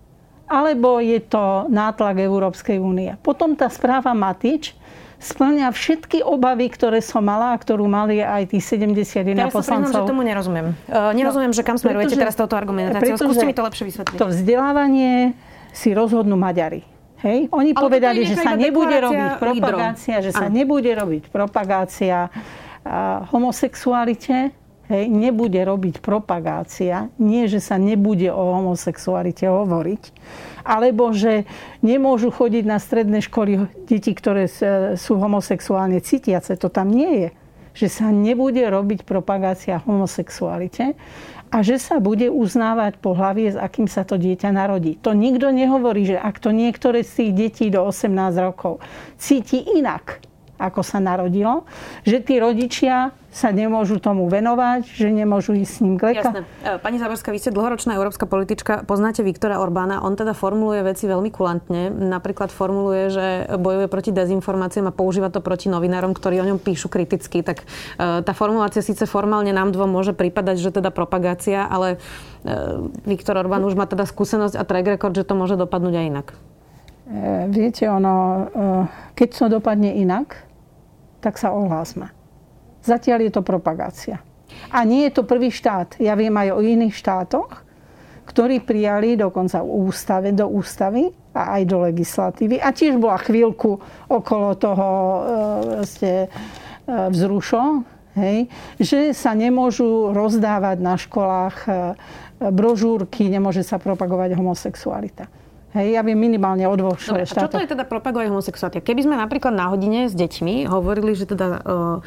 alebo 0.46 1.02
je 1.02 1.18
to 1.26 1.66
nátlak 1.66 2.22
Európskej 2.22 2.78
únie. 2.78 3.10
Potom 3.20 3.58
tá 3.58 3.66
správa 3.66 4.14
Matič 4.14 4.78
splňa 5.18 5.72
všetky 5.72 6.20
obavy, 6.20 6.68
ktoré 6.68 7.00
som 7.00 7.24
mala 7.24 7.52
a 7.52 7.56
ktorú 7.56 7.88
mali 7.88 8.20
aj 8.20 8.52
tí 8.52 8.58
71 8.60 9.32
ja 9.32 9.48
poslancov. 9.48 9.92
Ja 9.92 10.04
že 10.04 10.10
tomu 10.10 10.22
nerozumiem. 10.22 10.76
Uh, 10.86 11.12
nerozumiem, 11.16 11.50
no, 11.52 11.56
že 11.56 11.64
kam 11.64 11.80
smerujete 11.80 12.14
pretože, 12.14 12.22
teraz 12.22 12.34
touto 12.36 12.54
argumentáciou. 12.54 13.16
Skúste 13.16 13.48
mi 13.48 13.56
to 13.56 13.64
lepšie 13.64 13.84
vysvetliť. 13.88 14.18
To 14.20 14.28
vzdelávanie 14.28 15.32
si 15.72 15.92
rozhodnú 15.96 16.36
Maďari. 16.36 16.84
Hej? 17.24 17.48
Oni 17.48 17.72
Ale 17.72 17.80
povedali, 17.80 18.28
že 18.28 18.36
sa 18.36 18.52
nebude 18.52 18.92
robiť 18.92 19.40
propagácia, 19.40 20.20
lídrov. 20.20 20.26
že 20.28 20.32
sa 20.36 20.46
ano. 20.46 20.56
nebude 20.56 20.90
robiť 20.92 21.22
propagácia 21.32 22.28
homosexualite, 23.32 24.54
hej, 24.86 25.04
nebude 25.10 25.58
robiť 25.58 25.98
propagácia, 25.98 27.10
nie, 27.18 27.50
že 27.50 27.58
sa 27.58 27.76
nebude 27.80 28.30
o 28.30 28.42
homosexualite 28.62 29.50
hovoriť, 29.50 30.02
alebo 30.66 31.14
že 31.14 31.46
nemôžu 31.86 32.34
chodiť 32.34 32.64
na 32.66 32.82
stredné 32.82 33.22
školy 33.22 33.70
deti, 33.86 34.10
ktoré 34.10 34.50
sú 34.98 35.12
homosexuálne 35.16 36.02
cítiace. 36.02 36.58
To 36.58 36.66
tam 36.66 36.90
nie 36.90 37.12
je. 37.22 37.28
Že 37.76 37.88
sa 37.88 38.06
nebude 38.10 38.66
robiť 38.66 39.06
propagácia 39.06 39.78
homosexualite 39.86 40.98
a 41.46 41.62
že 41.62 41.78
sa 41.78 42.02
bude 42.02 42.26
uznávať 42.26 42.98
pohlavie, 42.98 43.54
s 43.54 43.58
akým 43.58 43.86
sa 43.86 44.02
to 44.02 44.18
dieťa 44.18 44.50
narodí. 44.50 44.98
To 45.06 45.14
nikto 45.14 45.54
nehovorí, 45.54 46.02
že 46.02 46.18
ak 46.18 46.42
to 46.42 46.50
niektoré 46.50 47.06
z 47.06 47.22
tých 47.22 47.32
detí 47.32 47.66
do 47.70 47.86
18 47.86 48.10
rokov 48.42 48.82
cíti 49.14 49.62
inak, 49.62 50.18
ako 50.56 50.80
sa 50.80 50.98
narodilo, 50.98 51.68
že 52.02 52.20
tí 52.20 52.40
rodičia 52.40 53.12
sa 53.36 53.52
nemôžu 53.52 54.00
tomu 54.00 54.32
venovať, 54.32 54.88
že 54.96 55.12
nemôžu 55.12 55.52
ísť 55.60 55.72
s 55.76 55.80
ním 55.84 56.00
k 56.00 56.16
lekárovi. 56.16 56.48
E, 56.64 56.80
pani 56.80 56.96
Záborská, 56.96 57.28
vy 57.28 57.36
ste 57.36 57.52
dlhoročná 57.52 57.92
európska 57.92 58.24
politička, 58.24 58.88
poznáte 58.88 59.20
Viktora 59.20 59.60
Orbána, 59.60 60.00
on 60.00 60.16
teda 60.16 60.32
formuluje 60.32 60.80
veci 60.80 61.04
veľmi 61.04 61.28
kulantne. 61.28 61.92
Napríklad 61.92 62.48
formuluje, 62.48 63.12
že 63.12 63.26
bojuje 63.60 63.92
proti 63.92 64.16
dezinformáciám 64.16 64.88
a 64.88 64.96
používa 64.96 65.28
to 65.28 65.44
proti 65.44 65.68
novinárom, 65.68 66.16
ktorí 66.16 66.40
o 66.40 66.48
ňom 66.48 66.56
píšu 66.56 66.88
kriticky. 66.88 67.44
Tak 67.44 67.60
e, 67.60 67.64
tá 68.24 68.32
formulácia 68.32 68.80
síce 68.80 69.04
formálne 69.04 69.52
nám 69.52 69.68
dvom 69.76 69.92
môže 69.92 70.16
prípadať, 70.16 70.56
že 70.56 70.72
teda 70.72 70.88
propagácia, 70.88 71.68
ale 71.68 72.00
e, 72.40 72.88
Viktor 73.04 73.36
Orbán 73.36 73.68
už 73.68 73.76
má 73.76 73.84
teda 73.84 74.08
skúsenosť 74.08 74.56
a 74.56 74.64
track 74.64 74.96
record, 74.96 75.12
že 75.12 75.28
to 75.28 75.36
môže 75.36 75.60
dopadnúť 75.60 75.92
aj 75.92 76.06
inak. 76.08 76.28
Viete, 77.46 77.86
ono, 77.86 78.46
keď 79.14 79.28
to 79.30 79.46
dopadne 79.46 79.94
inak, 79.94 80.42
tak 81.22 81.38
sa 81.38 81.54
ohlásme. 81.54 82.10
Zatiaľ 82.82 83.26
je 83.26 83.32
to 83.34 83.42
propagácia. 83.46 84.22
A 84.70 84.82
nie 84.82 85.06
je 85.06 85.14
to 85.14 85.22
prvý 85.26 85.50
štát. 85.50 85.98
Ja 86.02 86.18
viem 86.18 86.34
aj 86.34 86.54
o 86.54 86.62
iných 86.62 86.94
štátoch, 86.94 87.66
ktorí 88.26 88.62
prijali 88.62 89.14
dokonca 89.14 89.62
ústave, 89.62 90.34
do 90.34 90.50
ústavy 90.50 91.10
a 91.30 91.58
aj 91.58 91.62
do 91.66 91.86
legislatívy. 91.86 92.58
A 92.58 92.74
tiež 92.74 92.98
bola 92.98 93.22
chvíľku 93.22 93.78
okolo 94.10 94.48
toho 94.58 94.88
e, 94.90 96.26
vzrušo, 96.86 97.86
hej, 98.18 98.50
že 98.82 99.14
sa 99.14 99.30
nemôžu 99.34 100.10
rozdávať 100.10 100.78
na 100.82 100.98
školách 100.98 101.56
e, 101.64 101.70
brožúrky, 102.50 103.30
nemôže 103.30 103.62
sa 103.62 103.78
propagovať 103.78 104.34
homosexualita. 104.34 105.30
Hej, 105.76 106.00
viem 106.00 106.16
minimálne 106.16 106.64
o 106.64 106.72
dvoch 106.72 106.96
Dobre. 106.96 107.28
A 107.28 107.44
čo 107.44 107.52
to 107.52 107.60
je 107.60 107.68
teda 107.68 107.84
propagovať 107.84 108.32
homosexualita? 108.32 108.80
Keby 108.80 109.04
sme 109.04 109.20
napríklad 109.20 109.52
na 109.52 109.68
hodine 109.68 110.08
s 110.08 110.16
deťmi 110.16 110.64
hovorili, 110.64 111.12
že 111.12 111.28
teda 111.28 111.60
uh, 111.60 112.00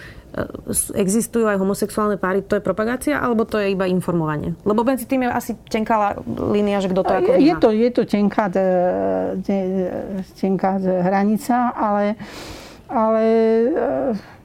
existujú 0.97 1.45
aj 1.45 1.61
homosexuálne 1.61 2.17
páry, 2.17 2.41
to 2.41 2.57
je 2.57 2.63
propagácia, 2.65 3.21
alebo 3.21 3.45
to 3.45 3.61
je 3.61 3.77
iba 3.77 3.85
informovanie? 3.85 4.57
Lebo 4.65 4.81
medzi 4.81 5.05
tým 5.05 5.25
je 5.25 5.29
asi 5.29 5.51
tenká 5.69 6.17
línia, 6.25 6.81
že 6.81 6.89
kto 6.89 7.01
to 7.05 7.13
ako 7.13 7.31
je 7.37 7.53
to, 7.61 7.69
je 7.69 7.89
to 7.93 8.01
tenká, 8.09 8.49
tenká 10.37 10.71
hranica, 10.81 11.69
ale, 11.77 12.17
ale 12.89 13.23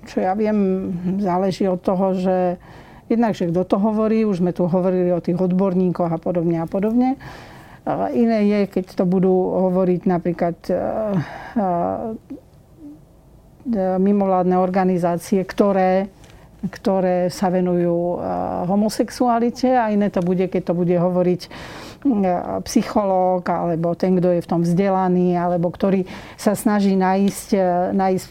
čo 0.05 0.21
ja 0.21 0.37
viem, 0.37 0.93
záleží 1.17 1.65
od 1.65 1.81
toho, 1.81 2.13
že 2.13 2.61
jednak, 3.09 3.33
že 3.37 3.49
kto 3.49 3.65
to 3.65 3.77
hovorí, 3.81 4.29
už 4.29 4.45
sme 4.45 4.53
tu 4.53 4.69
hovorili 4.69 5.13
o 5.13 5.21
tých 5.21 5.41
odborníkoch 5.41 6.13
a 6.13 6.21
podobne 6.21 6.61
a 6.61 6.69
podobne. 6.69 7.17
Iné 8.17 8.49
je, 8.49 8.61
keď 8.65 8.97
to 8.97 9.05
budú 9.05 9.29
hovoriť 9.69 10.09
napríklad 10.09 10.57
e, 10.67 10.73
e, 10.73 10.79
e, 13.69 14.01
mimovládne 14.01 14.57
organizácie, 14.57 15.45
ktoré, 15.45 16.09
ktoré 16.65 17.29
sa 17.29 17.53
venujú 17.53 18.25
homosexualite 18.73 19.77
a 19.77 19.93
iné 19.93 20.09
to 20.09 20.25
bude, 20.25 20.49
keď 20.49 20.73
to 20.73 20.75
bude 20.75 20.97
hovoriť 20.97 21.53
psychológ 22.65 23.45
alebo 23.49 23.93
ten, 23.93 24.17
kto 24.17 24.33
je 24.33 24.41
v 24.41 24.49
tom 24.49 24.65
vzdelaný 24.65 25.37
alebo 25.37 25.69
ktorý 25.69 26.09
sa 26.41 26.57
snaží 26.57 26.97
nájsť, 26.97 27.49
nájsť 27.93 28.29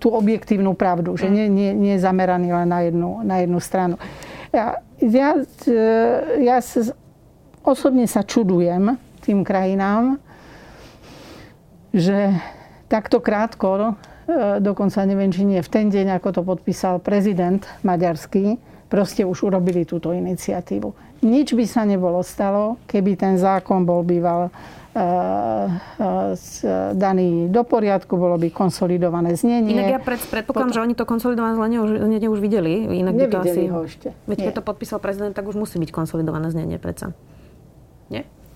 tú 0.00 0.08
objektívnu 0.08 0.72
pravdu, 0.72 1.20
že 1.20 1.28
nie, 1.28 1.52
nie, 1.52 1.76
nie 1.76 1.96
je 1.96 2.04
zameraný 2.04 2.48
len 2.48 2.68
na 2.68 2.80
jednu, 2.84 3.20
na 3.24 3.44
jednu 3.44 3.60
stranu. 3.60 3.96
Ja, 4.52 4.80
ja, 5.00 5.36
ja 6.40 6.56
Osobne 7.60 8.08
sa 8.08 8.24
čudujem 8.24 8.96
tým 9.20 9.44
krajinám, 9.44 10.16
že 11.92 12.32
takto 12.88 13.20
krátko, 13.20 13.94
e, 14.26 14.58
dokonca 14.64 15.04
neviem, 15.04 15.30
či 15.30 15.44
nie 15.44 15.60
v 15.60 15.70
ten 15.70 15.86
deň, 15.92 16.18
ako 16.18 16.40
to 16.40 16.42
podpísal 16.42 16.98
prezident 16.98 17.62
maďarský, 17.84 18.56
proste 18.90 19.22
už 19.22 19.52
urobili 19.52 19.86
túto 19.86 20.10
iniciatívu. 20.10 21.20
Nič 21.20 21.52
by 21.52 21.64
sa 21.68 21.84
nebolo 21.84 22.24
stalo, 22.24 22.80
keby 22.88 23.14
ten 23.14 23.36
zákon 23.36 23.84
bol 23.84 24.02
býval 24.02 24.48
e, 24.48 24.50
e, 24.98 25.08
daný 26.96 27.52
do 27.52 27.62
poriadku, 27.62 28.16
bolo 28.16 28.40
by 28.40 28.48
konsolidované 28.50 29.36
znenie. 29.36 29.76
Inak 29.76 29.94
ja 29.94 30.00
pred, 30.00 30.18
predpokladám, 30.18 30.72
Potom... 30.72 30.74
že 30.74 30.80
oni 30.80 30.94
to 30.96 31.04
konsolidované 31.04 31.54
znenie 31.60 31.78
už, 31.78 31.90
znenie 32.08 32.28
už 32.32 32.40
videli. 32.40 32.72
Inak 33.04 33.14
by 33.14 33.24
to 33.28 33.38
asi... 33.44 33.68
ho 33.68 33.84
ešte. 33.84 34.08
Veď 34.26 34.50
keď 34.50 34.52
to 34.58 34.62
podpísal 34.64 34.98
prezident, 34.98 35.36
tak 35.36 35.44
už 35.44 35.60
musí 35.60 35.76
byť 35.76 35.90
konsolidované 35.92 36.48
znenie 36.50 36.80
predsa. 36.80 37.12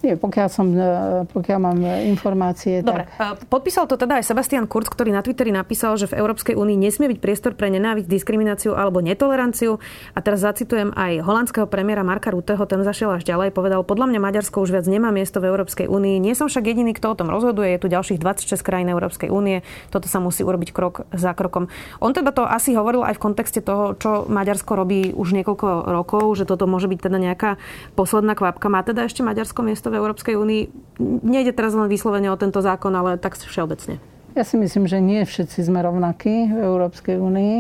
Nie? 0.05 0.21
Pokiaľ, 0.21 0.49
som, 0.53 0.69
e, 0.77 1.25
pokiaľ 1.33 1.59
mám 1.59 1.81
e, 1.81 2.13
informácie. 2.13 2.85
Dobre, 2.85 3.09
tak... 3.17 3.41
E, 3.41 3.49
podpísal 3.49 3.89
to 3.89 3.97
teda 3.97 4.21
aj 4.21 4.29
Sebastian 4.29 4.69
Kurz, 4.69 4.93
ktorý 4.93 5.17
na 5.17 5.25
Twitteri 5.25 5.49
napísal, 5.49 5.97
že 5.97 6.05
v 6.13 6.21
Európskej 6.21 6.53
únii 6.53 6.77
nesmie 6.77 7.09
byť 7.09 7.19
priestor 7.25 7.57
pre 7.57 7.73
nenávisť, 7.73 8.05
diskrimináciu 8.05 8.77
alebo 8.77 9.01
netoleranciu. 9.01 9.81
A 10.13 10.21
teraz 10.21 10.45
zacitujem 10.45 10.93
aj 10.93 11.25
holandského 11.25 11.65
premiéra 11.65 12.05
Marka 12.05 12.29
Ruteho, 12.29 12.61
ten 12.69 12.85
zašiel 12.85 13.17
až 13.17 13.25
ďalej, 13.25 13.57
povedal, 13.57 13.81
podľa 13.81 14.13
mňa 14.13 14.21
Maďarsko 14.21 14.61
už 14.61 14.77
viac 14.77 14.85
nemá 14.85 15.09
miesto 15.09 15.41
v 15.41 15.49
Európskej 15.49 15.89
únii. 15.89 16.21
Nie 16.21 16.37
som 16.37 16.53
však 16.53 16.69
jediný, 16.69 16.93
kto 16.93 17.17
o 17.17 17.19
tom 17.19 17.33
rozhoduje, 17.33 17.73
je 17.73 17.81
tu 17.81 17.89
ďalších 17.89 18.21
26 18.21 18.61
krajín 18.61 18.93
Európskej 18.93 19.33
únie. 19.33 19.65
Toto 19.89 20.13
sa 20.13 20.21
musí 20.21 20.45
urobiť 20.45 20.77
krok 20.77 21.09
za 21.17 21.33
krokom. 21.33 21.73
On 22.05 22.13
teda 22.13 22.37
to 22.37 22.45
asi 22.45 22.77
hovoril 22.77 23.09
aj 23.09 23.17
v 23.17 23.25
kontexte 23.25 23.65
toho, 23.65 23.97
čo 23.97 24.29
Maďarsko 24.29 24.77
robí 24.77 25.17
už 25.17 25.33
niekoľko 25.33 25.89
rokov, 25.89 26.37
že 26.37 26.45
toto 26.45 26.69
môže 26.69 26.93
byť 26.93 27.01
teda 27.09 27.17
nejaká 27.17 27.51
posledná 27.97 28.37
kvapka. 28.37 28.69
Má 28.69 28.85
teda 28.85 29.09
ešte 29.09 29.25
Maďarsko 29.25 29.65
miesto 29.65 29.94
v 29.95 29.99
Európskej 30.03 30.35
únii? 30.35 30.63
Nejde 31.23 31.55
teraz 31.55 31.79
len 31.79 31.87
vyslovene 31.87 32.27
o 32.35 32.37
tento 32.37 32.59
zákon, 32.59 32.91
ale 32.91 33.15
tak 33.17 33.39
všeobecne. 33.39 34.03
Ja 34.35 34.43
si 34.43 34.59
myslím, 34.59 34.91
že 34.91 34.99
nie 34.99 35.23
všetci 35.23 35.63
sme 35.63 35.79
rovnakí 35.87 36.51
v 36.51 36.59
Európskej 36.59 37.23
únii. 37.23 37.57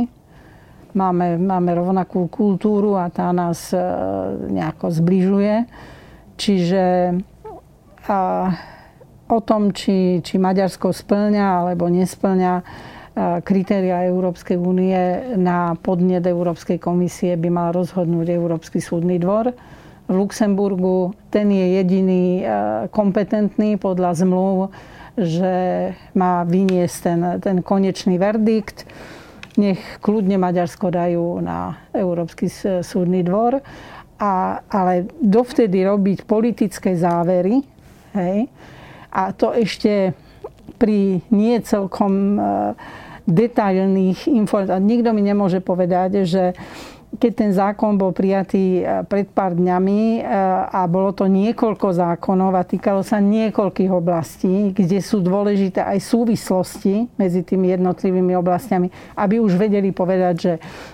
Máme, 0.95 1.39
máme 1.39 1.70
rovnakú 1.74 2.26
kultúru 2.26 2.99
a 2.99 3.11
tá 3.11 3.30
nás 3.30 3.70
e, 3.70 3.78
nejako 4.51 4.91
zbližuje. 4.91 5.70
Čiže 6.35 7.14
a, 8.11 8.18
o 9.30 9.39
tom, 9.43 9.70
či, 9.70 10.18
či 10.22 10.35
Maďarsko 10.39 10.91
splňa 10.91 11.62
alebo 11.62 11.87
nesplňa 11.87 12.53
e, 12.59 12.62
kritéria 13.47 14.07
Európskej 14.11 14.59
únie 14.59 14.99
na 15.39 15.78
podnet 15.78 16.26
Európskej 16.26 16.82
komisie 16.82 17.39
by 17.39 17.51
mal 17.55 17.68
rozhodnúť 17.70 18.35
Európsky 18.35 18.82
súdny 18.82 19.22
dvor 19.22 19.55
v 20.09 20.13
Luxemburgu. 20.13 21.17
Ten 21.33 21.49
je 21.51 21.81
jediný 21.81 22.25
e, 22.41 22.45
kompetentný 22.93 23.81
podľa 23.81 24.25
zmluv, 24.25 24.73
že 25.15 25.55
má 26.13 26.43
vyniesť 26.45 26.97
ten, 27.01 27.21
ten 27.41 27.57
konečný 27.63 28.19
verdikt. 28.19 28.85
Nech 29.55 29.79
kľudne 30.03 30.35
Maďarsko 30.35 30.91
dajú 30.91 31.39
na 31.39 31.79
Európsky 31.95 32.51
súdny 32.83 33.23
dvor. 33.23 33.63
A, 34.19 34.63
ale 34.71 35.11
dovtedy 35.19 35.83
robiť 35.83 36.27
politické 36.27 36.95
závery, 36.95 37.67
hej, 38.15 38.47
a 39.11 39.31
to 39.35 39.51
ešte 39.55 40.15
pri 40.79 41.23
nie 41.31 41.55
celkom 41.63 42.35
e, 42.35 42.41
detailných 43.25 44.27
informáciách. 44.27 44.83
Nikto 44.83 45.11
mi 45.15 45.23
nemôže 45.23 45.63
povedať, 45.63 46.27
že 46.27 46.53
keď 47.19 47.33
ten 47.33 47.51
zákon 47.55 47.95
bol 47.95 48.11
prijatý 48.11 48.83
e, 48.83 49.03
pred 49.07 49.31
pár 49.31 49.55
dňami 49.55 50.19
e, 50.19 50.21
a 50.71 50.85
bolo 50.91 51.15
to 51.15 51.31
niekoľko 51.31 51.95
zákonov 51.95 52.55
a 52.55 52.67
týkalo 52.67 53.01
sa 53.07 53.23
niekoľkých 53.23 53.91
oblastí, 53.91 54.75
kde 54.75 54.99
sú 54.99 55.23
dôležité 55.23 55.83
aj 55.83 55.99
súvislosti 56.03 57.09
medzi 57.15 57.47
tými 57.47 57.71
jednotlivými 57.75 58.35
oblastiami, 58.39 58.89
aby 59.19 59.39
už 59.39 59.55
vedeli 59.55 59.95
povedať, 59.95 60.35
že 60.35 60.53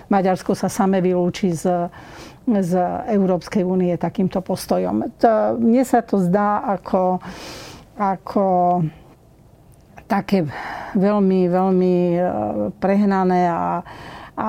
Maďarsko 0.09 0.53
sa 0.53 0.69
same 0.69 1.01
vylúči 1.01 1.53
z, 1.53 1.89
z 2.45 2.71
Európskej 3.11 3.65
únie 3.65 3.93
takýmto 3.97 4.39
postojom. 4.45 5.17
To, 5.21 5.57
mne 5.57 5.83
sa 5.85 6.05
to 6.05 6.21
zdá 6.21 6.65
ako, 6.65 7.21
ako 7.97 8.45
také 10.05 10.43
veľmi, 10.95 11.47
veľmi 11.47 11.95
prehnané 12.83 13.47
a, 13.47 13.79
a 14.37 14.47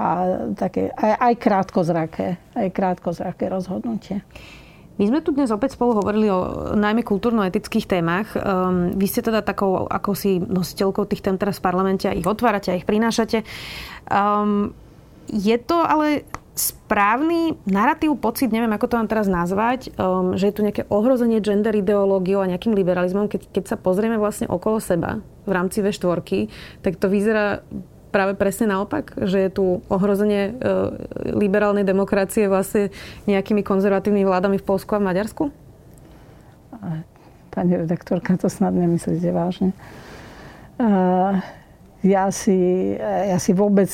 také 0.54 0.94
aj, 0.94 1.12
aj 1.18 1.34
krátkozraké, 1.42 2.28
aj 2.54 2.68
krátkozraké 2.70 3.50
rozhodnutie. 3.50 4.22
My 5.00 5.08
sme 5.08 5.24
tu 5.24 5.32
dnes 5.32 5.48
opäť 5.48 5.74
spolu 5.74 5.96
hovorili 5.96 6.28
o 6.28 6.72
najmä 6.76 7.00
kultúrno-etických 7.00 7.88
témach. 7.88 8.36
Um, 8.36 8.92
vy 8.92 9.06
ste 9.08 9.24
teda 9.24 9.40
takou 9.40 9.88
akousi 9.88 10.36
nositeľkou 10.36 11.08
tých 11.08 11.24
tém 11.24 11.40
teraz 11.40 11.58
v 11.58 11.64
parlamente 11.64 12.04
a 12.04 12.12
ich 12.12 12.28
otvárate 12.28 12.68
a 12.68 12.76
ich 12.76 12.84
prinášate. 12.84 13.40
Um, 14.12 14.76
je 15.32 15.56
to 15.56 15.80
ale 15.80 16.28
správny 16.52 17.56
narratív, 17.64 18.20
pocit, 18.20 18.52
neviem 18.52 18.68
ako 18.76 18.92
to 18.92 18.98
vám 19.00 19.08
teraz 19.08 19.24
nazvať, 19.24 19.88
um, 19.96 20.36
že 20.36 20.52
je 20.52 20.54
tu 20.54 20.60
nejaké 20.60 20.84
ohrozenie 20.92 21.40
gender 21.40 21.72
ideológiou 21.72 22.44
a 22.44 22.50
nejakým 22.52 22.76
liberalizmom, 22.76 23.32
keď, 23.32 23.48
keď 23.48 23.64
sa 23.72 23.76
pozrieme 23.80 24.20
vlastne 24.20 24.44
okolo 24.52 24.76
seba 24.76 25.24
v 25.48 25.52
rámci 25.56 25.80
V4, 25.80 26.20
tak 26.84 27.00
to 27.00 27.08
vyzerá 27.08 27.64
práve 28.12 28.36
presne 28.36 28.68
naopak, 28.68 29.16
že 29.16 29.48
je 29.48 29.50
tu 29.50 29.64
ohrozenie 29.88 30.52
e, 30.52 30.52
liberálnej 31.32 31.82
demokracie 31.82 32.46
vlastne 32.46 32.92
nejakými 33.24 33.64
konzervatívnymi 33.64 34.28
vládami 34.28 34.56
v 34.60 34.66
Polsku 34.68 34.92
a 34.94 35.00
v 35.00 35.08
Maďarsku? 35.08 35.44
Pani 37.52 37.72
redaktorka, 37.76 38.36
to 38.36 38.52
snad 38.52 38.76
nemyslíte 38.76 39.28
vážne. 39.32 39.72
Ja 42.02 42.24
si, 42.34 42.58
ja 42.98 43.38
si 43.38 43.52
vôbec, 43.54 43.92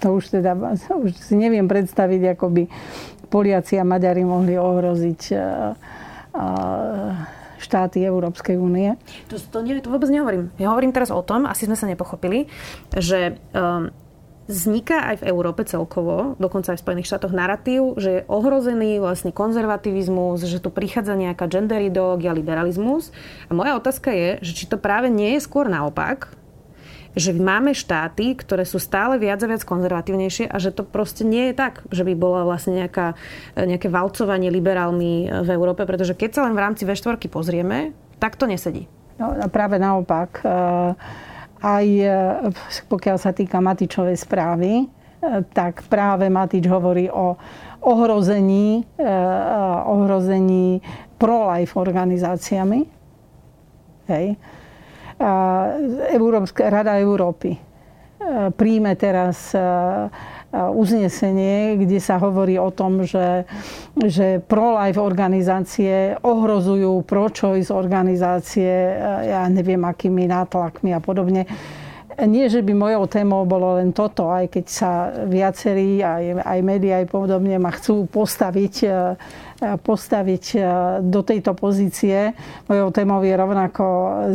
to 0.00 0.06
už 0.08 0.40
teda, 0.40 0.56
už 0.96 1.12
si 1.18 1.34
neviem 1.36 1.68
predstaviť, 1.68 2.38
ako 2.38 2.46
by 2.48 2.62
Poliaci 3.28 3.76
a 3.76 3.84
Maďari 3.84 4.24
mohli 4.24 4.56
ohroziť 4.56 5.20
štáty 7.68 8.00
Európskej 8.00 8.56
únie. 8.56 8.96
To, 9.28 9.36
to, 9.36 9.60
nie, 9.60 9.76
to 9.84 9.92
vôbec 9.92 10.08
nehovorím. 10.08 10.48
Ja 10.56 10.72
hovorím 10.72 10.96
teraz 10.96 11.12
o 11.12 11.20
tom, 11.20 11.44
asi 11.44 11.68
sme 11.68 11.76
sa 11.76 11.84
nepochopili, 11.84 12.48
že 12.96 13.36
um, 13.52 13.92
vzniká 14.48 15.12
aj 15.12 15.20
v 15.20 15.28
Európe 15.28 15.68
celkovo, 15.68 16.32
dokonca 16.40 16.72
aj 16.72 16.80
v 16.80 16.84
Spojených 16.88 17.08
štátoch, 17.12 17.36
narratív, 17.36 18.00
že 18.00 18.10
je 18.10 18.26
ohrozený 18.32 18.96
vlastne 18.96 19.28
konzervativizmus, 19.28 20.48
že 20.48 20.64
tu 20.64 20.72
prichádza 20.72 21.12
nejaká 21.12 21.44
gender 21.52 21.84
ideológia, 21.84 22.32
liberalizmus. 22.32 23.12
A 23.46 23.52
moja 23.52 23.76
otázka 23.76 24.08
je, 24.08 24.40
že 24.40 24.52
či 24.56 24.64
to 24.64 24.80
práve 24.80 25.12
nie 25.12 25.36
je 25.36 25.44
skôr 25.44 25.68
naopak, 25.68 26.32
že 27.18 27.34
máme 27.34 27.74
štáty, 27.74 28.38
ktoré 28.38 28.62
sú 28.62 28.78
stále 28.78 29.18
viac 29.18 29.42
a 29.42 29.50
viac 29.50 29.66
konzervatívnejšie 29.66 30.46
a 30.46 30.56
že 30.62 30.70
to 30.70 30.86
proste 30.86 31.26
nie 31.26 31.50
je 31.50 31.54
tak, 31.58 31.82
že 31.90 32.06
by 32.06 32.14
bola 32.14 32.46
vlastne 32.46 32.78
nejaká, 32.78 33.18
nejaké 33.58 33.90
valcovanie 33.90 34.48
liberálmi 34.54 35.26
v 35.42 35.48
Európe, 35.50 35.82
pretože 35.82 36.14
keď 36.14 36.30
sa 36.30 36.40
len 36.46 36.54
v 36.54 36.62
rámci 36.62 36.86
V4 36.86 37.18
pozrieme, 37.26 37.92
tak 38.22 38.38
to 38.38 38.46
nesedí. 38.46 38.86
No, 39.18 39.34
práve 39.50 39.82
naopak. 39.82 40.40
Eh, 40.46 40.90
aj 41.58 41.86
pokiaľ 42.86 43.18
sa 43.18 43.34
týka 43.34 43.58
Matičovej 43.58 44.14
správy, 44.14 44.86
tak 45.50 45.82
práve 45.90 46.30
Matič 46.30 46.70
hovorí 46.70 47.10
o 47.10 47.34
ohrození, 47.82 48.86
ohrození 49.90 50.78
pro-life 51.18 51.74
organizáciami. 51.74 52.86
Hej 54.06 54.38
Európska, 56.08 56.70
Rada 56.70 56.94
Európy 56.96 57.54
e, 57.54 57.60
príjme 58.54 58.94
teraz 58.94 59.50
e, 59.50 59.58
uznesenie, 60.54 61.74
kde 61.76 61.98
sa 61.98 62.16
hovorí 62.16 62.54
o 62.54 62.70
tom, 62.70 63.02
že, 63.02 63.42
že 63.98 64.38
pro-life 64.40 64.96
organizácie 64.96 66.14
ohrozujú 66.22 67.02
pro-choice 67.02 67.68
organizácie, 67.68 68.70
e, 68.70 68.94
ja 69.28 69.42
neviem, 69.50 69.82
akými 69.82 70.30
nátlakmi 70.30 70.94
a 70.94 71.02
podobne. 71.02 71.50
Nie, 72.18 72.50
že 72.50 72.66
by 72.66 72.74
mojou 72.74 73.06
témou 73.06 73.46
bolo 73.46 73.78
len 73.78 73.94
toto, 73.94 74.26
aj 74.26 74.50
keď 74.50 74.64
sa 74.66 74.90
viacerí, 75.30 76.02
aj, 76.02 76.42
aj 76.42 76.58
médiá, 76.66 76.98
aj 76.98 77.06
podobne 77.14 77.54
ma 77.62 77.70
chcú 77.70 78.10
postaviť 78.10 78.74
postaviť 79.58 80.44
e, 80.54 80.58
do 81.02 81.20
tejto 81.26 81.54
pozície. 81.58 82.32
Mojou 82.70 82.94
témou 82.94 83.18
je 83.26 83.34
rovnako 83.34 83.84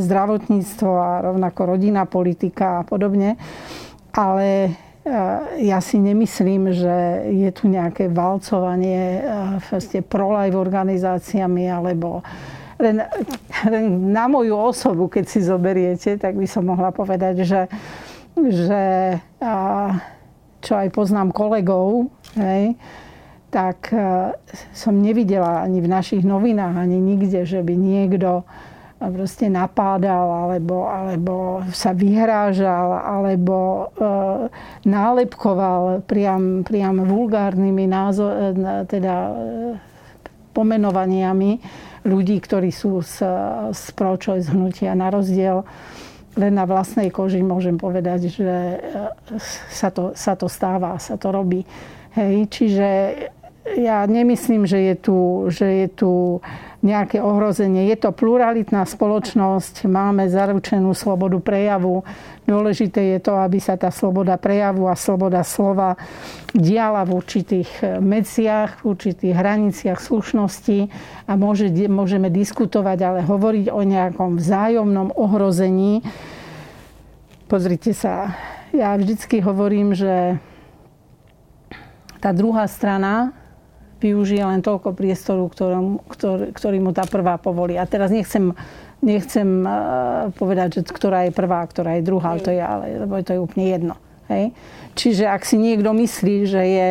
zdravotníctvo 0.03 0.91
a 0.91 1.09
rovnako 1.23 1.75
rodinná 1.75 2.03
politika 2.03 2.83
a 2.83 2.83
podobne. 2.83 3.39
Ale 4.11 4.47
e, 4.67 4.71
ja 5.63 5.79
si 5.79 5.95
nemyslím, 6.03 6.75
že 6.75 6.95
je 7.31 7.49
tu 7.55 7.71
nejaké 7.71 8.11
valcovanie 8.11 9.23
e, 9.23 10.01
pro-life 10.03 10.57
organizáciami 10.59 11.71
alebo 11.71 12.19
len, 12.83 12.97
len 13.71 14.11
na 14.11 14.27
moju 14.27 14.53
osobu, 14.59 15.07
keď 15.07 15.25
si 15.25 15.39
zoberiete, 15.39 16.19
tak 16.19 16.35
by 16.35 16.43
som 16.43 16.67
mohla 16.67 16.91
povedať, 16.91 17.47
že, 17.47 17.61
že 18.35 18.83
čo 20.63 20.73
aj 20.75 20.87
poznám 20.91 21.31
kolegov, 21.31 22.11
hej, 22.35 22.75
tak 23.53 23.93
e, 23.93 24.33
som 24.73 24.97
nevidela 24.97 25.61
ani 25.61 25.83
v 25.83 25.91
našich 25.91 26.23
novinách, 26.25 26.73
ani 26.73 26.97
nikde, 26.97 27.45
že 27.45 27.61
by 27.61 27.75
niekto 27.77 28.41
proste 29.11 29.51
napádal, 29.51 30.47
alebo, 30.47 30.87
alebo 30.87 31.35
sa 31.75 31.91
vyhrážal, 31.91 33.03
alebo 33.03 33.57
e, 33.59 34.07
nálepkoval 34.87 36.07
priam, 36.07 36.63
priam 36.63 37.03
vulgárnymi 37.03 37.83
názor, 37.83 38.31
e, 38.31 38.87
teda 38.87 39.15
e, 39.27 39.33
pomenovaniami 40.53 41.59
ľudí, 42.05 42.37
ktorí 42.39 42.69
sú 42.69 43.01
z, 43.01 43.25
z 43.73 43.83
z 44.39 44.47
hnutia. 44.53 44.93
Na 44.93 45.09
rozdiel 45.09 45.65
len 46.33 46.53
na 46.57 46.65
vlastnej 46.65 47.13
koži 47.13 47.45
môžem 47.45 47.77
povedať, 47.77 48.33
že 48.33 48.49
e, 48.49 48.77
sa 49.69 49.93
to, 49.93 50.17
sa 50.17 50.33
to 50.33 50.49
stáva, 50.49 50.97
sa 50.97 51.13
to 51.13 51.29
robí. 51.29 51.61
Hej, 52.17 52.49
čiže 52.49 52.89
ja 53.77 54.01
nemyslím, 54.05 54.65
že 54.65 54.93
je, 54.93 54.95
tu, 54.97 55.17
že 55.49 55.85
je 55.85 55.87
tu 55.93 56.11
nejaké 56.83 57.23
ohrozenie. 57.23 57.87
Je 57.87 57.95
to 57.95 58.11
pluralitná 58.11 58.83
spoločnosť, 58.83 59.87
máme 59.87 60.27
zaručenú 60.27 60.91
slobodu 60.91 61.39
prejavu. 61.39 62.03
Dôležité 62.43 63.15
je 63.15 63.19
to, 63.23 63.39
aby 63.39 63.63
sa 63.63 63.79
tá 63.79 63.87
sloboda 63.87 64.35
prejavu 64.35 64.91
a 64.91 64.99
sloboda 64.99 65.47
slova 65.47 65.95
diala 66.51 67.07
v 67.07 67.23
určitých 67.23 68.03
medziach, 68.03 68.83
v 68.83 68.91
určitých 68.91 69.31
hraniciach 69.31 69.95
slušnosti 69.95 70.91
a 71.23 71.31
môže, 71.39 71.71
môžeme 71.87 72.27
diskutovať, 72.27 72.99
ale 72.99 73.19
hovoriť 73.23 73.71
o 73.71 73.81
nejakom 73.87 74.35
vzájomnom 74.35 75.15
ohrození. 75.15 76.03
Pozrite 77.47 77.95
sa, 77.95 78.35
ja 78.75 78.91
vždycky 78.99 79.39
hovorím, 79.39 79.95
že 79.95 80.35
tá 82.19 82.35
druhá 82.35 82.67
strana 82.67 83.31
využije 84.03 84.43
len 84.43 84.59
toľko 84.59 84.91
priestoru, 84.91 85.47
ktorom, 85.47 86.03
ktorý, 86.11 86.51
ktorý 86.51 86.77
mu 86.83 86.91
tá 86.91 87.07
prvá 87.07 87.39
povolí. 87.39 87.79
A 87.79 87.87
teraz 87.87 88.11
nechcem, 88.11 88.51
nechcem 88.99 89.63
uh, 89.63 90.27
povedať, 90.35 90.79
že 90.79 90.81
ktorá 90.83 91.23
je 91.23 91.31
prvá, 91.31 91.63
ktorá 91.63 91.95
je 91.95 92.03
druhá, 92.03 92.35
to 92.43 92.51
je, 92.51 92.59
ale, 92.59 93.07
lebo 93.07 93.15
to 93.23 93.31
je 93.31 93.39
úplne 93.39 93.65
jedno. 93.71 93.95
Hej? 94.27 94.51
Čiže 94.99 95.31
ak 95.31 95.47
si 95.47 95.55
niekto 95.55 95.95
myslí, 95.95 96.35
že 96.43 96.61
je 96.61 96.89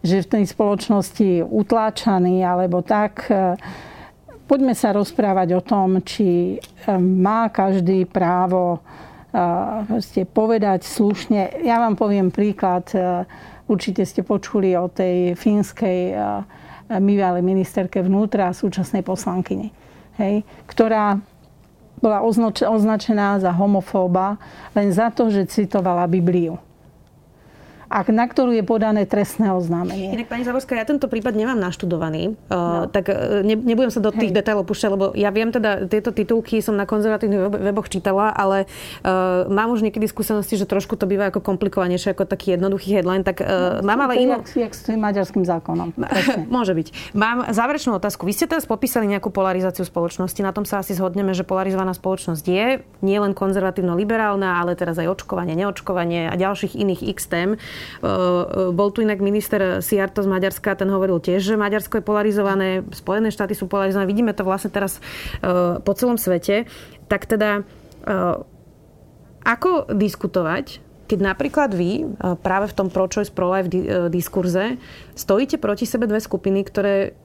že 0.00 0.24
v 0.24 0.32
tej 0.32 0.44
spoločnosti 0.48 1.44
utláčaný 1.44 2.40
alebo 2.40 2.80
tak, 2.80 3.28
uh, 3.30 3.54
poďme 4.50 4.72
sa 4.72 4.96
rozprávať 4.96 5.54
o 5.54 5.62
tom, 5.62 6.00
či 6.02 6.56
uh, 6.58 6.96
má 6.98 7.46
každý 7.52 8.10
právo 8.10 8.82
povedať 10.34 10.82
slušne. 10.82 11.62
Ja 11.62 11.78
vám 11.78 11.94
poviem 11.94 12.34
príklad 12.34 12.90
Určite 13.70 14.02
ste 14.02 14.26
počuli 14.26 14.74
o 14.74 14.90
tej 14.90 15.38
fínskej 15.38 16.18
bývalej 16.90 17.46
ministerke 17.46 18.02
vnútra 18.02 18.50
a 18.50 18.56
súčasnej 18.56 19.06
poslankyni, 19.06 19.70
hej, 20.18 20.42
ktorá 20.66 21.22
bola 22.02 22.24
označená 22.66 23.38
za 23.38 23.54
homofóba 23.54 24.42
len 24.74 24.90
za 24.90 25.14
to, 25.14 25.30
že 25.30 25.46
citovala 25.46 26.10
Bibliu 26.10 26.58
a 27.90 28.06
na 28.06 28.26
ktorú 28.30 28.54
je 28.54 28.62
podané 28.62 29.02
trestné 29.02 29.50
oznámenie. 29.50 30.14
Inak, 30.14 30.30
pani 30.30 30.46
Zavorská, 30.46 30.78
ja 30.78 30.86
tento 30.86 31.10
prípad 31.10 31.34
nemám 31.34 31.58
naštudovaný, 31.58 32.38
no. 32.46 32.86
tak 32.86 33.10
e, 33.10 33.42
ne, 33.42 33.58
nebudem 33.58 33.90
sa 33.90 33.98
do 33.98 34.14
tých 34.14 34.30
Hej. 34.30 34.38
detailov 34.38 34.70
púšťať, 34.70 34.90
lebo 34.94 35.04
ja 35.18 35.34
viem 35.34 35.50
teda, 35.50 35.90
tieto 35.90 36.14
titulky 36.14 36.62
som 36.62 36.78
na 36.78 36.86
konzervatívnych 36.86 37.50
weboch 37.50 37.90
čítala, 37.90 38.30
ale 38.30 38.70
uh, 39.02 39.50
mám 39.50 39.74
už 39.74 39.82
niekedy 39.82 40.06
skúsenosti, 40.06 40.54
že 40.54 40.70
trošku 40.70 40.94
to 40.94 41.10
býva 41.10 41.34
ako 41.34 41.42
komplikovanejšie 41.42 42.14
ako 42.14 42.30
taký 42.30 42.54
jednoduchý 42.54 42.94
headline, 42.94 43.26
tak 43.26 43.42
uh, 43.42 43.82
no, 43.82 43.90
mám 43.90 44.06
ale 44.06 44.22
inú... 44.22 44.38
Jak, 44.38 44.70
jak 44.70 44.72
s 44.78 44.86
tým 44.86 45.02
maďarským 45.02 45.42
zákonom. 45.42 45.90
Môže 46.54 46.78
byť. 46.78 47.18
Mám 47.18 47.50
záverečnú 47.50 47.98
otázku. 47.98 48.22
Vy 48.22 48.38
ste 48.38 48.46
teraz 48.46 48.70
popísali 48.70 49.10
nejakú 49.10 49.34
polarizáciu 49.34 49.82
spoločnosti, 49.82 50.38
na 50.46 50.54
tom 50.54 50.62
sa 50.62 50.78
asi 50.78 50.94
zhodneme, 50.94 51.34
že 51.34 51.42
polarizovaná 51.42 51.90
spoločnosť 51.90 52.44
je 52.46 52.66
nie 53.02 53.18
len 53.18 53.34
konzervatívno-liberálna, 53.34 54.62
ale 54.62 54.78
teraz 54.78 54.94
aj 54.94 55.10
očkovanie, 55.10 55.58
neočkovanie 55.58 56.30
a 56.30 56.34
ďalších 56.38 56.78
iných 56.78 57.02
x 57.18 57.26
tém. 57.26 57.58
Eh, 58.00 58.72
bol 58.72 58.88
tu 58.92 59.04
inak 59.04 59.20
minister 59.20 59.84
Siarto 59.84 60.24
z 60.24 60.28
Maďarska, 60.28 60.72
ten 60.72 60.88
hovoril 60.88 61.20
tiež, 61.20 61.44
že 61.44 61.60
Maďarsko 61.60 62.00
je 62.00 62.04
polarizované, 62.04 62.68
Spojené 62.96 63.28
štáty 63.28 63.52
sú 63.52 63.68
polarizované, 63.68 64.08
vidíme 64.08 64.32
to 64.32 64.44
vlastne 64.46 64.72
teraz 64.72 64.98
eh, 65.44 65.76
po 65.80 65.92
celom 65.92 66.16
svete. 66.16 66.64
Tak 67.12 67.28
teda 67.28 67.62
eh, 68.08 68.36
ako 69.44 69.92
diskutovať 69.92 70.92
keď 71.10 71.26
napríklad 71.26 71.74
vy 71.74 72.06
práve 72.38 72.70
v 72.70 72.76
tom 72.78 72.86
pro-choice, 72.86 73.34
pro-life 73.34 73.66
diskurze 74.14 74.78
stojíte 75.18 75.58
proti 75.58 75.82
sebe 75.82 76.06
dve 76.06 76.22
skupiny, 76.22 76.62
ktoré 76.62 77.18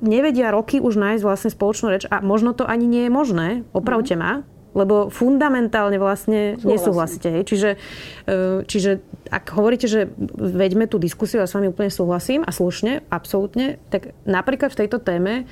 nevedia 0.00 0.48
roky 0.48 0.80
už 0.80 0.96
nájsť 0.96 1.20
vlastne 1.20 1.52
spoločnú 1.52 1.92
reč 1.92 2.08
a 2.08 2.24
možno 2.24 2.56
to 2.56 2.64
ani 2.64 2.88
nie 2.88 3.04
je 3.04 3.12
možné, 3.12 3.48
opravte 3.76 4.16
ma, 4.16 4.48
lebo 4.76 5.08
fundamentálne 5.08 5.96
vlastne 5.96 6.60
Súhlasím. 6.60 6.68
nesúhlasíte. 6.68 7.28
Hej? 7.32 7.42
Čiže, 7.48 7.70
e, 8.28 8.36
čiže 8.68 8.90
ak 9.32 9.56
hovoríte, 9.56 9.88
že 9.88 10.12
veďme 10.36 10.84
tú 10.84 11.00
diskusiu, 11.00 11.40
ja 11.40 11.48
s 11.48 11.56
vami 11.56 11.72
úplne 11.72 11.88
súhlasím 11.88 12.44
a 12.44 12.52
slušne, 12.52 13.08
absolútne, 13.08 13.80
tak 13.88 14.12
napríklad 14.28 14.76
v 14.76 14.84
tejto 14.84 15.00
téme 15.00 15.48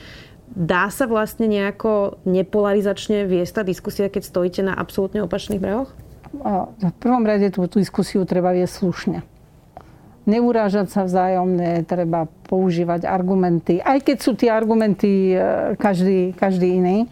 dá 0.52 0.92
sa 0.92 1.08
vlastne 1.08 1.48
nejako 1.48 2.20
nepolarizačne 2.28 3.24
viesť 3.24 3.52
tá 3.58 3.62
diskusia, 3.64 4.12
keď 4.12 4.22
stojíte 4.28 4.60
na 4.60 4.76
absolútne 4.76 5.24
opačných 5.24 5.58
brehoch? 5.58 5.90
v 6.34 6.94
prvom 6.98 7.22
rade 7.22 7.46
tú, 7.54 7.62
tú 7.70 7.78
diskusiu 7.78 8.26
treba 8.26 8.50
viesť 8.50 8.74
slušne. 8.82 9.18
Neurážať 10.24 10.88
sa 10.88 11.04
vzájomne, 11.04 11.84
treba 11.84 12.24
používať 12.48 13.04
argumenty, 13.04 13.78
aj 13.84 13.98
keď 14.02 14.16
sú 14.18 14.32
tie 14.32 14.48
argumenty 14.48 15.36
e, 15.36 15.76
každý, 15.76 16.32
každý 16.32 16.80
iný. 16.80 17.06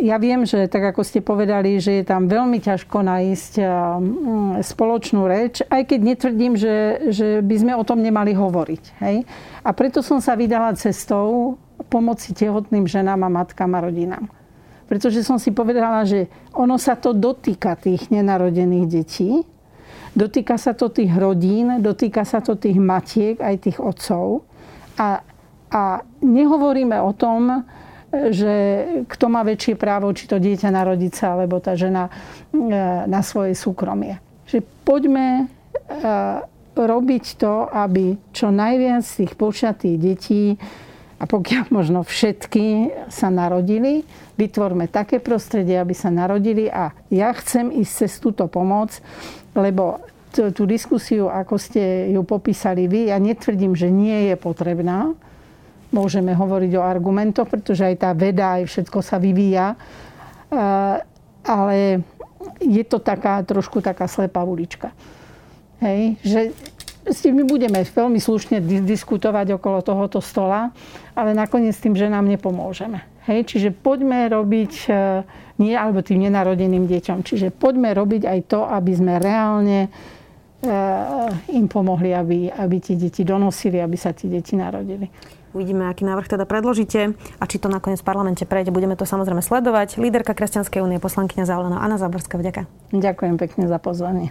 Ja 0.00 0.16
viem, 0.22 0.46
že 0.46 0.70
tak 0.70 0.94
ako 0.94 1.02
ste 1.02 1.24
povedali, 1.24 1.80
že 1.82 2.00
je 2.00 2.04
tam 2.06 2.30
veľmi 2.30 2.62
ťažko 2.62 3.02
nájsť 3.02 3.52
e, 3.58 3.64
spoločnú 4.62 5.26
reč, 5.26 5.64
aj 5.66 5.90
keď 5.90 6.00
netvrdím, 6.00 6.52
že, 6.54 6.76
že 7.10 7.28
by 7.42 7.56
sme 7.58 7.72
o 7.74 7.82
tom 7.82 8.04
nemali 8.04 8.36
hovoriť. 8.36 8.82
Hej? 9.02 9.26
A 9.66 9.70
preto 9.74 10.00
som 10.00 10.22
sa 10.22 10.38
vydala 10.38 10.78
cestou 10.78 11.58
pomoci 11.88 12.36
tehotným 12.36 12.86
ženám 12.86 13.26
a 13.26 13.34
matkám 13.42 13.72
a 13.74 13.82
rodinám 13.82 14.30
pretože 14.90 15.22
som 15.22 15.38
si 15.38 15.54
povedala, 15.54 16.02
že 16.02 16.26
ono 16.50 16.74
sa 16.74 16.98
to 16.98 17.14
dotýka 17.14 17.78
tých 17.78 18.10
nenarodených 18.10 18.86
detí, 18.90 19.46
dotýka 20.18 20.58
sa 20.58 20.74
to 20.74 20.90
tých 20.90 21.14
rodín, 21.14 21.78
dotýka 21.78 22.26
sa 22.26 22.42
to 22.42 22.58
tých 22.58 22.74
matiek, 22.74 23.38
aj 23.38 23.70
tých 23.70 23.78
otcov. 23.78 24.42
A, 24.98 25.22
a 25.70 25.82
nehovoríme 26.26 26.98
o 26.98 27.14
tom, 27.14 27.62
že 28.10 28.54
kto 29.06 29.26
má 29.30 29.46
väčšie 29.46 29.78
právo, 29.78 30.10
či 30.10 30.26
to 30.26 30.42
dieťa 30.42 30.74
narodiť 30.74 31.12
sa, 31.14 31.26
alebo 31.38 31.62
tá 31.62 31.78
žena 31.78 32.10
e, 32.10 32.12
na 33.06 33.20
svoje 33.22 33.54
súkromie. 33.54 34.18
Že 34.50 34.66
poďme 34.82 35.28
e, 35.38 35.44
robiť 36.74 37.24
to, 37.38 37.70
aby 37.70 38.18
čo 38.34 38.50
najviac 38.50 39.06
tých 39.06 39.32
počatých 39.38 39.96
detí 39.96 40.58
a 41.20 41.28
pokiaľ 41.28 41.68
možno 41.68 42.00
všetky 42.00 42.90
sa 43.12 43.28
narodili, 43.28 44.02
vytvorme 44.40 44.88
také 44.88 45.20
prostredie, 45.20 45.76
aby 45.76 45.92
sa 45.92 46.08
narodili 46.08 46.66
a 46.66 46.96
ja 47.12 47.28
chcem 47.36 47.68
ísť 47.68 47.92
cez 47.92 48.12
túto 48.18 48.48
pomoc, 48.48 48.96
lebo 49.52 50.00
tú 50.30 50.62
diskusiu, 50.64 51.26
ako 51.26 51.58
ste 51.58 52.14
ju 52.14 52.22
popísali 52.22 52.86
vy, 52.86 53.10
ja 53.10 53.18
netvrdím, 53.18 53.74
že 53.74 53.90
nie 53.90 54.30
je 54.32 54.36
potrebná. 54.38 55.12
Môžeme 55.90 56.34
hovoriť 56.34 56.72
o 56.78 56.86
argumentoch, 56.86 57.50
pretože 57.50 57.82
aj 57.82 57.96
tá 57.98 58.10
veda, 58.14 58.62
aj 58.62 58.70
všetko 58.70 58.98
sa 59.02 59.18
vyvíja. 59.18 59.74
Ale 61.42 62.02
je 62.62 62.84
to 62.86 63.02
taká, 63.02 63.42
trošku 63.42 63.82
taká 63.82 64.06
slepá 64.06 64.46
ulička. 64.46 64.94
Hej? 65.82 66.16
Že 66.22 66.40
s 67.10 67.24
tým 67.24 67.40
my 67.40 67.44
budeme 67.48 67.80
veľmi 67.80 68.20
slušne 68.20 68.60
diskutovať 68.84 69.56
okolo 69.56 69.80
tohoto 69.80 70.20
stola, 70.20 70.70
ale 71.16 71.32
nakoniec 71.32 71.72
tým, 71.74 71.96
že 71.96 72.12
nám 72.12 72.28
nepomôžeme. 72.28 73.00
Hej, 73.28 73.52
čiže 73.52 73.68
poďme 73.72 74.28
robiť 74.32 74.72
e, 74.88 74.92
nie 75.60 75.76
alebo 75.76 76.00
tým 76.00 76.24
nenarodeným 76.24 76.88
deťom. 76.88 77.20
Čiže 77.20 77.52
poďme 77.52 77.92
robiť 77.92 78.24
aj 78.24 78.40
to, 78.48 78.64
aby 78.64 78.92
sme 78.96 79.20
reálne 79.20 79.86
e, 79.86 79.88
im 81.52 81.66
pomohli, 81.68 82.16
aby, 82.16 82.48
aby 82.48 82.76
tie 82.80 82.96
deti 82.96 83.24
donosili, 83.24 83.80
aby 83.80 83.96
sa 83.96 84.16
tie 84.16 84.28
deti 84.28 84.56
narodili. 84.56 85.04
Uvidíme, 85.50 85.90
aký 85.90 86.06
návrh 86.06 86.30
teda 86.30 86.46
predložíte 86.46 87.18
a 87.38 87.44
či 87.44 87.58
to 87.58 87.66
nakoniec 87.66 87.98
v 87.98 88.06
parlamente 88.06 88.46
prejde. 88.46 88.70
Budeme 88.70 88.94
to 88.94 89.02
samozrejme 89.02 89.42
sledovať. 89.42 89.98
Líderka 89.98 90.34
Kresťanskej 90.34 90.78
únie, 90.82 91.02
poslankyňa 91.02 91.44
Zálená 91.46 91.82
Anna 91.82 91.98
Záborská, 91.98 92.38
vďaka. 92.38 92.70
Ďakujem 92.94 93.34
pekne 93.38 93.66
za 93.66 93.82
pozvanie. 93.82 94.30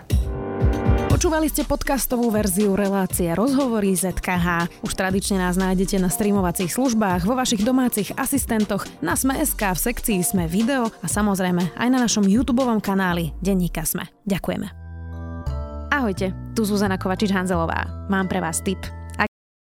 Počúvali 1.19 1.51
ste 1.51 1.67
podcastovú 1.67 2.31
verziu 2.31 2.79
relácie 2.79 3.27
Rozhovory 3.35 3.91
ZKH. 3.91 4.71
Už 4.79 4.95
tradične 4.95 5.43
nás 5.43 5.59
nájdete 5.59 5.99
na 5.99 6.07
streamovacích 6.07 6.71
službách, 6.71 7.27
vo 7.27 7.35
vašich 7.35 7.67
domácich 7.67 8.15
asistentoch, 8.15 8.87
na 9.03 9.19
Sme.sk, 9.19 9.59
v 9.59 9.79
sekcii 9.91 10.23
Sme 10.23 10.47
video 10.47 10.87
a 11.03 11.07
samozrejme 11.11 11.75
aj 11.75 11.87
na 11.91 11.99
našom 11.99 12.23
YouTube 12.23 12.63
kanáli 12.79 13.35
Denníka 13.43 13.83
Sme. 13.83 14.07
Ďakujeme. 14.23 14.71
Ahojte, 15.91 16.31
tu 16.55 16.63
Zuzana 16.63 16.95
Kovačič-Hanzelová. 16.95 18.07
Mám 18.07 18.31
pre 18.31 18.39
vás 18.39 18.63
tip. 18.63 18.98